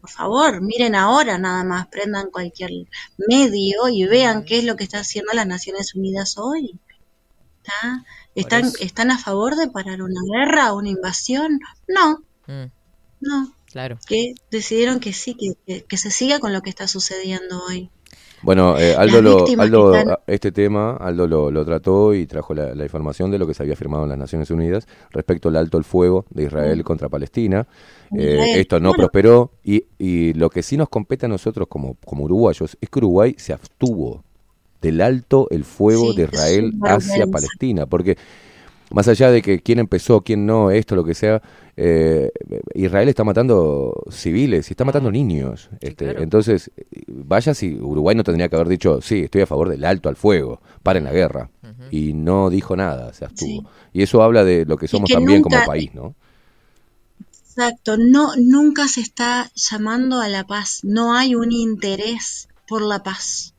por 0.00 0.10
favor, 0.10 0.60
miren 0.62 0.94
ahora 0.94 1.38
nada 1.38 1.62
más, 1.64 1.86
prendan 1.88 2.30
cualquier 2.30 2.70
medio 3.28 3.88
y 3.88 4.04
vean 4.06 4.44
qué 4.44 4.58
es 4.58 4.64
lo 4.64 4.76
que 4.76 4.84
está 4.84 5.00
haciendo 5.00 5.32
las 5.34 5.46
Naciones 5.46 5.94
Unidas 5.94 6.36
hoy. 6.38 6.78
¿Está? 7.62 8.04
¿Están. 8.34 8.72
¿Están 8.80 9.10
a 9.10 9.18
favor 9.18 9.56
de 9.56 9.68
parar 9.68 10.02
una 10.02 10.20
guerra, 10.32 10.72
una 10.72 10.88
invasión? 10.88 11.60
No, 11.86 12.22
Mm, 12.46 12.70
no. 13.20 13.54
claro. 13.66 13.98
Que 14.06 14.34
decidieron 14.50 14.98
que 15.00 15.12
sí, 15.12 15.34
que, 15.34 15.52
que- 15.66 15.84
que 15.84 15.96
se 15.96 16.10
siga 16.10 16.40
con 16.40 16.52
lo 16.52 16.62
que 16.62 16.70
está 16.70 16.88
sucediendo 16.88 17.62
hoy. 17.68 17.90
Bueno, 18.42 18.78
eh, 18.78 18.94
Aldo, 18.96 19.20
lo- 19.20 19.44
Aldo, 19.58 19.92
que 19.92 19.98
están- 19.98 20.12
a- 20.14 20.20
este 20.26 20.50
tema, 20.50 20.96
Aldo 20.96 21.26
lo, 21.26 21.50
lo 21.50 21.64
trató 21.64 22.14
y 22.14 22.26
trajo 22.26 22.54
la, 22.54 22.74
la 22.74 22.84
información 22.84 23.30
de 23.30 23.38
lo 23.38 23.46
que 23.46 23.52
se 23.54 23.62
había 23.62 23.76
firmado 23.76 24.04
en 24.04 24.08
las 24.10 24.18
Naciones 24.18 24.50
Unidas 24.50 24.86
respecto 25.10 25.48
al 25.50 25.56
alto 25.56 25.76
el 25.76 25.84
fuego 25.84 26.24
de 26.30 26.44
Israel 26.44 26.82
contra 26.82 27.08
Palestina. 27.10 27.66
Eh, 28.16 28.38
esto 28.56 28.80
no 28.80 28.92
prosperó 28.92 29.52
y, 29.62 29.84
y 29.98 30.32
lo 30.34 30.48
que 30.50 30.62
sí 30.62 30.76
nos 30.76 30.88
compete 30.88 31.26
a 31.26 31.28
nosotros 31.28 31.68
como, 31.68 31.96
como 32.04 32.24
uruguayos 32.24 32.76
es 32.80 32.88
que 32.88 32.98
Uruguay 32.98 33.34
se 33.38 33.52
abstuvo 33.52 34.24
del 34.80 35.02
alto 35.02 35.46
el 35.50 35.64
fuego 35.64 36.12
Sí, 36.12 36.16
de 36.16 36.22
Israel 36.24 36.72
hacia. 36.82 37.26
Palestina, 37.26 37.84
porque 37.86 38.16
más 38.90 39.06
allá 39.06 39.30
de 39.30 39.42
que 39.42 39.60
quién 39.60 39.78
empezó, 39.78 40.22
quién 40.22 40.46
no, 40.46 40.70
esto, 40.70 40.96
lo 40.96 41.04
que 41.04 41.14
sea, 41.14 41.42
eh, 41.82 42.30
Israel 42.74 43.08
está 43.08 43.24
matando 43.24 44.02
civiles 44.10 44.68
y 44.68 44.72
está 44.74 44.84
matando 44.84 45.10
niños. 45.10 45.70
Este, 45.80 46.04
claro. 46.04 46.22
Entonces, 46.22 46.70
vaya 47.06 47.54
si 47.54 47.74
Uruguay 47.74 48.14
no 48.14 48.22
tendría 48.22 48.48
que 48.50 48.56
haber 48.56 48.68
dicho, 48.68 49.00
sí, 49.00 49.20
estoy 49.20 49.40
a 49.42 49.46
favor 49.46 49.68
del 49.70 49.84
alto 49.84 50.08
al 50.10 50.16
fuego, 50.16 50.60
paren 50.82 51.04
la 51.04 51.12
guerra. 51.12 51.50
Y 51.90 52.12
no 52.12 52.50
dijo 52.50 52.76
nada, 52.76 53.12
se 53.14 53.24
abstuvo. 53.24 53.62
Sí. 53.62 53.66
Y 53.94 54.02
eso 54.02 54.22
habla 54.22 54.44
de 54.44 54.64
lo 54.66 54.76
que 54.76 54.86
somos 54.88 55.08
que 55.08 55.14
también 55.14 55.40
nunca- 55.40 55.56
como 55.56 55.66
país, 55.66 55.94
¿no? 55.94 56.14
Exacto, 57.48 57.96
no, 57.96 58.36
nunca 58.36 58.86
se 58.88 59.00
está 59.00 59.50
llamando 59.54 60.20
a 60.20 60.28
la 60.28 60.46
paz, 60.46 60.80
no 60.84 61.14
hay 61.14 61.34
un 61.34 61.52
interés 61.52 62.48
por 62.68 62.82
la 62.82 63.02
paz. 63.02 63.49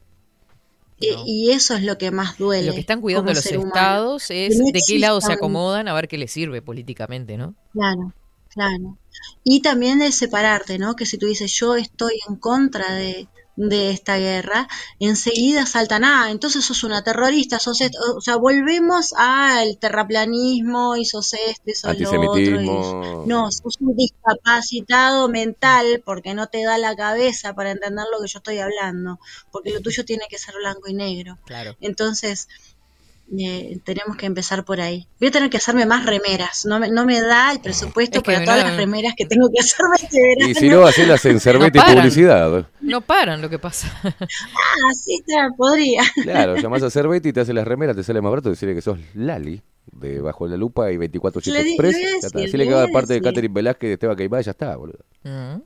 No. 1.02 1.24
Y 1.26 1.52
eso 1.52 1.76
es 1.76 1.84
lo 1.84 1.98
que 1.98 2.12
más 2.12 2.38
duele. 2.38 2.68
Lo 2.68 2.74
que 2.74 2.80
están 2.82 3.02
cuidando 3.02 3.34
los 3.34 3.46
humano. 3.46 3.68
estados 3.68 4.32
es 4.32 4.58
no 4.58 4.66
de 4.72 4.80
qué 4.86 5.00
lado 5.00 5.22
se 5.22 5.34
acomodan 5.34 5.88
a 5.88 5.94
ver 5.94 6.08
qué 6.08 6.18
les 6.18 6.32
sirve 6.32 6.62
políticamente, 6.62 7.38
¿no? 7.38 7.56
Claro, 7.74 8.14
claro. 8.50 8.98
Y 9.44 9.62
también 9.62 10.02
el 10.02 10.14
separarte, 10.14 10.78
¿no? 10.78 10.96
Que 10.96 11.06
si 11.06 11.18
tú 11.18 11.26
dices 11.26 11.52
yo 11.54 11.76
estoy 11.76 12.20
en 12.30 12.36
contra 12.36 12.94
de, 12.94 13.28
de 13.70 13.92
esta 13.92 14.18
guerra, 14.18 14.68
enseguida 15.00 15.66
saltan, 15.66 16.04
ah, 16.04 16.28
entonces 16.32 16.66
sos 16.66 16.84
una 16.84 17.04
terrorista, 17.04 17.60
sos 17.60 17.80
esto, 17.82 17.98
o 18.18 18.22
sea, 18.22 18.36
volvemos 18.38 19.14
al 19.18 19.78
terraplanismo 19.78 20.96
y 20.96 21.06
sos 21.06 21.34
esto 21.34 21.70
y 21.70 21.74
sos 21.74 22.14
lo 22.14 22.22
otro. 22.32 22.40
y- 22.40 22.48
Antisemitismo. 22.48 23.24
no, 23.28 23.52
sos 23.52 23.78
un 23.80 23.96
discapacitado 23.96 25.28
mental 25.30 26.02
porque 26.06 26.34
no 26.34 26.48
te 26.48 26.64
da 26.64 26.78
la 26.78 26.96
cabeza 26.96 27.54
para 27.54 27.72
entender 27.72 28.06
lo 28.12 28.22
que 28.22 28.28
yo 28.28 28.40
estoy 28.40 28.60
hablando, 28.60 29.20
porque 29.52 29.72
lo 29.72 29.82
tuyo 29.82 30.06
tiene 30.06 30.26
que 30.30 30.38
ser 30.38 30.56
blanco 30.56 30.90
y 30.90 30.94
negro. 30.94 31.38
Claro. 31.46 31.76
Entonces, 31.82 32.48
eh, 33.40 33.80
tenemos 33.84 34.18
que 34.18 34.26
empezar 34.26 34.66
por 34.66 34.82
ahí. 34.82 35.08
Voy 35.20 35.30
a 35.30 35.32
tener 35.32 35.50
que 35.50 35.58
hacerme 35.58 35.86
más 35.86 36.06
remeras. 36.06 36.66
No 36.66 36.80
me, 36.80 36.90
no 36.90 37.06
me 37.06 37.22
da 37.22 37.52
el 37.52 37.60
presupuesto 37.62 38.18
Es 38.20 38.24
que 38.24 38.32
para 38.34 38.44
todas 38.46 38.64
no- 38.64 38.68
las 38.70 38.78
remeras 38.78 39.14
que 39.16 39.26
tengo 39.26 39.50
que 39.54 39.60
hacerme 39.60 39.96
este 40.02 40.22
verano. 40.22 40.50
Y 40.52 40.56
si 40.56 40.70
no, 40.70 40.84
hacelas 40.86 41.24
en 41.26 41.40
Cervete 41.40 41.78
y 41.78 41.82
paran. 41.82 41.96
publicidad. 41.98 42.68
No 42.82 43.02
paran 43.02 43.42
lo 43.42 43.50
que 43.50 43.60
pasa. 43.60 43.90
Ah, 44.04 44.94
sí, 44.94 45.20
está, 45.26 45.50
podría. 45.56 46.04
Claro, 46.24 46.56
llamás 46.62 46.84
a 46.84 46.90
Cervete 46.90 47.30
y 47.30 47.34
te 47.34 47.40
hace 47.42 47.54
las 47.54 47.68
remeras, 47.68 47.96
te 47.96 48.04
sale 48.04 48.22
más 48.22 48.32
barato 48.32 48.50
decirle 48.50 48.76
que 48.76 48.82
sos 48.82 49.00
Lali, 49.14 49.62
de 49.92 50.20
Bajo 50.22 50.48
la 50.48 50.58
Lupa 50.58 50.92
y 50.92 50.98
24 50.98 51.42
Le 51.46 51.64
di- 51.64 51.70
Express. 51.72 51.94
le 51.96 52.00
voy 52.02 52.08
a 52.08 52.12
Ya 52.12 52.16
está. 52.18 52.28
decir, 52.28 52.42
Decirle 52.42 52.58
le 52.66 52.70
que 52.70 52.74
voy 52.76 52.84
haga 52.84 52.90
a 52.90 52.94
parte 52.94 53.14
de. 53.14 53.22
Catherine 53.22 53.54
Velázquez 53.54 53.88
de 53.90 53.94
Esteban 53.94 54.16
Caimá, 54.18 54.42
ya 54.42 54.52
está, 54.52 54.76
boludo. 54.76 55.00
Mm. 55.24 55.62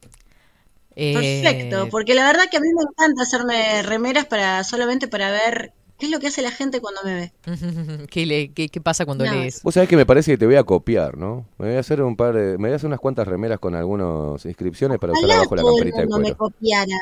Perfecto, 0.96 1.84
Eh, 1.86 1.88
porque 1.92 2.14
la 2.16 2.26
verdad 2.26 2.44
que 2.50 2.56
a 2.58 2.62
mí 2.62 2.68
me 2.74 2.84
encanta 2.90 3.24
hacerme 3.24 3.84
remeras 3.84 4.26
para 4.28 4.64
solamente 4.64 5.10
para 5.10 5.30
ver 5.30 5.74
qué 5.98 6.06
es 6.08 6.12
lo 6.12 6.20
que 6.20 6.28
hace 6.28 6.42
la 6.42 6.52
gente 6.52 6.82
cuando 6.82 7.02
me 7.04 7.14
ve. 7.16 7.34
¿Qué, 8.12 8.26
le- 8.26 8.52
qué- 8.54 8.70
qué 8.70 8.82
pasa 8.82 9.06
cuando 9.06 9.26
No. 9.26 9.32
lees? 9.34 9.62
Vos 9.64 9.74
sabés 9.74 9.90
que 9.90 9.96
me 9.98 10.06
parece 10.06 10.32
que 10.32 10.38
te 10.38 10.46
voy 10.46 10.56
a 10.56 10.64
copiar, 10.64 11.18
¿no? 11.18 11.46
Me 11.58 11.68
voy 11.68 11.76
a 11.78 11.80
hacer 11.80 12.02
un 12.02 12.16
par 12.16 12.34
de, 12.36 12.58
me 12.58 12.68
voy 12.68 12.72
a 12.74 12.76
hacer 12.76 12.88
unas 12.88 13.00
cuantas 13.00 13.28
remeras 13.28 13.60
con 13.60 13.76
algunas 13.76 14.46
inscripciones 14.46 15.00
para 15.00 15.14
usarlas 15.14 15.38
Ojalá 15.38 15.44
bajo 15.44 15.56
la 15.56 15.62
todo 15.62 15.72
el 15.72 15.76
camperita 15.78 15.98
de 16.02 16.06
mundo 16.08 16.18
me 16.20 16.24
cuero. 16.24 16.38
copiara. 16.38 16.98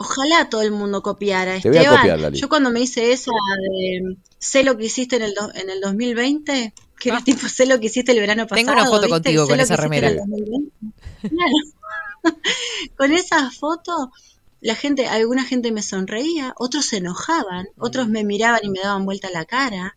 Ojalá 0.00 0.48
todo 0.48 0.62
el 0.62 0.70
mundo 0.70 1.02
copiara. 1.02 1.58
Te 1.60 1.68
voy 1.68 1.78
a 1.78 1.80
Esteban, 1.80 2.00
copiar, 2.00 2.20
Lali. 2.20 2.38
yo 2.38 2.48
cuando 2.48 2.70
me 2.70 2.80
hice 2.80 3.10
esa 3.12 3.32
de 3.60 4.16
sé 4.38 4.62
lo 4.62 4.76
que 4.76 4.84
hiciste 4.84 5.16
en 5.16 5.22
el, 5.22 5.34
do- 5.34 5.52
en 5.54 5.70
el 5.70 5.80
2020, 5.80 6.72
que 7.00 7.08
era 7.08 7.20
tipo 7.22 7.48
sé 7.48 7.66
lo 7.66 7.80
que 7.80 7.86
hiciste 7.86 8.12
el 8.12 8.20
verano 8.20 8.46
pasado. 8.46 8.60
Ah. 8.70 8.74
Tengo 8.74 8.80
una 8.80 8.84
foto 8.88 9.00
¿viste? 9.02 9.10
contigo 9.14 9.44
Sé 9.46 9.50
con 9.50 9.60
esa 9.60 9.76
remera. 9.76 10.14
2020. 10.14 10.70
Claro. 11.28 12.36
con 12.96 13.12
esa 13.12 13.50
foto, 13.50 14.12
la 14.60 14.74
gente, 14.74 15.06
alguna 15.06 15.44
gente 15.44 15.72
me 15.72 15.82
sonreía, 15.82 16.54
otros 16.56 16.86
se 16.86 16.98
enojaban, 16.98 17.68
otros 17.78 18.08
me 18.08 18.24
miraban 18.24 18.60
y 18.62 18.70
me 18.70 18.80
daban 18.80 19.04
vuelta 19.04 19.30
la 19.30 19.44
cara. 19.44 19.96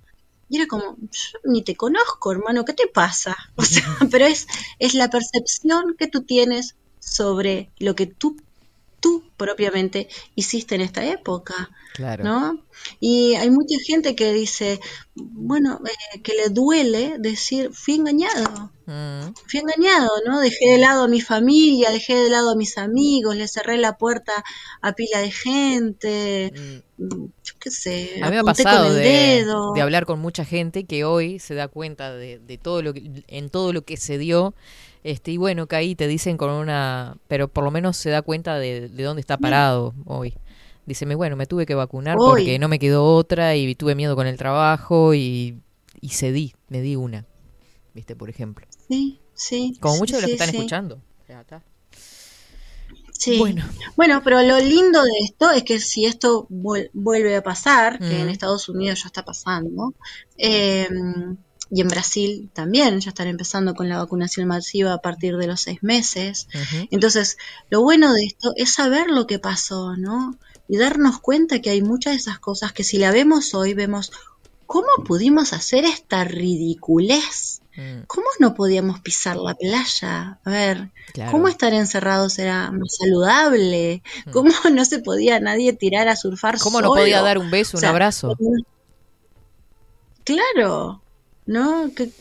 Y 0.49 0.57
era 0.57 0.67
como, 0.67 0.97
yo 0.99 1.39
ni 1.45 1.63
te 1.63 1.75
conozco, 1.75 2.31
hermano, 2.31 2.65
¿qué 2.65 2.73
te 2.73 2.87
pasa? 2.87 3.37
O 3.55 3.63
sea, 3.63 3.83
pero 4.11 4.25
es, 4.25 4.47
es 4.79 4.93
la 4.93 5.09
percepción 5.09 5.95
que 5.97 6.07
tú 6.07 6.23
tienes 6.23 6.75
sobre 6.99 7.71
lo 7.79 7.95
que 7.95 8.05
tú, 8.05 8.37
tú 9.01 9.23
propiamente 9.35 10.07
hiciste 10.35 10.75
en 10.75 10.81
esta 10.81 11.03
época, 11.05 11.69
Claro. 11.95 12.23
¿no? 12.23 12.65
Y 13.01 13.35
hay 13.35 13.49
mucha 13.49 13.75
gente 13.85 14.15
que 14.15 14.31
dice, 14.31 14.79
bueno, 15.15 15.81
eh, 16.15 16.21
que 16.21 16.33
le 16.35 16.47
duele 16.49 17.15
decir, 17.19 17.71
fui 17.73 17.95
engañado, 17.95 18.71
Mm. 18.85 19.33
fui 19.47 19.59
engañado, 19.59 20.09
¿no? 20.25 20.39
Dejé 20.39 20.69
de 20.71 20.77
lado 20.77 21.03
a 21.03 21.07
mi 21.07 21.21
familia, 21.21 21.91
dejé 21.91 22.15
de 22.15 22.29
lado 22.29 22.51
a 22.51 22.55
mis 22.55 22.77
amigos, 22.77 23.35
le 23.35 23.47
cerré 23.47 23.77
la 23.77 23.97
puerta 23.97 24.43
a 24.81 24.93
pila 24.93 25.19
de 25.19 25.31
gente, 25.31 26.53
Mm. 26.97 27.03
mm, 27.05 27.25
yo 27.43 27.53
qué 27.59 27.71
sé, 27.71 28.19
A 28.21 28.27
mí 28.29 28.31
me 28.35 28.39
ha 28.39 28.43
pasado 28.43 28.87
con 28.87 28.97
el 28.97 29.03
de, 29.03 29.09
dedo. 29.09 29.73
de 29.73 29.81
hablar 29.81 30.05
con 30.05 30.19
mucha 30.19 30.45
gente 30.45 30.85
que 30.85 31.03
hoy 31.05 31.39
se 31.39 31.55
da 31.55 31.67
cuenta 31.67 32.13
de, 32.13 32.39
de 32.39 32.57
todo 32.57 32.81
lo 32.81 32.93
que, 32.93 33.23
en 33.27 33.49
todo 33.49 33.73
lo 33.73 33.83
que 33.83 33.97
se 33.97 34.17
dio. 34.17 34.53
Este, 35.03 35.31
y 35.31 35.37
bueno, 35.37 35.67
que 35.67 35.75
ahí 35.75 35.95
te 35.95 36.07
dicen 36.07 36.37
con 36.37 36.51
una, 36.51 37.17
pero 37.27 37.47
por 37.47 37.63
lo 37.63 37.71
menos 37.71 37.97
se 37.97 38.09
da 38.11 38.21
cuenta 38.21 38.57
de, 38.59 38.87
de 38.89 39.03
dónde 39.03 39.19
está 39.21 39.37
parado 39.37 39.93
hoy. 40.05 40.35
Díceme, 40.85 41.15
bueno, 41.15 41.35
me 41.35 41.45
tuve 41.45 41.65
que 41.65 41.75
vacunar 41.75 42.17
Hoy. 42.19 42.27
porque 42.29 42.59
no 42.59 42.67
me 42.67 42.79
quedó 42.79 43.05
otra 43.15 43.55
y 43.55 43.73
tuve 43.75 43.95
miedo 43.95 44.15
con 44.15 44.27
el 44.27 44.37
trabajo 44.37 45.13
y, 45.13 45.59
y 46.01 46.09
cedí, 46.09 46.53
me 46.69 46.81
di 46.81 46.95
una. 46.95 47.25
¿Viste? 47.93 48.15
Por 48.15 48.29
ejemplo. 48.29 48.65
Sí, 48.87 49.19
sí. 49.33 49.77
Como 49.79 49.95
sí, 49.95 49.99
muchos 50.01 50.17
de 50.17 50.21
los 50.23 50.31
sí, 50.31 50.37
que 50.37 50.43
están 50.43 50.55
escuchando. 50.55 50.99
Ya 51.29 51.41
está. 51.41 51.63
Sí. 53.11 53.37
Bueno. 53.37 53.63
Bueno, 53.95 54.21
pero 54.23 54.41
lo 54.41 54.57
lindo 54.59 55.03
de 55.03 55.11
esto 55.23 55.51
es 55.51 55.63
que 55.63 55.79
si 55.79 56.05
esto 56.05 56.47
vuel- 56.49 56.89
vuelve 56.93 57.35
a 57.35 57.43
pasar, 57.43 57.99
que 57.99 58.19
en 58.21 58.27
Mm. 58.27 58.29
Estados 58.29 58.67
Unidos 58.67 59.01
ya 59.03 59.07
está 59.07 59.23
pasando, 59.23 59.93
eh, 60.37 60.89
y 61.71 61.79
en 61.79 61.87
Brasil 61.87 62.49
también 62.53 62.99
ya 62.99 63.09
están 63.09 63.27
empezando 63.27 63.73
con 63.73 63.87
la 63.87 63.97
vacunación 63.97 64.45
masiva 64.45 64.93
a 64.93 64.97
partir 64.97 65.37
de 65.37 65.47
los 65.47 65.61
seis 65.61 65.81
meses. 65.81 66.47
Entonces, 66.91 67.37
lo 67.69 67.81
bueno 67.81 68.13
de 68.13 68.25
esto 68.25 68.51
es 68.57 68.73
saber 68.73 69.09
lo 69.09 69.25
que 69.25 69.39
pasó, 69.39 69.95
¿no? 69.95 70.37
Y 70.67 70.77
darnos 70.77 71.19
cuenta 71.19 71.61
que 71.61 71.69
hay 71.69 71.81
muchas 71.81 72.13
de 72.13 72.17
esas 72.17 72.39
cosas 72.39 72.73
que 72.73 72.83
si 72.83 72.97
la 72.97 73.11
vemos 73.11 73.53
hoy, 73.53 73.73
vemos 73.73 74.11
cómo 74.65 74.87
pudimos 75.05 75.53
hacer 75.53 75.85
esta 75.85 76.25
ridiculez. 76.25 77.61
Mm, 77.77 78.01
¿Cómo 78.07 78.27
no 78.39 78.53
podíamos 78.53 78.99
pisar 78.99 79.37
la 79.37 79.53
playa? 79.55 80.39
A 80.43 80.49
ver, 80.49 80.91
claro. 81.13 81.31
¿cómo 81.31 81.47
estar 81.47 81.73
encerrados 81.73 82.37
era 82.37 82.69
más 82.71 82.97
saludable? 82.97 84.03
Mm. 84.25 84.31
¿Cómo 84.31 84.51
no 84.73 84.83
se 84.83 84.99
podía 84.99 85.39
nadie 85.39 85.71
tirar 85.71 86.09
a 86.09 86.17
surfar 86.17 86.57
¿Cómo 86.59 86.81
no 86.81 86.89
podía 86.89 87.21
dar 87.21 87.37
un 87.37 87.49
beso, 87.49 87.77
O 87.77 87.79
un 87.79 87.85
abrazo? 87.85 88.37
Claro, 90.25 91.00
¿no? 91.51 91.91
Que- 91.93 92.11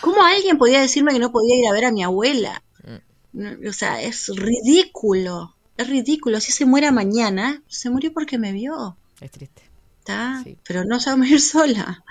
¿Cómo 0.00 0.22
alguien 0.22 0.58
podía 0.58 0.80
decirme 0.80 1.12
que 1.12 1.18
no 1.18 1.32
podía 1.32 1.56
ir 1.56 1.66
a 1.66 1.72
ver 1.72 1.84
a 1.86 1.92
mi 1.92 2.02
abuela? 2.02 2.62
O 3.68 3.72
sea, 3.72 4.02
es 4.02 4.28
ridículo, 4.34 5.54
es 5.76 5.88
ridículo. 5.88 6.40
Si 6.40 6.52
se 6.52 6.64
muera 6.66 6.90
mañana, 6.90 7.62
se 7.68 7.88
murió 7.90 8.12
porque 8.12 8.38
me 8.38 8.52
vio, 8.52 8.96
Es 9.20 9.30
triste. 9.30 9.62
¿está? 10.00 10.40
Sí. 10.42 10.56
Pero 10.66 10.84
no 10.84 10.98
se 10.98 11.10
va 11.10 11.14
a 11.14 11.16
morir 11.16 11.40
sola. 11.40 12.02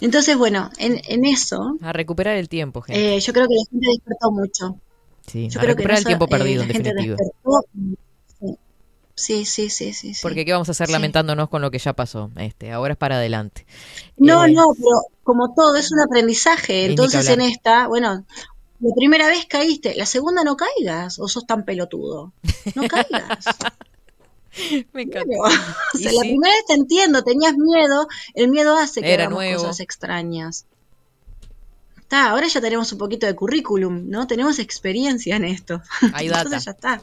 Entonces, 0.00 0.36
bueno, 0.36 0.70
en, 0.78 1.00
en 1.06 1.24
eso, 1.24 1.76
A 1.80 1.92
recuperar 1.92 2.36
el 2.36 2.48
tiempo, 2.48 2.82
gente. 2.82 3.16
eh, 3.16 3.20
yo 3.20 3.32
creo 3.32 3.46
que 3.46 3.54
la 3.54 3.64
gente 3.70 3.86
despertó 3.92 4.30
mucho. 4.32 4.80
sí, 5.26 5.48
Yo 5.48 5.60
a 5.60 5.62
creo 5.62 5.76
que 5.76 5.82
recuperar 5.84 5.90
en 5.92 5.98
el 5.98 6.04
tiempo 6.06 6.24
eso, 6.26 6.34
eh, 6.34 6.38
perdido, 6.38 6.58
la 6.62 6.66
en 6.66 6.72
gente 6.72 6.88
definitiva. 6.94 7.16
despertó. 7.16 7.66
Sí, 9.18 9.46
sí, 9.46 9.70
sí, 9.70 9.94
sí. 9.94 10.12
Porque 10.20 10.44
qué 10.44 10.52
vamos 10.52 10.68
a 10.68 10.72
hacer 10.72 10.86
Sí. 10.88 10.92
lamentándonos 10.92 11.48
con 11.48 11.62
lo 11.62 11.70
que 11.70 11.78
ya 11.78 11.94
pasó. 11.94 12.30
Este, 12.36 12.70
ahora 12.70 12.92
es 12.92 12.98
para 12.98 13.16
adelante. 13.16 13.66
No, 14.18 14.44
Eh, 14.44 14.52
no, 14.52 14.66
pero 14.76 14.90
como 15.24 15.54
todo 15.54 15.74
es 15.76 15.90
un 15.90 16.00
aprendizaje. 16.00 16.84
Entonces 16.84 17.28
en 17.30 17.40
esta, 17.40 17.88
bueno, 17.88 18.24
la 18.80 18.94
primera 18.94 19.26
vez 19.28 19.46
caíste, 19.46 19.94
la 19.96 20.04
segunda 20.04 20.44
no 20.44 20.56
caigas 20.56 21.18
o 21.18 21.28
sos 21.28 21.46
tan 21.46 21.64
pelotudo. 21.64 22.32
No 22.74 22.82
caigas. 22.88 23.46
Me 24.92 25.02
encanta. 25.02 25.34
O 25.94 25.98
sea, 25.98 26.12
la 26.12 26.20
primera 26.20 26.52
vez 26.54 26.64
te 26.66 26.74
entiendo, 26.74 27.22
tenías 27.22 27.54
miedo, 27.56 28.08
el 28.34 28.48
miedo 28.48 28.76
hace 28.76 29.00
que 29.00 29.12
Era 29.14 29.24
hagamos 29.24 29.38
nuevo. 29.44 29.62
cosas 29.62 29.80
extrañas. 29.80 30.66
Está, 32.06 32.30
ahora 32.30 32.46
ya 32.46 32.60
tenemos 32.60 32.92
un 32.92 32.98
poquito 32.98 33.26
de 33.26 33.34
currículum, 33.34 34.08
¿no? 34.08 34.28
Tenemos 34.28 34.60
experiencia 34.60 35.34
en 35.34 35.44
esto. 35.44 35.82
Hay 36.14 36.26
Entonces 36.28 36.50
data. 36.50 36.64
ya 36.64 36.70
está. 36.70 37.00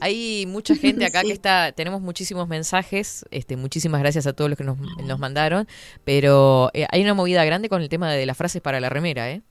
Hay 0.00 0.46
mucha 0.48 0.74
gente 0.74 1.04
acá 1.06 1.20
Sí. 1.20 1.26
que 1.26 1.32
está, 1.34 1.72
tenemos 1.72 2.00
muchísimos 2.00 2.48
mensajes, 2.48 3.26
este, 3.30 3.56
muchísimas 3.58 4.00
gracias 4.00 4.26
a 4.26 4.32
todos 4.32 4.48
los 4.48 4.56
que 4.56 4.64
nos, 4.64 4.78
nos 4.78 5.18
mandaron, 5.18 5.68
pero 6.04 6.70
eh, 6.72 6.86
hay 6.90 7.02
una 7.02 7.12
movida 7.12 7.44
grande 7.44 7.68
con 7.68 7.82
el 7.82 7.90
tema 7.90 8.10
de 8.10 8.24
las 8.24 8.34
frases 8.36 8.62
para 8.62 8.80
la 8.80 8.88
remera, 8.88 9.30
¿eh? 9.30 9.42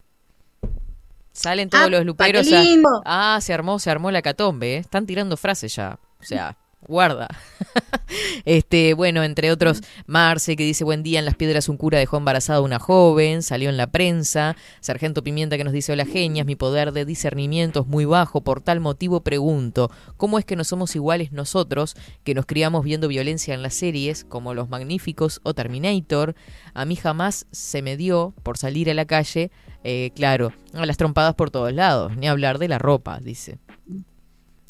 Salen 1.33 1.69
todos 1.69 1.83
¡Apa, 1.83 1.89
los 1.91 2.05
luperos. 2.05 2.47
a- 2.51 3.35
ah, 3.35 3.41
se 3.41 3.53
armó, 3.53 3.77
se 3.77 3.91
armó 3.91 4.09
la 4.09 4.21
catombe, 4.21 4.75
¿eh? 4.75 4.77
Están 4.77 5.05
tirando 5.05 5.37
frases 5.37 5.75
ya. 5.75 5.99
O 6.19 6.23
sea, 6.23 6.57
guarda. 6.87 7.27
este, 8.45 8.93
bueno, 8.93 9.23
entre 9.23 9.51
otros, 9.51 9.81
Marce 10.05 10.55
que 10.55 10.63
dice 10.63 10.83
buen 10.83 11.03
día 11.03 11.19
en 11.19 11.25
las 11.25 11.35
piedras 11.35 11.69
un 11.69 11.77
cura 11.77 11.99
dejó 11.99 12.17
embarazada 12.17 12.59
a 12.59 12.61
una 12.61 12.79
joven, 12.79 13.41
salió 13.41 13.69
en 13.69 13.77
la 13.77 13.87
prensa, 13.87 14.55
Sargento 14.79 15.23
Pimienta 15.23 15.57
que 15.57 15.63
nos 15.63 15.73
dice 15.73 15.93
hola 15.93 16.05
genias, 16.05 16.45
mi 16.45 16.55
poder 16.55 16.91
de 16.91 17.05
discernimiento 17.05 17.81
es 17.81 17.87
muy 17.87 18.05
bajo, 18.05 18.41
por 18.41 18.61
tal 18.61 18.79
motivo 18.79 19.21
pregunto, 19.21 19.91
¿cómo 20.17 20.39
es 20.39 20.45
que 20.45 20.55
no 20.55 20.63
somos 20.63 20.95
iguales 20.95 21.31
nosotros 21.31 21.95
que 22.23 22.33
nos 22.33 22.45
criamos 22.45 22.83
viendo 22.83 23.07
violencia 23.07 23.53
en 23.53 23.61
las 23.61 23.73
series 23.73 24.23
como 24.23 24.53
Los 24.53 24.69
Magníficos 24.69 25.41
o 25.43 25.53
Terminator? 25.53 26.35
A 26.73 26.85
mí 26.85 26.95
jamás 26.95 27.47
se 27.51 27.81
me 27.81 27.97
dio 27.97 28.33
por 28.43 28.57
salir 28.57 28.89
a 28.89 28.93
la 28.93 29.05
calle, 29.05 29.51
eh, 29.83 30.11
claro, 30.15 30.53
a 30.73 30.85
las 30.85 30.97
trompadas 30.97 31.35
por 31.35 31.51
todos 31.51 31.73
lados, 31.73 32.15
ni 32.17 32.27
hablar 32.27 32.57
de 32.57 32.67
la 32.67 32.77
ropa, 32.77 33.19
dice. 33.19 33.59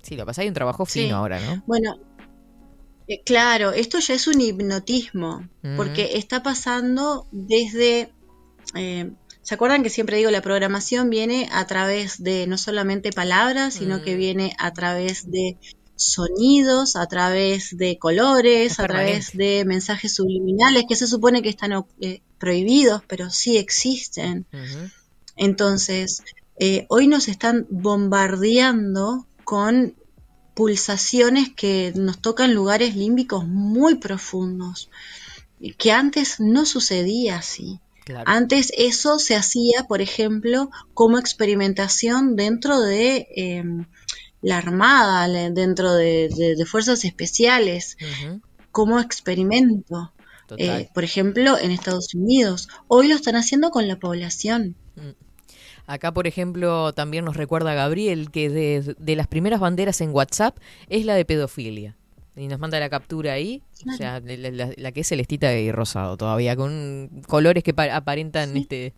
Sí, 0.05 0.15
lo 0.15 0.23
que 0.23 0.27
pasa 0.27 0.41
hay 0.43 0.47
un 0.47 0.53
trabajo 0.53 0.85
Sí. 0.85 1.03
fino 1.03 1.17
ahora, 1.17 1.39
¿no? 1.39 1.63
Bueno, 1.65 1.97
eh, 3.07 3.21
claro, 3.25 3.71
esto 3.71 3.99
ya 3.99 4.13
es 4.13 4.27
un 4.27 4.39
hipnotismo, 4.39 5.47
porque 5.75 6.11
está 6.17 6.43
pasando 6.43 7.27
desde, 7.31 8.11
eh, 8.75 9.11
¿Se 9.41 9.53
acuerdan 9.53 9.83
que 9.83 9.91
siempre 9.91 10.17
digo 10.17 10.31
la 10.31 10.41
programación 10.41 11.11
viene 11.11 11.47
a 11.51 11.67
través 11.67 12.23
de 12.23 12.47
no 12.47 12.57
solamente 12.57 13.11
palabras, 13.11 13.75
sino 13.75 14.01
que 14.01 14.15
viene 14.15 14.55
a 14.57 14.73
través 14.73 15.29
de 15.29 15.59
sonidos, 15.95 16.95
a 16.95 17.05
través 17.05 17.77
de 17.77 17.99
colores, 17.99 18.71
Es 18.71 18.79
a 18.79 18.87
través 18.87 19.37
de 19.37 19.63
mensajes 19.65 20.15
subliminales 20.15 20.85
que 20.89 20.95
se 20.95 21.05
supone 21.05 21.43
que 21.43 21.49
están 21.49 21.73
eh, 22.01 22.21
prohibidos, 22.39 23.03
pero 23.07 23.29
sí 23.29 23.57
existen. 23.57 24.47
Entonces, 25.35 26.23
eh, 26.59 26.87
hoy 26.89 27.07
nos 27.07 27.27
están 27.27 27.67
bombardeando 27.69 29.27
con 29.45 29.95
pulsaciones 30.55 31.49
que 31.55 31.93
nos 31.95 32.19
tocan 32.21 32.53
lugares 32.53 32.95
límbicos 32.95 33.45
muy 33.47 33.95
profundos, 33.95 34.89
que 35.77 35.91
antes 35.91 36.39
no 36.39 36.65
sucedía 36.65 37.37
así. 37.37 37.79
Claro. 38.05 38.23
Antes 38.27 38.71
eso 38.77 39.17
se 39.19 39.35
hacía, 39.35 39.85
por 39.87 40.01
ejemplo, 40.01 40.69
como 40.93 41.17
experimentación 41.17 42.35
dentro 42.35 42.79
de 42.81 43.27
eh, 43.35 43.63
la 44.41 44.57
Armada, 44.57 45.27
dentro 45.49 45.93
de, 45.93 46.29
de- 46.35 46.55
de 46.55 46.65
fuerzas 46.65 47.03
especiales, 47.03 47.97
como 48.71 48.99
experimento. 48.99 50.11
Eh, 50.57 50.89
por 50.93 51.03
ejemplo, 51.03 51.57
en 51.57 51.71
Estados 51.71 52.13
Unidos. 52.13 52.67
Hoy 52.87 53.07
lo 53.07 53.15
están 53.15 53.35
haciendo 53.35 53.71
con 53.71 53.87
la 53.87 53.97
población. 53.97 54.75
Acá, 55.87 56.11
por 56.13 56.27
ejemplo, 56.27 56.93
también 56.93 57.25
nos 57.25 57.37
recuerda 57.37 57.73
Gabriel 57.73 58.31
que 58.31 58.49
de, 58.49 58.95
de 58.97 59.15
las 59.15 59.27
primeras 59.27 59.59
banderas 59.59 60.01
en 60.01 60.09
WhatsApp 60.11 60.57
es 60.89 61.05
la 61.05 61.15
de 61.15 61.25
pedofilia. 61.25 61.95
Y 62.37 62.49
nos 62.49 62.59
manda 62.59 62.77
la 62.81 62.89
captura 62.89 63.31
ahí, 63.31 63.61
o 63.87 63.95
sea, 63.95 64.19
la, 64.19 64.51
la- 64.51 64.69
la 64.75 64.91
que 64.91 64.99
es 65.01 65.07
celestita 65.07 65.53
y 65.57 65.71
rosado 65.71 66.17
todavía, 66.17 66.57
con 66.57 67.09
colores 67.27 67.63
que 67.63 67.73
pa- 67.73 67.95
aparentan 67.95 68.57
este 68.57 68.93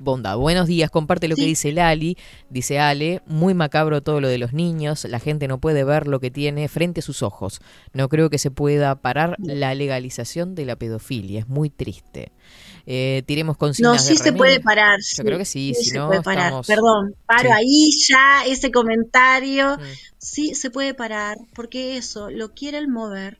bondad. 0.00 0.36
Buenos 0.36 0.66
días, 0.66 0.90
comparte 0.90 1.28
lo 1.28 1.36
que 1.36 1.44
dice 1.44 1.70
Lali, 1.70 2.16
dice 2.48 2.80
Ale, 2.80 3.22
muy 3.26 3.54
macabro 3.54 4.02
todo 4.02 4.20
lo 4.20 4.26
de 4.26 4.38
los 4.38 4.52
niños, 4.54 5.04
la 5.04 5.20
gente 5.20 5.46
no 5.46 5.60
puede 5.60 5.84
ver 5.84 6.08
lo 6.08 6.18
que 6.18 6.32
tiene 6.32 6.66
frente 6.66 6.98
a 6.98 7.02
sus 7.04 7.22
ojos. 7.22 7.60
No 7.92 8.08
creo 8.08 8.28
que 8.28 8.38
se 8.38 8.50
pueda 8.50 8.96
parar 8.96 9.36
la 9.38 9.72
legalización 9.76 10.56
de 10.56 10.64
la 10.66 10.74
pedofilia, 10.74 11.38
es 11.38 11.48
muy 11.48 11.70
triste. 11.70 12.32
Eh, 12.86 13.22
tiremos 13.26 13.56
consignas 13.56 13.92
No, 13.94 13.98
sí 13.98 14.12
de 14.12 14.18
se 14.18 14.24
remil. 14.24 14.38
puede 14.38 14.60
parar. 14.60 14.98
Yo 14.98 15.04
sí, 15.04 15.22
creo 15.22 15.38
que 15.38 15.44
sí, 15.44 15.74
si 15.74 15.90
se 15.90 15.96
no 15.98 16.08
puede 16.08 16.22
parar. 16.22 16.44
estamos- 16.46 16.66
Perdón, 16.66 17.14
paro 17.26 17.48
Sí. 17.50 17.54
ahí 17.56 17.90
ya 18.08 18.44
ese 18.46 18.70
comentario. 18.70 19.76
Mm. 19.76 19.82
Sí, 20.18 20.54
se 20.54 20.70
puede 20.70 20.94
parar 20.94 21.36
porque 21.54 21.96
eso 21.96 22.30
lo 22.30 22.52
quieren 22.54 22.90
mover 22.90 23.38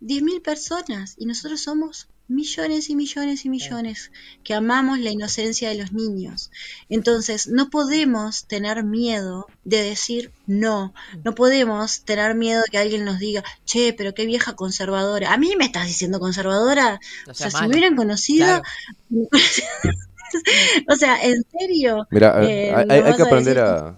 10.000 0.00 0.40
personas 0.42 1.14
y 1.18 1.26
nosotros 1.26 1.62
somos 1.62 2.08
millones 2.28 2.90
y 2.90 2.96
millones 2.96 3.44
y 3.44 3.50
millones 3.50 4.10
que 4.42 4.54
amamos 4.54 4.98
la 4.98 5.10
inocencia 5.10 5.68
de 5.68 5.76
los 5.76 5.92
niños. 5.92 6.50
Entonces, 6.88 7.48
no 7.48 7.70
podemos 7.70 8.46
tener 8.46 8.84
miedo 8.84 9.46
de 9.64 9.82
decir 9.82 10.32
no, 10.46 10.94
no 11.24 11.34
podemos 11.34 12.04
tener 12.04 12.34
miedo 12.34 12.62
de 12.62 12.70
que 12.70 12.78
alguien 12.78 13.04
nos 13.04 13.18
diga, 13.18 13.44
che, 13.64 13.92
pero 13.92 14.14
qué 14.14 14.26
vieja 14.26 14.54
conservadora. 14.54 15.32
A 15.32 15.36
mí 15.36 15.54
me 15.58 15.64
estás 15.64 15.86
diciendo 15.86 16.20
conservadora. 16.20 17.00
No 17.26 17.32
O 17.32 17.34
sea, 17.34 17.50
si 17.50 17.62
me 17.62 17.68
hubieran 17.68 17.96
conocido, 17.96 18.46
Claro. 18.46 18.62
o 20.88 20.96
sea, 20.96 21.22
en 21.22 21.44
serio. 21.58 22.06
Mira, 22.10 22.42
eh, 22.44 22.72
hay, 22.74 23.14
que 23.14 23.22
aprender 23.22 23.58
a... 23.58 23.96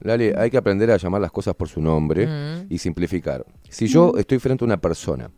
Lali, 0.00 0.32
hay 0.36 0.50
que 0.50 0.56
aprender 0.56 0.90
a 0.90 0.96
llamar 0.96 1.20
las 1.20 1.30
cosas 1.32 1.54
por 1.54 1.68
su 1.68 1.80
nombre 1.80 2.26
Mm. 2.26 2.66
y 2.68 2.78
simplificar. 2.78 3.46
Si 3.68 3.86
yo 3.86 4.14
estoy 4.18 4.38
frente 4.38 4.64
a 4.64 4.66
una 4.66 4.80
persona 4.80 5.30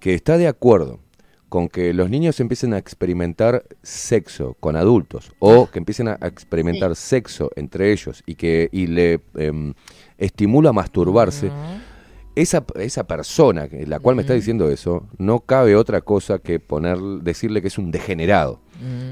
que 0.00 0.14
está 0.14 0.36
de 0.36 0.48
acuerdo 0.48 1.00
con 1.52 1.68
que 1.68 1.92
los 1.92 2.08
niños 2.08 2.40
empiecen 2.40 2.72
a 2.72 2.78
experimentar 2.78 3.66
sexo 3.82 4.56
con 4.58 4.74
adultos 4.74 5.32
o 5.38 5.68
que 5.70 5.80
empiecen 5.80 6.08
a 6.08 6.14
experimentar 6.22 6.96
sexo 6.96 7.50
entre 7.56 7.92
ellos 7.92 8.22
y 8.24 8.36
que 8.36 8.70
y 8.72 8.86
le 8.86 9.20
em, 9.34 9.74
estimula 10.16 10.70
a 10.70 10.72
masturbarse, 10.72 11.50
esa, 12.34 12.64
esa 12.76 13.06
persona, 13.06 13.68
la 13.86 14.00
cual 14.00 14.16
me 14.16 14.22
está 14.22 14.32
diciendo 14.32 14.70
eso, 14.70 15.06
no 15.18 15.40
cabe 15.40 15.76
otra 15.76 16.00
cosa 16.00 16.38
que 16.38 16.58
poner, 16.58 16.96
decirle 17.20 17.60
que 17.60 17.68
es 17.68 17.76
un 17.76 17.90
degenerado. 17.90 18.58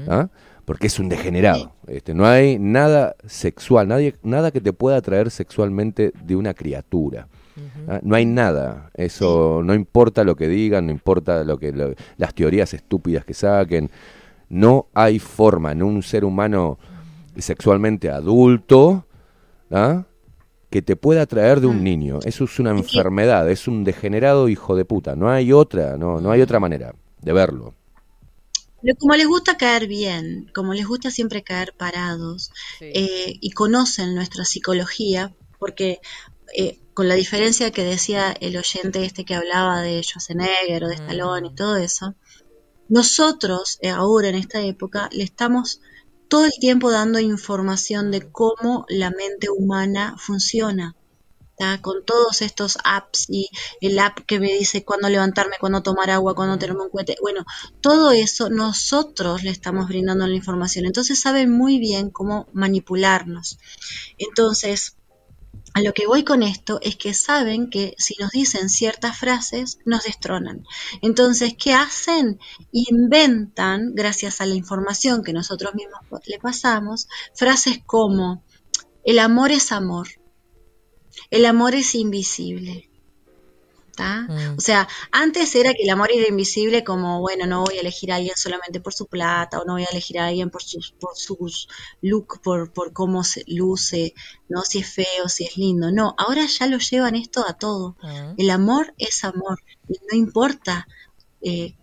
¿ah? 0.07 0.29
Porque 0.65 0.87
es 0.87 0.97
un 0.97 1.09
degenerado. 1.09 1.73
Este, 1.85 2.15
no 2.15 2.25
hay 2.25 2.57
nada 2.57 3.15
sexual, 3.27 3.87
nadie, 3.87 4.15
nada 4.23 4.49
que 4.49 4.61
te 4.61 4.73
pueda 4.73 4.97
atraer 4.97 5.29
sexualmente 5.29 6.11
de 6.23 6.35
una 6.35 6.55
criatura. 6.55 7.27
¿Ah? 7.87 7.99
No 8.03 8.15
hay 8.15 8.25
nada. 8.25 8.91
Eso 8.93 9.61
no 9.63 9.73
importa 9.73 10.23
lo 10.23 10.35
que 10.35 10.47
digan, 10.47 10.85
no 10.87 10.91
importa 10.91 11.43
lo 11.43 11.57
que 11.57 11.71
lo- 11.71 11.93
las 12.17 12.33
teorías 12.33 12.73
estúpidas 12.73 13.25
que 13.25 13.33
saquen. 13.33 13.89
No 14.49 14.87
hay 14.93 15.19
forma 15.19 15.71
en 15.71 15.83
un 15.83 16.03
ser 16.03 16.25
humano 16.25 16.77
sexualmente 17.37 18.09
adulto 18.09 19.05
¿ah? 19.71 20.03
que 20.69 20.81
te 20.81 20.95
pueda 20.95 21.23
atraer 21.23 21.61
de 21.61 21.67
un 21.67 21.83
niño. 21.83 22.19
Eso 22.25 22.43
es 22.45 22.59
una 22.59 22.71
enfermedad, 22.71 23.49
es 23.49 23.67
un 23.67 23.83
degenerado 23.83 24.49
hijo 24.49 24.75
de 24.75 24.85
puta. 24.85 25.15
No 25.15 25.29
hay 25.29 25.53
otra, 25.53 25.97
no, 25.97 26.19
no 26.21 26.31
hay 26.31 26.41
otra 26.41 26.59
manera 26.59 26.93
de 27.21 27.33
verlo. 27.33 27.73
Pero 28.81 28.95
como 28.97 29.13
les 29.15 29.27
gusta 29.27 29.57
caer 29.57 29.87
bien, 29.87 30.49
como 30.55 30.73
les 30.73 30.87
gusta 30.87 31.11
siempre 31.11 31.43
caer 31.43 31.73
parados, 31.77 32.51
eh, 32.81 33.37
y 33.39 33.51
conocen 33.51 34.15
nuestra 34.15 34.43
psicología, 34.43 35.31
porque 35.59 35.99
eh, 36.57 36.79
con 36.93 37.07
la 37.07 37.15
diferencia 37.15 37.71
que 37.71 37.83
decía 37.83 38.31
el 38.31 38.57
oyente 38.57 39.05
este 39.05 39.25
que 39.25 39.35
hablaba 39.35 39.81
de 39.81 40.01
Schwarzenegger 40.03 40.83
o 40.83 40.87
de 40.87 40.95
Stallone 40.95 41.47
y 41.47 41.55
todo 41.55 41.77
eso, 41.77 42.15
nosotros 42.89 43.77
eh, 43.81 43.89
ahora 43.89 44.29
en 44.29 44.35
esta 44.35 44.61
época 44.61 45.09
le 45.13 45.23
estamos 45.23 45.79
todo 46.27 46.45
el 46.45 46.53
tiempo 46.59 46.91
dando 46.91 47.19
información 47.19 48.11
de 48.11 48.31
cómo 48.31 48.85
la 48.89 49.11
mente 49.11 49.49
humana 49.49 50.15
funciona. 50.17 50.95
¿tá? 51.57 51.79
Con 51.81 52.03
todos 52.05 52.41
estos 52.41 52.77
apps 52.83 53.29
y 53.29 53.49
el 53.81 53.99
app 53.99 54.19
que 54.25 54.39
me 54.39 54.53
dice 54.53 54.83
cuándo 54.83 55.09
levantarme, 55.09 55.57
cuándo 55.59 55.83
tomar 55.83 56.09
agua, 56.09 56.33
cuándo 56.33 56.57
tenerme 56.57 56.83
un 56.83 56.89
cohete. 56.89 57.15
Bueno, 57.21 57.45
todo 57.81 58.11
eso 58.11 58.49
nosotros 58.49 59.43
le 59.43 59.51
estamos 59.51 59.87
brindando 59.87 60.25
la 60.25 60.35
información. 60.35 60.85
Entonces 60.85 61.19
saben 61.19 61.51
muy 61.51 61.79
bien 61.79 62.09
cómo 62.09 62.47
manipularnos. 62.53 63.59
Entonces, 64.17 64.97
a 65.73 65.81
lo 65.81 65.93
que 65.93 66.07
voy 66.07 66.23
con 66.23 66.43
esto 66.43 66.79
es 66.81 66.97
que 66.97 67.13
saben 67.13 67.69
que 67.69 67.95
si 67.97 68.15
nos 68.19 68.31
dicen 68.31 68.69
ciertas 68.69 69.17
frases, 69.17 69.79
nos 69.85 70.03
destronan. 70.03 70.65
Entonces, 71.01 71.53
¿qué 71.57 71.73
hacen? 71.73 72.39
Inventan, 72.71 73.93
gracias 73.95 74.41
a 74.41 74.45
la 74.45 74.55
información 74.55 75.23
que 75.23 75.33
nosotros 75.33 75.73
mismos 75.73 76.01
le 76.25 76.39
pasamos, 76.39 77.07
frases 77.33 77.79
como, 77.85 78.43
el 79.03 79.19
amor 79.19 79.51
es 79.51 79.71
amor, 79.71 80.09
el 81.29 81.45
amor 81.45 81.73
es 81.73 81.95
invisible. 81.95 82.90
Mm. 83.99 84.57
O 84.57 84.61
sea, 84.61 84.87
antes 85.11 85.55
era 85.55 85.73
que 85.73 85.83
el 85.83 85.89
amor 85.89 86.09
era 86.11 86.27
invisible 86.27 86.83
como, 86.83 87.19
bueno, 87.19 87.45
no 87.45 87.63
voy 87.63 87.77
a 87.77 87.81
elegir 87.81 88.11
a 88.11 88.15
alguien 88.15 88.35
solamente 88.35 88.79
por 88.79 88.93
su 88.93 89.07
plata 89.07 89.59
o 89.59 89.65
no 89.65 89.73
voy 89.73 89.83
a 89.83 89.91
elegir 89.91 90.19
a 90.19 90.27
alguien 90.27 90.49
por 90.49 90.63
sus, 90.63 90.91
por 90.99 91.15
sus 91.15 91.67
look, 92.01 92.41
por, 92.41 92.71
por 92.71 92.93
cómo 92.93 93.23
se 93.23 93.43
luce, 93.47 94.13
¿no? 94.49 94.61
Si 94.63 94.79
es 94.79 94.93
feo, 94.93 95.27
si 95.27 95.45
es 95.45 95.57
lindo. 95.57 95.91
No, 95.91 96.15
ahora 96.17 96.45
ya 96.45 96.67
lo 96.67 96.77
llevan 96.77 97.15
esto 97.15 97.45
a 97.47 97.53
todo. 97.53 97.97
Mm. 98.01 98.33
El 98.37 98.49
amor 98.49 98.93
es 98.97 99.23
amor. 99.23 99.61
No 100.11 100.17
importa, 100.17 100.87
eh, 101.41 101.75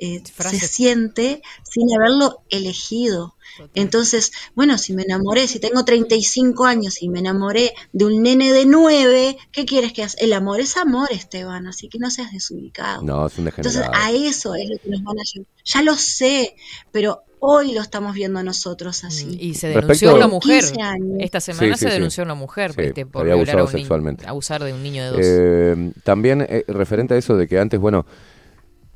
eh, 0.00 0.22
se 0.24 0.66
siente 0.68 1.42
sin 1.62 1.86
haberlo 1.94 2.42
elegido. 2.50 3.34
Entonces, 3.74 4.32
bueno, 4.54 4.78
si 4.78 4.94
me 4.94 5.02
enamoré, 5.02 5.46
si 5.46 5.58
tengo 5.58 5.84
35 5.84 6.64
años 6.64 7.02
y 7.02 7.08
me 7.10 7.18
enamoré 7.18 7.74
de 7.92 8.04
un 8.06 8.22
nene 8.22 8.52
de 8.52 8.64
9, 8.64 9.36
¿qué 9.52 9.66
quieres 9.66 9.92
que 9.92 10.02
haga? 10.04 10.12
El 10.18 10.32
amor 10.32 10.60
es 10.60 10.76
amor, 10.76 11.08
Esteban, 11.12 11.66
así 11.66 11.88
que 11.88 11.98
no 11.98 12.10
seas 12.10 12.32
desubicado. 12.32 13.02
No, 13.02 13.26
es 13.26 13.36
un 13.38 13.48
Entonces, 13.48 13.82
a 13.92 14.10
eso 14.12 14.54
es 14.54 14.68
lo 14.70 14.78
que 14.78 14.88
nos 14.88 15.02
van 15.02 15.18
a 15.18 15.22
llevar. 15.22 15.48
Ya 15.64 15.82
lo 15.82 15.94
sé, 15.96 16.54
pero 16.92 17.22
hoy 17.40 17.72
lo 17.72 17.80
estamos 17.82 18.14
viendo 18.14 18.42
nosotros 18.42 19.02
así. 19.04 19.26
Mm, 19.26 19.36
Y 19.40 19.54
se 19.54 19.66
Respecto- 19.74 19.80
denunció 19.80 20.10
a 20.10 20.14
una 20.14 20.28
mujer. 20.28 20.60
15 20.64 20.80
años. 20.82 21.16
Esta 21.18 21.40
semana 21.40 21.74
Sí, 21.76 21.78
sí, 21.80 21.84
se 21.84 21.88
sí. 21.90 21.94
denunció 21.94 22.22
a 22.22 22.26
una 22.26 22.34
mujer 22.34 22.72
Sí, 22.72 22.80
este, 22.82 23.04
por 23.06 23.22
había 23.22 23.34
a 23.34 23.36
niño- 23.36 23.50
abusar 24.26 24.62
de 24.64 24.72
un 24.72 24.82
niño 24.82 25.02
de 25.04 25.10
dos. 25.10 25.20
Eh, 25.22 25.92
también 26.04 26.46
eh, 26.48 26.64
referente 26.68 27.14
a 27.14 27.16
eso 27.18 27.36
de 27.36 27.46
que 27.48 27.58
antes, 27.58 27.78
bueno, 27.80 28.06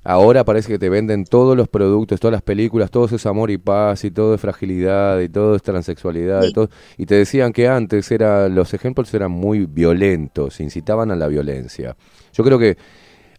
ahora 0.05 0.45
parece 0.45 0.69
que 0.69 0.79
te 0.79 0.89
venden 0.91 1.25
todos 1.25 1.57
los 1.57 1.67
productos, 1.69 2.21
todas 2.21 2.33
las 2.33 2.43
películas, 2.43 2.91
todo 2.91 3.07
es 3.07 3.27
amor 3.27 3.51
y 3.51 3.59
paz 3.59 4.05
y 4.05 4.11
todo 4.11 4.35
es 4.35 4.41
fragilidad 4.41 5.21
y 5.21 5.29
todo 5.29 5.57
es 5.57 5.63
transexualidad 5.63 6.45
y 6.45 6.53
todo. 6.53 6.69
Y 6.99 7.07
te 7.07 7.17
decían 7.17 7.53
que 7.53 7.67
antes 7.69 8.11
era, 8.13 8.49
los 8.49 8.75
ejemplos 8.75 9.13
eran 9.15 9.31
muy 9.33 9.67
violentos, 9.67 10.61
incitaban 10.61 11.11
a 11.11 11.17
la 11.17 11.27
violencia. 11.27 11.97
Yo 12.33 12.45
creo 12.45 12.59
que 12.59 12.77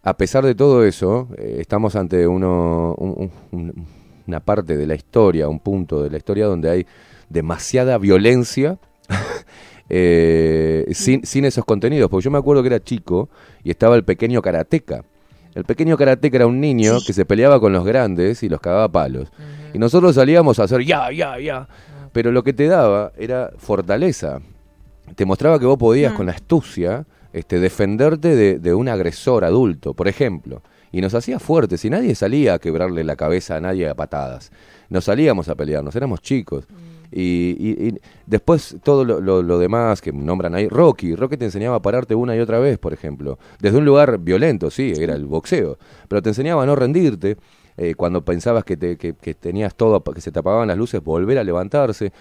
a 0.02 0.16
pesar 0.16 0.44
de 0.44 0.54
todo 0.54 0.84
eso, 0.84 1.28
eh, 1.38 1.56
estamos 1.60 1.96
ante 1.96 2.26
uno, 2.28 2.94
un- 2.98 3.30
un- 3.52 3.86
una 4.26 4.40
parte 4.40 4.76
de 4.76 4.86
la 4.86 4.94
historia, 4.96 5.48
un 5.48 5.60
punto 5.60 6.02
de 6.02 6.10
la 6.10 6.16
historia 6.16 6.46
donde 6.46 6.68
hay 6.70 6.86
demasiada 7.28 7.96
violencia 7.98 8.78
eh, 9.88 10.86
sin, 10.92 11.24
sin 11.24 11.44
esos 11.44 11.64
contenidos. 11.64 12.10
Porque 12.10 12.24
yo 12.24 12.30
me 12.30 12.38
acuerdo 12.38 12.62
que 12.62 12.68
era 12.68 12.80
chico 12.82 13.28
y 13.62 13.70
estaba 13.70 13.96
el 13.96 14.04
pequeño 14.04 14.42
karateca. 14.42 15.04
El 15.56 15.64
pequeño 15.64 15.96
karateca 15.96 16.36
era 16.36 16.46
un 16.46 16.60
niño 16.60 16.98
que 17.06 17.12
se 17.14 17.24
peleaba 17.24 17.58
con 17.58 17.72
los 17.72 17.82
grandes 17.84 18.42
y 18.42 18.48
los 18.48 18.60
cagaba 18.60 18.84
a 18.84 18.88
palos. 18.92 19.32
Y 19.72 19.78
nosotros 19.78 20.14
salíamos 20.14 20.58
a 20.58 20.64
hacer 20.64 20.84
ya, 20.84 21.10
ya, 21.10 21.38
ya. 21.40 21.66
Pero 22.12 22.30
lo 22.30 22.44
que 22.44 22.52
te 22.52 22.66
daba 22.66 23.10
era 23.16 23.50
fortaleza. 23.56 24.40
Te 25.14 25.24
mostraba 25.24 25.58
que 25.58 25.64
vos 25.64 25.78
podías 25.78 26.12
Mm. 26.12 26.16
con 26.16 26.26
la 26.26 26.32
astucia 26.32 27.06
este, 27.32 27.58
defenderte 27.58 28.36
de, 28.36 28.58
de 28.58 28.74
un 28.74 28.88
agresor 28.88 29.44
adulto, 29.44 29.94
por 29.94 30.08
ejemplo. 30.08 30.60
Y 30.92 31.00
nos 31.00 31.14
hacía 31.14 31.38
fuertes 31.38 31.84
y 31.86 31.90
nadie 31.90 32.14
salía 32.14 32.54
a 32.54 32.58
quebrarle 32.58 33.02
la 33.02 33.16
cabeza 33.16 33.56
a 33.56 33.60
nadie 33.60 33.88
a 33.88 33.94
patadas. 33.94 34.52
Nos 34.90 35.04
salíamos 35.04 35.48
a 35.48 35.54
pelearnos, 35.54 35.96
éramos 35.96 36.20
chicos. 36.20 36.66
Y, 37.12 37.56
y- 37.58 37.88
y 37.88 38.00
después 38.26 38.76
todo 38.82 39.04
lo, 39.04 39.20
lo- 39.20 39.58
demás 39.58 40.00
que 40.00 40.12
nombran 40.12 40.54
ahí, 40.54 40.68
Rocky, 40.68 41.14
Rocky 41.14 41.36
te 41.36 41.44
enseñaba 41.46 41.76
a 41.76 41.82
pararte 41.82 42.14
una 42.14 42.36
y 42.36 42.40
otra 42.40 42.58
vez, 42.58 42.78
por 42.78 42.92
ejemplo, 42.92 43.38
desde 43.60 43.78
un 43.78 43.84
lugar 43.84 44.18
violento, 44.18 44.70
sí, 44.70 44.92
era 44.98 45.14
el 45.14 45.24
boxeo, 45.26 45.78
pero 46.08 46.20
te 46.22 46.30
enseñaba 46.30 46.62
a 46.62 46.66
no 46.66 46.76
rendirte, 46.76 47.36
eh, 47.76 47.94
cuando 47.94 48.24
pensabas 48.24 48.64
que, 48.64 48.76
te- 48.76 48.96
que- 48.96 49.14
que 49.14 49.34
tenías 49.34 49.74
todo, 49.74 50.02
que 50.02 50.20
se 50.20 50.32
te 50.32 50.38
apagaban 50.38 50.68
las 50.68 50.78
luces, 50.78 51.02
volver 51.02 51.38
a 51.38 51.44
levantarse. 51.44 52.12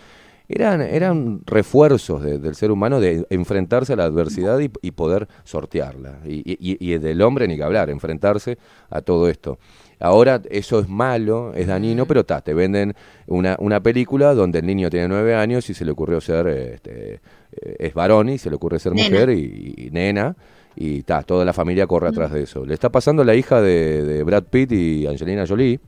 Eran, 0.48 0.82
eran 0.82 1.42
refuerzos 1.46 2.22
de- 2.22 2.38
del 2.38 2.54
ser 2.54 2.70
humano 2.70 3.00
de 3.00 3.26
enfrentarse 3.32 3.94
a 3.94 3.96
la 3.96 4.04
adversidad 4.04 4.60
y, 4.60 4.70
poder 4.92 5.28
sortearla. 5.44 6.20
Y, 6.24 6.44
y- 6.60 6.78
y 6.80 6.98
del 7.00 7.22
hombre 7.24 7.48
ni 7.48 7.56
que 7.58 7.64
hablar, 7.64 7.90
enfrentarse 7.90 8.60
a 8.92 9.02
todo 9.02 9.28
esto. 9.28 9.58
Ahora 10.06 10.40
eso 10.52 10.80
es 10.82 10.88
malo, 10.88 11.52
es 11.56 11.66
dañino, 11.66 12.06
pero 12.06 12.24
ta, 12.24 12.40
te 12.42 12.54
venden 12.54 12.94
una, 13.26 13.56
una 13.58 13.80
película 13.82 14.36
donde 14.36 14.60
el 14.60 14.66
niño 14.68 14.88
tiene 14.92 15.08
nueve 15.08 15.34
años 15.34 15.68
y 15.72 15.74
se 15.74 15.84
le 15.84 15.90
ocurrió 15.90 16.22
ser, 16.22 16.46
este, 16.48 17.16
eh, 17.16 17.76
es 17.80 17.94
varón 17.96 18.30
y 18.30 18.38
se 18.38 18.52
le 18.52 18.56
ocurre 18.56 18.78
ser 18.78 18.94
Nena. 18.94 19.10
mujer 19.10 19.30
y, 19.32 19.74
y 19.76 19.90
nena, 19.90 20.36
y 20.76 21.02
ta, 21.02 21.24
toda 21.24 21.44
la 21.44 21.54
familia 21.54 21.88
corre 21.88 22.10
atrás 22.10 22.32
de 22.32 22.44
eso. 22.44 22.68
Le 22.68 22.76
está 22.76 22.90
pasando 22.92 23.24
a 23.24 23.26
la 23.26 23.34
hija 23.34 23.62
de, 23.62 24.06
de 24.06 24.22
Brad 24.22 24.44
Pitt 24.44 24.74
y 24.74 25.08
Angelina 25.08 25.48
Jolie, 25.48 25.80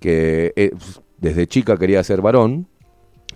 que 0.00 0.54
eh, 0.56 0.70
desde 1.18 1.46
chica 1.46 1.76
quería 1.76 2.02
ser 2.04 2.22
varón 2.22 2.66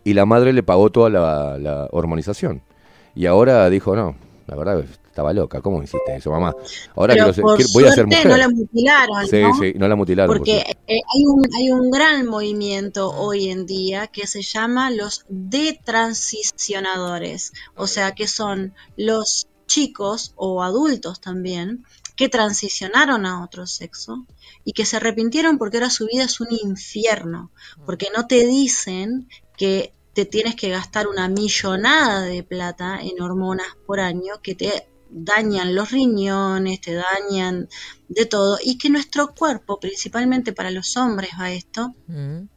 y 0.04 0.14
la 0.14 0.24
madre 0.24 0.54
le 0.54 0.62
pagó 0.62 0.88
toda 0.88 1.10
la, 1.10 1.58
la 1.58 1.88
hormonización. 1.90 2.62
Y 3.14 3.26
ahora 3.26 3.68
dijo, 3.68 3.94
no, 3.94 4.16
la 4.46 4.56
verdad 4.56 4.84
estaba 5.12 5.32
loca, 5.34 5.60
¿cómo 5.60 5.82
hiciste 5.82 6.16
eso, 6.16 6.30
mamá? 6.30 6.54
Ahora 6.96 7.12
Pero 7.14 7.32
ser- 7.34 7.42
por 7.42 7.58
voy 7.72 7.84
a 7.84 7.92
ser 7.92 8.06
mujer. 8.06 8.26
no 8.26 8.36
la 8.38 8.48
mutilaron, 8.48 9.26
Sí, 9.28 9.42
¿no? 9.42 9.54
sí, 9.60 9.72
no 9.76 9.86
la 9.86 9.94
mutilaron. 9.94 10.28
por 10.30 10.38
Porque 10.38 10.58
eh, 10.60 10.74
hay, 11.14 11.24
un, 11.26 11.46
hay 11.54 11.70
un 11.70 11.90
gran 11.90 12.26
movimiento 12.26 13.10
hoy 13.10 13.50
en 13.50 13.66
día 13.66 14.06
que 14.06 14.26
se 14.26 14.40
llama 14.42 14.90
los 14.90 15.26
detransicionadores, 15.28 17.52
o 17.76 17.86
sea, 17.86 18.12
que 18.12 18.26
son 18.26 18.72
los 18.96 19.46
chicos 19.66 20.32
o 20.36 20.62
adultos 20.62 21.20
también 21.20 21.84
que 22.16 22.28
transicionaron 22.28 23.24
a 23.26 23.42
otro 23.42 23.66
sexo 23.66 24.26
y 24.64 24.72
que 24.74 24.84
se 24.84 24.96
arrepintieron 24.96 25.56
porque 25.58 25.78
ahora 25.78 25.88
su 25.90 26.06
vida 26.06 26.24
es 26.24 26.40
un 26.40 26.48
infierno, 26.52 27.50
porque 27.86 28.08
no 28.14 28.26
te 28.26 28.46
dicen 28.46 29.28
que 29.56 29.94
te 30.12 30.26
tienes 30.26 30.56
que 30.56 30.68
gastar 30.68 31.08
una 31.08 31.26
millonada 31.28 32.20
de 32.22 32.42
plata 32.42 33.00
en 33.00 33.20
hormonas 33.22 33.66
por 33.86 33.98
año 33.98 34.34
que 34.42 34.54
te 34.54 34.86
dañan 35.12 35.74
los 35.74 35.90
riñones, 35.90 36.80
te 36.80 36.94
dañan 36.94 37.68
de 38.08 38.26
todo, 38.26 38.58
y 38.62 38.78
que 38.78 38.90
nuestro 38.90 39.34
cuerpo, 39.34 39.78
principalmente 39.78 40.52
para 40.52 40.70
los 40.70 40.96
hombres 40.96 41.30
va 41.38 41.52
esto, 41.52 41.94
Mm. 42.06 42.48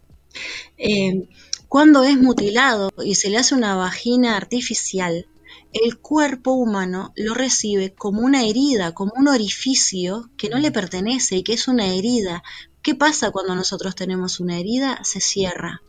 eh, 0.78 1.28
cuando 1.68 2.04
es 2.04 2.18
mutilado 2.18 2.92
y 3.04 3.16
se 3.16 3.30
le 3.30 3.38
hace 3.38 3.56
una 3.56 3.76
vagina 3.76 4.38
artificial, 4.38 5.28
el 5.74 6.00
cuerpo 6.00 6.52
humano 6.54 7.12
lo 7.16 7.34
recibe 7.34 7.94
como 7.94 8.22
una 8.22 8.46
herida, 8.46 8.94
como 8.94 9.12
un 9.18 9.28
orificio 9.28 10.30
que 10.38 10.50
no 10.50 10.58
le 10.60 10.72
pertenece 10.72 11.38
y 11.38 11.44
que 11.44 11.54
es 11.54 11.68
una 11.68 11.88
herida. 11.88 12.44
¿Qué 12.82 12.96
pasa 12.96 13.32
cuando 13.32 13.56
nosotros 13.56 13.96
tenemos 13.96 14.40
una 14.40 14.58
herida? 14.58 15.02
Se 15.04 15.20
cierra. 15.20 15.82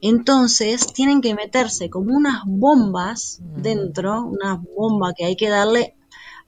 Entonces 0.00 0.92
tienen 0.94 1.20
que 1.20 1.34
meterse 1.34 1.90
como 1.90 2.14
unas 2.16 2.44
bombas 2.46 3.40
dentro, 3.56 4.22
una 4.24 4.54
bomba 4.74 5.12
que 5.14 5.26
hay 5.26 5.36
que 5.36 5.50
darle 5.50 5.95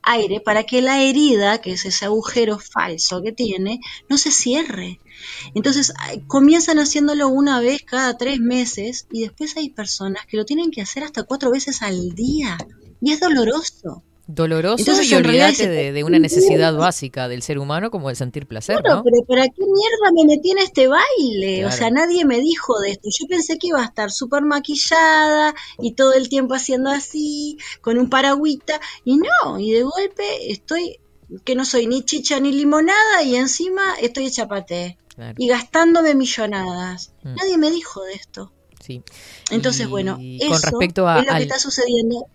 aire 0.08 0.40
para 0.40 0.64
que 0.64 0.82
la 0.82 1.02
herida, 1.02 1.60
que 1.60 1.72
es 1.72 1.84
ese 1.84 2.06
agujero 2.06 2.58
falso 2.58 3.22
que 3.22 3.32
tiene, 3.32 3.80
no 4.08 4.18
se 4.18 4.30
cierre. 4.30 5.00
Entonces 5.54 5.92
comienzan 6.26 6.78
haciéndolo 6.78 7.28
una 7.28 7.60
vez 7.60 7.82
cada 7.82 8.16
tres 8.16 8.40
meses 8.40 9.06
y 9.12 9.22
después 9.22 9.56
hay 9.56 9.70
personas 9.70 10.26
que 10.26 10.36
lo 10.36 10.44
tienen 10.44 10.70
que 10.70 10.82
hacer 10.82 11.04
hasta 11.04 11.24
cuatro 11.24 11.50
veces 11.50 11.82
al 11.82 12.14
día 12.14 12.56
y 13.00 13.12
es 13.12 13.20
doloroso. 13.20 14.02
Doloroso 14.30 14.76
Entonces, 14.80 15.10
y 15.10 15.14
olvídate 15.14 15.68
de, 15.68 15.90
de 15.92 16.04
una 16.04 16.18
necesidad 16.18 16.74
básica 16.76 17.28
del 17.28 17.40
ser 17.40 17.58
humano 17.58 17.90
como 17.90 18.10
el 18.10 18.16
sentir 18.16 18.46
placer, 18.46 18.76
Claro, 18.82 18.96
¿no? 18.98 19.02
pero 19.02 19.22
¿para 19.26 19.44
qué 19.46 19.62
mierda 19.62 20.12
me 20.14 20.26
metí 20.26 20.50
en 20.50 20.58
este 20.58 20.86
baile? 20.86 21.64
O 21.64 21.70
sea, 21.72 21.90
nadie 21.90 22.26
me 22.26 22.38
dijo 22.38 22.78
de 22.80 22.90
esto. 22.90 23.08
Yo 23.10 23.26
pensé 23.26 23.56
que 23.56 23.68
iba 23.68 23.80
a 23.80 23.86
estar 23.86 24.10
súper 24.10 24.42
maquillada 24.42 25.54
y 25.80 25.92
todo 25.94 26.12
el 26.12 26.28
tiempo 26.28 26.52
haciendo 26.54 26.90
así, 26.90 27.56
con 27.80 27.96
un 27.98 28.10
paragüita, 28.10 28.78
y 29.02 29.16
no, 29.16 29.58
y 29.58 29.72
de 29.72 29.82
golpe 29.82 30.52
estoy, 30.52 31.00
que 31.46 31.54
no 31.54 31.64
soy 31.64 31.86
ni 31.86 32.02
chicha 32.02 32.38
ni 32.38 32.52
limonada, 32.52 33.22
y 33.24 33.34
encima 33.36 33.94
estoy 34.00 34.26
hecha 34.26 34.46
paté. 34.46 34.98
Claro. 35.14 35.34
Y 35.38 35.48
gastándome 35.48 36.14
millonadas. 36.14 37.12
Mm. 37.22 37.34
Nadie 37.34 37.56
me 37.56 37.70
dijo 37.70 38.04
de 38.04 38.12
esto. 38.12 38.52
Sí. 38.78 39.02
Entonces, 39.50 39.86
Y 39.86 39.90
bueno, 39.90 40.16
con 40.16 40.22
eso 40.24 40.70
respecto 40.70 41.08
a- 41.08 41.18
es 41.20 41.26
lo 41.26 41.32
al- 41.32 41.38
que 41.38 41.42
está 41.44 41.58
sucediendo. 41.58 42.26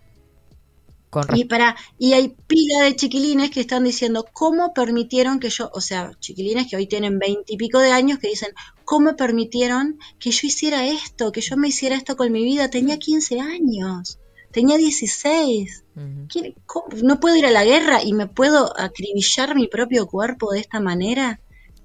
Y 1.36 1.44
para, 1.44 1.76
y 1.98 2.12
hay 2.12 2.34
pila 2.46 2.82
de 2.84 2.96
chiquilines 2.96 3.50
que 3.50 3.60
están 3.60 3.84
diciendo 3.84 4.24
cómo 4.32 4.72
permitieron 4.74 5.38
que 5.40 5.50
yo, 5.50 5.70
o 5.72 5.80
sea, 5.80 6.10
chiquilines 6.20 6.68
que 6.68 6.76
hoy 6.76 6.86
tienen 6.86 7.18
veintipico 7.18 7.78
de 7.78 7.92
años 7.92 8.18
que 8.18 8.28
dicen, 8.28 8.50
¿cómo 8.84 9.16
permitieron 9.16 9.98
que 10.18 10.30
yo 10.30 10.46
hiciera 10.46 10.86
esto, 10.86 11.32
que 11.32 11.40
yo 11.40 11.56
me 11.56 11.68
hiciera 11.68 11.96
esto 11.96 12.16
con 12.16 12.30
mi 12.32 12.42
vida? 12.44 12.68
Tenía 12.70 12.98
15 12.98 13.40
años, 13.40 14.18
tenía 14.52 14.76
16. 14.76 15.84
Ujú. 15.96 16.26
¿Quiere- 16.28 16.54
cómo? 16.66 16.86
¿No 17.02 17.20
puedo 17.20 17.36
ir 17.36 17.46
a 17.46 17.50
la 17.50 17.64
guerra 17.64 18.02
y 18.02 18.12
me 18.12 18.26
puedo 18.26 18.78
acribillar 18.78 19.54
mi 19.54 19.68
propio 19.68 20.06
cuerpo 20.06 20.52
de 20.52 20.60
esta 20.60 20.80
manera? 20.80 21.40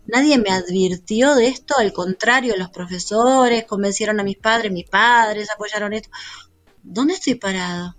Nadie 0.07 0.39
me 0.39 0.49
advirtió 0.49 1.35
de 1.35 1.47
esto, 1.47 1.77
al 1.77 1.93
contrario, 1.93 2.55
los 2.57 2.69
profesores 2.71 3.65
convencieron 3.65 4.19
a 4.19 4.23
mis 4.23 4.37
padres, 4.37 4.71
mis 4.71 4.89
padres 4.89 5.49
apoyaron 5.53 5.93
esto. 5.93 6.09
¿Dónde 6.81 7.13
estoy 7.13 7.35
parado? 7.35 7.95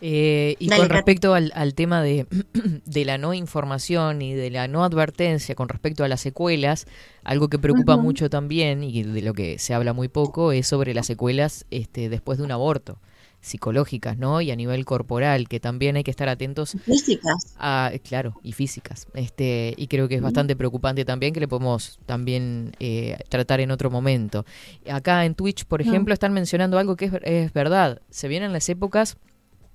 Eh, 0.00 0.56
y 0.58 0.68
Dale, 0.68 0.82
con 0.82 0.90
respecto 0.90 1.34
al, 1.34 1.52
al 1.54 1.74
tema 1.74 2.02
de, 2.02 2.26
de 2.84 3.04
la 3.04 3.18
no 3.18 3.32
información 3.32 4.20
y 4.20 4.34
de 4.34 4.50
la 4.50 4.68
no 4.68 4.84
advertencia 4.84 5.54
con 5.54 5.68
respecto 5.68 6.04
a 6.04 6.08
las 6.08 6.20
secuelas, 6.20 6.86
algo 7.24 7.48
que 7.48 7.58
preocupa 7.58 7.96
mucho 7.96 8.28
también 8.28 8.84
y 8.84 9.02
de 9.02 9.22
lo 9.22 9.32
que 9.32 9.58
se 9.58 9.74
habla 9.74 9.92
muy 9.92 10.08
poco 10.08 10.52
es 10.52 10.66
sobre 10.66 10.94
las 10.94 11.06
secuelas 11.06 11.66
este, 11.70 12.08
después 12.08 12.38
de 12.38 12.44
un 12.44 12.52
aborto, 12.52 12.98
psicológicas, 13.40 14.18
¿no? 14.18 14.40
Y 14.40 14.50
a 14.50 14.56
nivel 14.56 14.84
corporal, 14.84 15.48
que 15.48 15.60
también 15.60 15.96
hay 15.96 16.04
que 16.04 16.10
estar 16.10 16.28
atentos 16.28 16.76
Físicas. 16.84 17.54
a, 17.58 17.92
claro, 18.02 18.34
y 18.42 18.52
físicas. 18.52 19.06
Este, 19.14 19.74
y 19.76 19.86
creo 19.86 20.08
que 20.08 20.16
es 20.16 20.22
bastante 20.22 20.56
preocupante 20.56 21.04
también 21.04 21.32
que 21.32 21.40
le 21.40 21.48
podemos 21.48 21.98
también 22.06 22.72
eh, 22.80 23.16
tratar 23.28 23.60
en 23.60 23.70
otro 23.70 23.90
momento. 23.90 24.44
Acá 24.90 25.24
en 25.24 25.34
Twitch, 25.34 25.64
por 25.64 25.80
ejemplo, 25.80 26.12
están 26.12 26.32
mencionando 26.32 26.78
algo 26.78 26.96
que 26.96 27.06
es, 27.06 27.12
es 27.22 27.52
verdad. 27.52 28.02
Se 28.10 28.28
vienen 28.28 28.52
las 28.52 28.68
épocas 28.68 29.16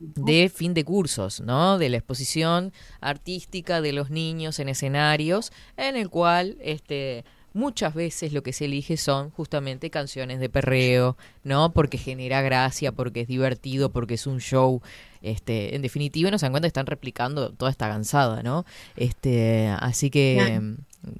de 0.02 0.49
fin 0.49 0.73
de 0.73 0.84
cursos, 0.84 1.41
¿no? 1.41 1.78
De 1.78 1.90
la 1.90 1.98
exposición 1.98 2.73
artística 2.99 3.82
de 3.82 3.94
los 3.94 4.10
niños 4.10 4.60
en 4.60 4.69
escenarios, 4.69 5.52
en 5.78 5.95
el 5.95 6.10
cual 6.10 6.57
este 6.61 7.23
muchas 7.53 7.94
veces 7.94 8.34
lo 8.34 8.44
que 8.44 8.53
se 8.53 8.65
elige 8.65 8.98
son 8.98 9.30
justamente 9.32 9.90
canciones 9.90 10.40
de 10.40 10.49
perreo, 10.49 11.18
¿no? 11.44 11.73
Porque 11.73 11.98
genera 11.98 12.41
gracia, 12.41 12.91
porque 12.91 13.22
es 13.22 13.28
divertido, 13.28 13.91
porque 13.91 14.15
es 14.15 14.28
un 14.28 14.40
show. 14.40 14.82
Este, 15.22 15.76
en 15.76 15.82
definitiva, 15.82 16.32
nos 16.32 16.41
dan 16.41 16.52
cuenta 16.52 16.65
que 16.65 16.69
están 16.69 16.88
replicando 16.88 17.52
toda 17.52 17.69
esta 17.69 17.88
gansada, 17.88 18.41
¿no? 18.44 18.65
Este, 18.95 19.68
así 19.80 20.10
que. 20.10 20.76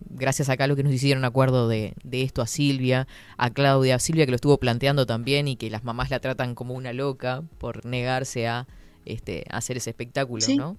Gracias 0.10 0.50
acá 0.50 0.66
a 0.66 0.68
lo 0.68 0.76
que 0.76 0.84
nos 0.84 0.94
hicieron 0.94 1.26
acuerdo 1.26 1.68
de, 1.68 1.94
de 2.04 2.22
esto 2.24 2.42
a 2.42 2.48
Silvia, 2.48 3.08
a 3.38 3.50
Claudia, 3.50 4.00
Silvia 4.00 4.26
que 4.26 4.32
lo 4.32 4.36
estuvo 4.36 4.60
planteando 4.60 5.06
también 5.06 5.48
y 5.48 5.56
que 5.56 5.70
las 5.70 5.84
mamás 5.84 6.10
la 6.10 6.20
tratan 6.20 6.56
como 6.56 6.74
una 6.76 6.94
loca 6.94 7.44
por 7.58 7.86
negarse 7.86 8.48
a 8.48 8.68
este 9.06 9.46
hacer 9.50 9.78
ese 9.78 9.90
espectáculo, 9.92 10.42
Sí. 10.42 10.58
¿no? 10.58 10.78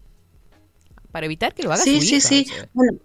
Para 1.11 1.27
evitar 1.27 1.55
que 1.55 1.63
lo 1.63 1.73
haga 1.73 1.83
Sí, 1.83 2.01
su 2.01 2.07
sí, 2.07 2.17
hija, 2.17 2.29
sí. 2.29 2.47
Bueno, 2.73 2.99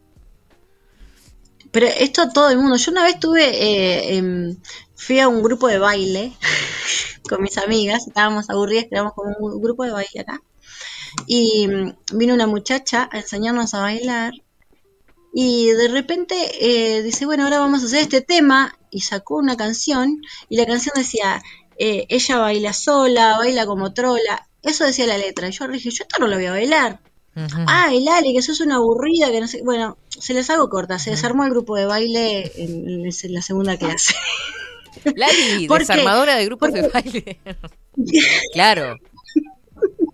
pero 1.71 1.87
esto 1.87 2.21
a 2.21 2.29
todo 2.29 2.49
el 2.49 2.57
mundo. 2.57 2.75
Yo 2.77 2.91
una 2.91 3.03
vez 3.03 3.19
tuve, 3.19 3.43
eh, 3.43 4.17
em, 4.17 4.57
fui 4.95 5.19
a 5.19 5.27
un 5.27 5.41
grupo 5.43 5.67
de 5.67 5.79
baile 5.79 6.33
con 7.29 7.41
mis 7.41 7.57
amigas, 7.57 8.07
estábamos 8.07 8.49
aburridas, 8.49 8.85
quedamos 8.89 9.13
con 9.13 9.33
un 9.39 9.61
grupo 9.61 9.83
de 9.83 9.91
baile 9.91 10.19
acá. 10.21 10.41
Y 11.27 11.67
mm, 11.67 12.17
vino 12.17 12.33
una 12.33 12.47
muchacha 12.47 13.09
a 13.11 13.19
enseñarnos 13.19 13.73
a 13.73 13.81
bailar. 13.81 14.33
Y 15.39 15.67
de 15.67 15.87
repente 15.89 16.35
eh, 16.61 17.03
dice, 17.03 17.27
bueno, 17.27 17.43
ahora 17.43 17.59
vamos 17.59 17.83
a 17.83 17.85
hacer 17.85 17.99
este 17.99 18.21
tema. 18.21 18.75
Y 18.89 19.01
sacó 19.01 19.35
una 19.35 19.55
canción. 19.55 20.19
Y 20.49 20.57
la 20.57 20.65
canción 20.65 20.95
decía, 20.97 21.43
eh, 21.77 22.07
ella 22.09 22.39
baila 22.39 22.73
sola, 22.73 23.37
baila 23.37 23.67
como 23.67 23.93
trola. 23.93 24.47
Eso 24.63 24.83
decía 24.83 25.05
la 25.05 25.19
letra. 25.19 25.47
Y 25.47 25.51
yo 25.51 25.67
dije, 25.67 25.91
yo 25.91 26.05
esto 26.05 26.19
no 26.19 26.27
lo 26.27 26.37
voy 26.37 26.47
a 26.47 26.53
bailar. 26.53 27.01
Ujú. 27.35 27.65
Ay, 27.67 28.03
Lali, 28.03 28.33
que 28.33 28.41
sos 28.41 28.61
una 28.61 28.77
aburrida, 28.77 29.29
que 29.29 29.39
no 29.39 29.47
sé. 29.47 29.61
Bueno, 29.63 29.99
se 30.09 30.33
les 30.33 30.49
hago 30.49 30.71
corta. 30.71 30.97
Se 30.97 31.11
desarmó 31.11 31.43
el 31.43 31.51
grupo 31.51 31.75
de 31.75 31.85
baile 31.85 32.51
en, 32.55 33.05
en 33.05 33.33
la 33.33 33.41
segunda 33.43 33.77
clase. 33.77 34.15
Lali, 35.03 35.67
desarmadora 35.77 36.35
de 36.35 36.45
grupos 36.45 36.73
de 36.73 36.87
baile. 36.87 37.39
claro. 38.53 38.97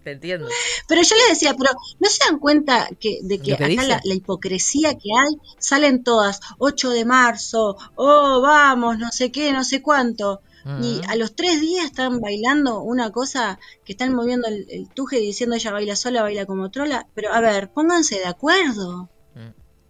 Te 0.04 0.12
entiendo. 0.12 0.48
Pero 0.88 1.02
yo 1.02 1.16
les 1.16 1.30
decía, 1.30 1.54
pero 1.58 1.72
¿no 2.00 2.10
se 2.10 2.20
dan 2.30 2.40
cuenta 2.40 2.90
que, 3.00 3.20
de 3.24 3.38
que, 3.40 3.56
que 3.56 3.64
acá 3.64 3.84
la, 3.88 4.02
la 4.04 4.14
hipocresía 4.14 4.96
que 4.96 5.10
hay? 5.18 5.36
Salen 5.60 6.04
todas, 6.04 6.40
8 6.58 6.90
de 6.90 7.06
marzo, 7.06 7.78
oh, 7.96 8.42
vamos, 8.42 8.98
no 9.00 9.10
sé 9.12 9.32
qué, 9.32 9.54
no 9.54 9.64
sé 9.64 9.82
cuánto. 9.82 10.42
Y 10.82 11.02
Mm. 11.06 11.10
a 11.10 11.16
los 11.18 11.36
tres 11.36 11.60
días 11.60 11.84
están 11.84 12.22
bailando 12.22 12.80
una 12.80 13.12
cosa 13.12 13.60
que 13.84 13.92
están 13.92 14.14
moviendo 14.14 14.48
el, 14.48 14.66
el 14.70 14.88
tuje 14.90 15.20
y 15.20 15.26
diciendo 15.26 15.58
ella 15.58 15.74
baila 15.74 15.96
sola, 15.98 16.22
baila 16.22 16.46
como 16.46 16.72
trola. 16.72 17.06
Pero 17.14 17.34
a 17.34 17.42
ver, 17.42 17.70
pónganse 17.70 18.16
de 18.20 18.28
acuerdo. 18.28 19.10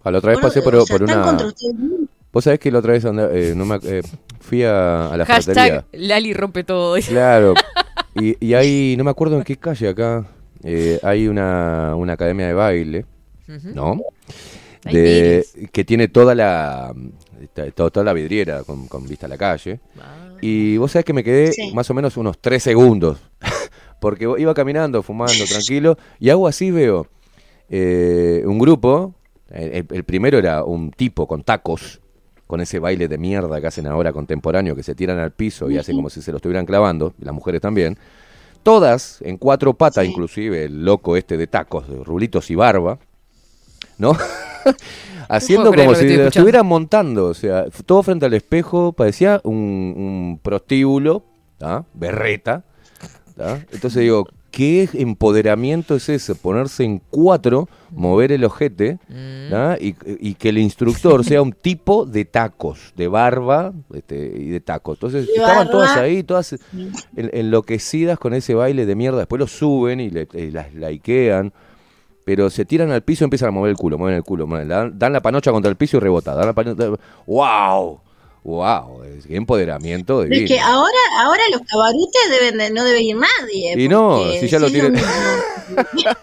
A 0.04 0.10
la 0.12 0.18
otra 0.18 0.32
vez 0.32 0.40
pasé 0.42 0.62
por, 0.64 0.76
o 0.76 0.84
sea, 0.86 0.96
por 0.98 1.04
una. 1.04 1.38
Vos 2.32 2.44
sabés 2.44 2.60
que 2.60 2.72
la 2.72 2.80
otra 2.80 2.94
vez 2.94 3.06
eh, 3.06 3.54
no 3.56 3.66
me 3.66 3.76
ac- 3.76 3.86
eh, 3.86 4.02
fui 4.40 4.64
a, 4.64 5.10
a 5.14 5.18
la 5.18 5.26
Hashtag 5.28 5.54
ferretería. 5.56 5.86
Lali 5.92 6.34
rompe 6.34 6.64
todo. 6.64 6.96
Claro. 7.08 7.54
Y, 8.16 8.38
y 8.46 8.54
hay, 8.54 8.96
no 8.98 9.04
me 9.04 9.12
acuerdo 9.12 9.38
en 9.38 9.44
qué 9.44 9.58
calle 9.58 9.90
acá, 9.90 10.26
eh, 10.64 11.00
hay 11.04 11.28
una, 11.28 11.96
una 11.96 12.14
academia 12.14 12.48
de 12.48 12.54
baile. 12.54 13.06
¿no? 13.74 14.02
De, 14.84 15.46
que 15.72 15.84
tiene 15.86 16.08
toda 16.08 16.34
la 16.36 16.94
toda, 17.74 17.90
toda 17.90 18.04
la 18.04 18.14
vidriera 18.14 18.64
con, 18.64 18.88
con 18.88 19.08
vista 19.08 19.26
a 19.26 19.30
la 19.30 19.38
calle. 19.38 19.80
Ah. 20.00 20.30
Y 20.42 20.78
vos 20.78 20.92
sabés 20.92 21.06
que 21.06 21.14
me 21.14 21.24
quedé 21.24 21.52
Sí. 21.54 21.72
más 21.74 21.90
o 21.90 21.94
menos 21.94 22.18
unos 22.18 22.38
tres 22.40 22.64
segundos. 22.64 23.20
Porque 24.02 24.30
iba 24.38 24.54
caminando, 24.54 25.02
fumando, 25.04 25.46
tranquilo. 25.48 25.98
Y 26.20 26.30
hago 26.30 26.48
así, 26.48 26.72
veo 26.72 27.08
eh, 27.70 28.44
un 28.46 28.60
grupo. 28.60 29.14
El, 29.50 29.86
el 29.90 30.04
primero 30.04 30.38
era 30.38 30.64
un 30.64 30.92
tipo 30.92 31.28
con 31.28 31.44
tacos, 31.44 32.02
con 32.54 32.62
ese 32.62 32.78
baile 32.78 33.08
de 33.08 33.18
mierda 33.18 33.60
que 33.60 33.66
hacen 33.66 33.88
ahora 33.88 34.14
contemporáneo, 34.14 34.76
que 34.76 34.84
se 34.84 34.94
tiran 34.94 35.18
al 35.18 35.32
piso 35.32 35.72
y 35.72 35.80
hacen 35.80 35.96
como 35.96 36.12
si 36.12 36.22
se 36.22 36.30
lo 36.30 36.38
estuvieran 36.38 36.68
clavando, 36.68 37.16
y 37.20 37.26
las 37.26 37.34
mujeres 37.34 37.62
también. 37.62 37.98
Todas 38.62 39.24
en 39.24 39.40
cuatro 39.40 39.74
patas, 39.74 40.06
Sí. 40.06 40.12
inclusive 40.12 40.66
el 40.66 40.86
loco 40.86 41.18
este 41.18 41.36
de 41.36 41.48
tacos, 41.48 41.90
de 41.90 42.04
rulitos 42.04 42.52
y 42.52 42.56
barba, 42.56 43.00
¿no? 43.98 44.16
Haciendo 45.30 45.72
como 45.74 45.84
lo 45.94 45.96
si 45.96 46.16
lo 46.16 46.28
estuvieran 46.28 46.68
montando, 46.68 47.26
o 47.26 47.34
sea, 47.34 47.66
todo 47.88 48.04
frente 48.04 48.28
al 48.28 48.36
espejo, 48.36 48.94
parecía 48.94 49.42
un, 49.44 49.56
un 49.56 50.40
prostíbulo, 50.40 51.24
¿tá? 51.58 51.86
berreta. 51.96 52.66
¿tá? 53.36 53.62
Entonces 53.72 54.04
digo, 54.04 54.28
¿qué 54.56 54.88
empoderamiento 54.94 55.96
es 55.96 56.08
ese? 56.10 56.36
Ponerse 56.36 56.84
en 56.84 57.02
cuatro, 57.10 57.68
mover 57.90 58.32
el 58.32 58.44
ojete 58.46 59.00
Mm. 59.10 59.82
y, 59.82 59.96
y 60.30 60.36
que 60.36 60.50
el 60.50 60.60
instructor 60.60 61.26
sea 61.26 61.42
un 61.42 61.52
tipo 61.54 62.06
de 62.06 62.24
tacos, 62.26 62.94
de 62.96 63.08
barba 63.08 63.74
este, 63.96 64.16
y 64.38 64.50
de 64.50 64.60
tacos. 64.60 64.98
Entonces 64.98 65.28
estaban 65.28 65.58
barba. 65.66 65.72
todas 65.72 65.98
ahí, 65.98 66.22
todas 66.22 66.54
en- 66.54 66.92
enloquecidas 67.34 68.20
con 68.20 68.36
ese 68.36 68.54
baile 68.54 68.86
de 68.86 68.96
mierda. 68.96 69.18
Después 69.18 69.40
lo 69.40 69.48
suben 69.48 70.00
y, 70.00 70.12
le, 70.12 70.28
y 70.34 70.52
las 70.52 70.72
likean. 70.74 71.52
Pero 72.26 72.50
se 72.50 72.64
tiran 72.64 72.92
al 72.92 73.02
piso 73.02 73.24
y 73.24 73.26
empiezan 73.26 73.50
a 73.50 73.52
mover 73.52 73.72
el 73.72 73.76
culo, 73.76 73.98
mueven 73.98 74.16
el 74.18 74.24
culo, 74.24 74.46
mueven- 74.48 74.68
dan, 74.70 74.98
dan 74.98 75.12
la 75.14 75.22
panocha 75.22 75.52
contra 75.52 75.70
el 75.70 75.76
piso 75.76 75.98
y 75.98 76.00
rebota. 76.00 76.34
Dan 76.36 76.46
la 76.46 76.54
panocha, 76.54 76.92
¡Wow! 77.26 78.00
¡Wow! 78.44 79.04
Es- 79.04 79.26
¡Qué 79.26 79.38
empoderamiento 79.38 80.26
Pero 80.28 80.36
es 80.36 80.48
que 80.50 80.60
ahora, 80.60 80.98
ahora 81.22 81.42
los 81.52 81.62
cabarutes 81.62 82.22
deben 82.30 82.58
de- 82.58 82.72
no 82.72 82.84
debe 82.84 83.02
ir 83.02 83.16
nadie. 83.16 83.74
Y 83.82 83.88
no, 83.88 84.22
si 84.40 84.48
ya 84.50 84.60
lo 84.60 84.70
tienen- 84.70 84.94
la 84.96 86.18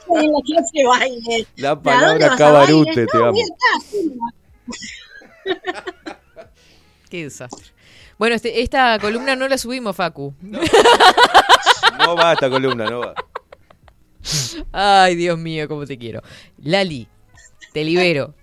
de 0.73 0.85
baile. 0.87 1.47
La 1.57 1.71
¿A 1.71 1.75
dónde 1.75 1.83
palabra 1.91 2.37
cabarute, 2.37 3.07
te 3.07 3.19
No, 3.19 3.25
amo. 3.27 3.39
Qué 7.09 7.25
desastre. 7.25 7.67
Bueno, 8.19 8.37
este- 8.37 8.61
esta 8.61 8.99
columna 8.99 9.35
no 9.35 9.49
la 9.49 9.57
subimos, 9.57 9.97
Facu. 9.97 10.35
No 10.43 12.17
va 12.17 12.35
esta 12.35 12.51
columna, 12.51 12.85
no 12.89 13.01
va. 13.01 13.15
Ay, 14.73 15.17
Dios 15.17 15.39
mío, 15.39 15.67
cómo 15.69 15.87
te 15.87 15.97
quiero. 15.97 16.23
Lali, 16.63 17.09
te 17.73 17.83
libero. 17.83 18.35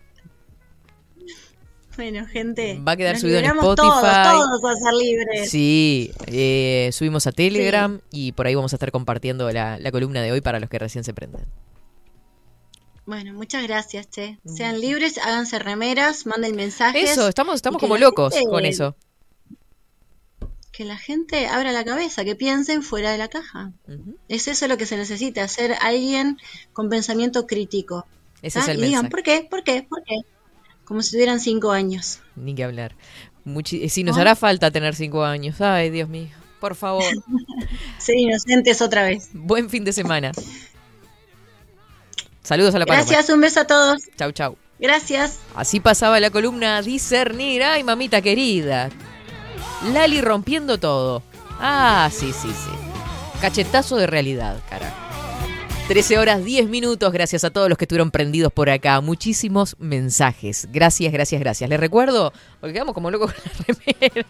Bueno, 1.97 2.25
gente. 2.27 2.79
Va 2.87 2.93
a 2.93 2.95
quedar 2.95 3.19
subido 3.19 3.39
en 3.39 3.45
Spotify. 3.45 3.75
Todos, 3.75 4.61
todos 4.61 4.71
a 4.71 4.75
ser 4.75 4.93
libres. 4.93 5.49
Sí, 5.49 6.11
eh, 6.27 6.89
subimos 6.93 7.27
a 7.27 7.31
Telegram 7.31 7.99
y 8.11 8.31
por 8.33 8.45
ahí 8.47 8.55
vamos 8.55 8.71
a 8.71 8.75
estar 8.75 8.91
compartiendo 8.91 9.51
la, 9.51 9.79
la 9.79 9.91
columna 9.91 10.21
de 10.21 10.31
hoy 10.31 10.41
para 10.41 10.59
los 10.59 10.69
que 10.69 10.77
recién 10.79 11.03
se 11.03 11.13
prenden. 11.13 11.45
Bueno, 13.07 13.33
muchas 13.33 13.63
gracias, 13.63 14.09
che. 14.09 14.37
Sean 14.45 14.79
libres, 14.79 15.17
háganse 15.17 15.59
remeras, 15.59 16.25
manden 16.25 16.55
mensajes. 16.55 17.09
Eso, 17.09 17.27
estamos, 17.27 17.55
estamos 17.55 17.79
como 17.81 17.97
locos 17.97 18.33
gente- 18.33 18.49
con 18.49 18.65
eso. 18.65 18.95
Que 20.71 20.85
la 20.85 20.97
gente 20.97 21.47
abra 21.47 21.71
la 21.71 21.83
cabeza, 21.83 22.23
que 22.23 22.35
piensen 22.35 22.83
fuera 22.83 23.11
de 23.11 23.17
la 23.17 23.29
caja. 23.29 23.71
Es 24.27 24.47
eso 24.47 24.67
lo 24.67 24.77
que 24.77 24.85
se 24.85 24.97
necesita, 24.97 25.47
ser 25.47 25.73
alguien 25.81 26.37
con 26.73 26.89
pensamiento 26.89 27.47
crítico. 27.47 28.05
Ese 28.43 28.59
¿ah? 28.59 28.61
es 28.61 28.67
el 28.67 28.77
y 28.77 28.81
digan, 28.83 29.03
mensaje. 29.05 29.09
¿por 29.09 29.23
qué? 29.23 29.47
¿Por 29.49 29.63
qué? 29.63 29.87
¿Por 29.89 30.03
qué? 30.03 30.15
Como 30.87 31.01
si 31.01 31.11
tuvieran 31.11 31.39
cinco 31.39 31.71
años. 31.71 32.19
Ni 32.35 32.55
que 32.55 32.63
hablar. 32.63 32.95
Muchi- 33.45 33.83
eh, 33.83 33.89
sí, 33.89 34.03
nos 34.03 34.17
hará 34.17 34.35
falta 34.35 34.71
tener 34.71 34.95
cinco 34.95 35.23
años. 35.23 35.59
Ay, 35.61 35.89
Dios 35.89 36.07
mío. 36.09 36.29
Por 36.61 36.75
favor. 36.75 37.03
Ser 37.97 38.15
inocentes 38.17 38.81
otra 38.81 39.03
vez. 39.03 39.29
Buen 39.33 39.69
fin 39.69 39.83
de 39.83 39.91
semana. 39.93 40.31
Saludos 42.43 42.73
a 42.75 42.79
la 42.79 42.85
paloma. 42.85 43.03
Gracias, 43.05 43.29
un 43.29 43.41
beso 43.41 43.59
a 43.61 43.67
todos. 43.67 44.01
Chau, 44.17 44.31
chau. 44.31 44.57
Gracias. 44.79 45.39
Así 45.55 45.79
pasaba 45.79 46.19
la 46.19 46.29
columna 46.29 46.81
Discernir. 46.81 47.63
Ay, 47.63 47.83
mamita 47.83 48.21
querida. 48.21 48.89
Lali 49.91 50.21
rompiendo 50.21 50.77
todo. 50.79 51.23
Ah, 51.59 52.09
sí, 52.11 52.31
sí, 52.31 52.47
sí. 52.49 52.69
Cachetazo 53.41 53.97
de 53.97 54.07
realidad, 54.07 54.61
carajo. 54.69 54.95
13 55.87 56.17
horas 56.17 56.43
10 56.43 56.67
minutos, 56.67 57.13
gracias 57.13 57.45
a 57.45 57.49
todos 57.49 57.69
los 57.69 57.77
que 57.77 57.85
estuvieron 57.85 58.11
prendidos 58.11 58.51
por 58.51 58.69
acá. 58.69 58.99
Muchísimos 58.99 59.77
mensajes. 59.79 60.67
Gracias, 60.73 61.13
gracias, 61.13 61.39
gracias. 61.39 61.69
Les 61.69 61.79
recuerdo, 61.79 62.33
quedamos 62.61 62.93
como 62.93 63.09
locos 63.09 63.33
con 63.33 63.41
la 63.45 63.51
remera. 64.01 64.27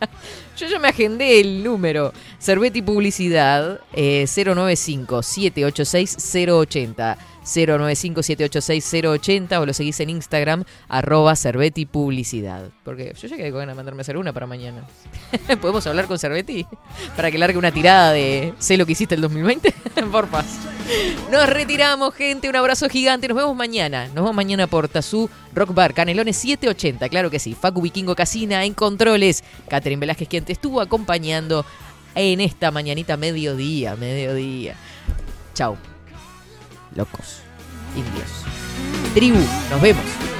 Yo 0.56 0.68
ya 0.68 0.78
me 0.78 0.90
agendé 0.90 1.40
el 1.40 1.64
número. 1.64 2.14
Cerveti 2.40 2.84
Publicidad 2.84 3.80
eh, 3.94 4.26
095-786-080. 4.28 7.18
095-786-080 7.48 9.60
o 9.60 9.65
lo 9.65 9.74
seguís 9.74 9.99
en 9.99 10.11
Instagram, 10.11 10.64
arroba 10.88 11.36
Cerveti. 11.36 11.86
Porque 11.86 13.14
yo 13.19 13.28
ya 13.28 13.38
quedé 13.38 13.52
con 13.52 13.60
ganas 13.60 13.76
mandarme 13.76 14.02
a 14.02 14.03
hacer 14.03 14.18
una 14.18 14.34
para 14.34 14.45
mañana. 14.45 14.84
¿Podemos 15.61 15.88
hablar 15.88 16.06
con 16.06 16.19
Cerveti? 16.19 16.65
Para 17.15 17.32
que 17.32 17.38
largue 17.38 17.57
una 17.57 17.72
tirada 17.72 18.11
de 18.11 18.53
sé 18.60 18.78
lo 18.78 18.86
que 18.86 18.91
hiciste 18.91 19.15
el 19.15 19.22
2020. 19.22 19.74
por 20.11 20.28
paz. 20.28 20.45
Nos 21.32 21.49
retiramos, 21.49 22.14
gente. 22.14 22.49
Un 22.49 22.56
abrazo 22.56 22.90
gigante. 22.90 23.28
Nos 23.28 23.38
vemos 23.38 23.56
mañana. 23.56 24.06
Nos 24.07 24.15
vemos 24.15 24.36
mañana 24.36 24.68
por 24.68 24.88
Tazú 24.88 25.30
Rock 25.53 25.74
Bar. 25.74 25.94
Canelones 25.94 26.38
780. 26.38 27.10
Claro 27.10 27.30
que 27.30 27.40
sí. 27.40 27.56
Facu 27.60 27.82
Vikingo 27.82 28.15
Casina 28.15 28.64
en 28.64 28.74
controles. 28.74 29.44
Catherine 29.68 29.99
Velázquez, 29.99 30.28
quien 30.28 30.45
te 30.45 30.53
estuvo 30.53 30.82
acompañando 30.82 31.65
en 32.15 32.41
esta 32.41 32.72
mañanita 32.72 33.18
mediodía. 33.18 33.95
Mediodía. 33.95 34.76
Chau. 35.53 35.78
Locos. 36.98 37.41
Indios. 37.95 38.44
Tribu. 39.14 39.38
Nos 39.69 39.82
vemos. 39.82 40.36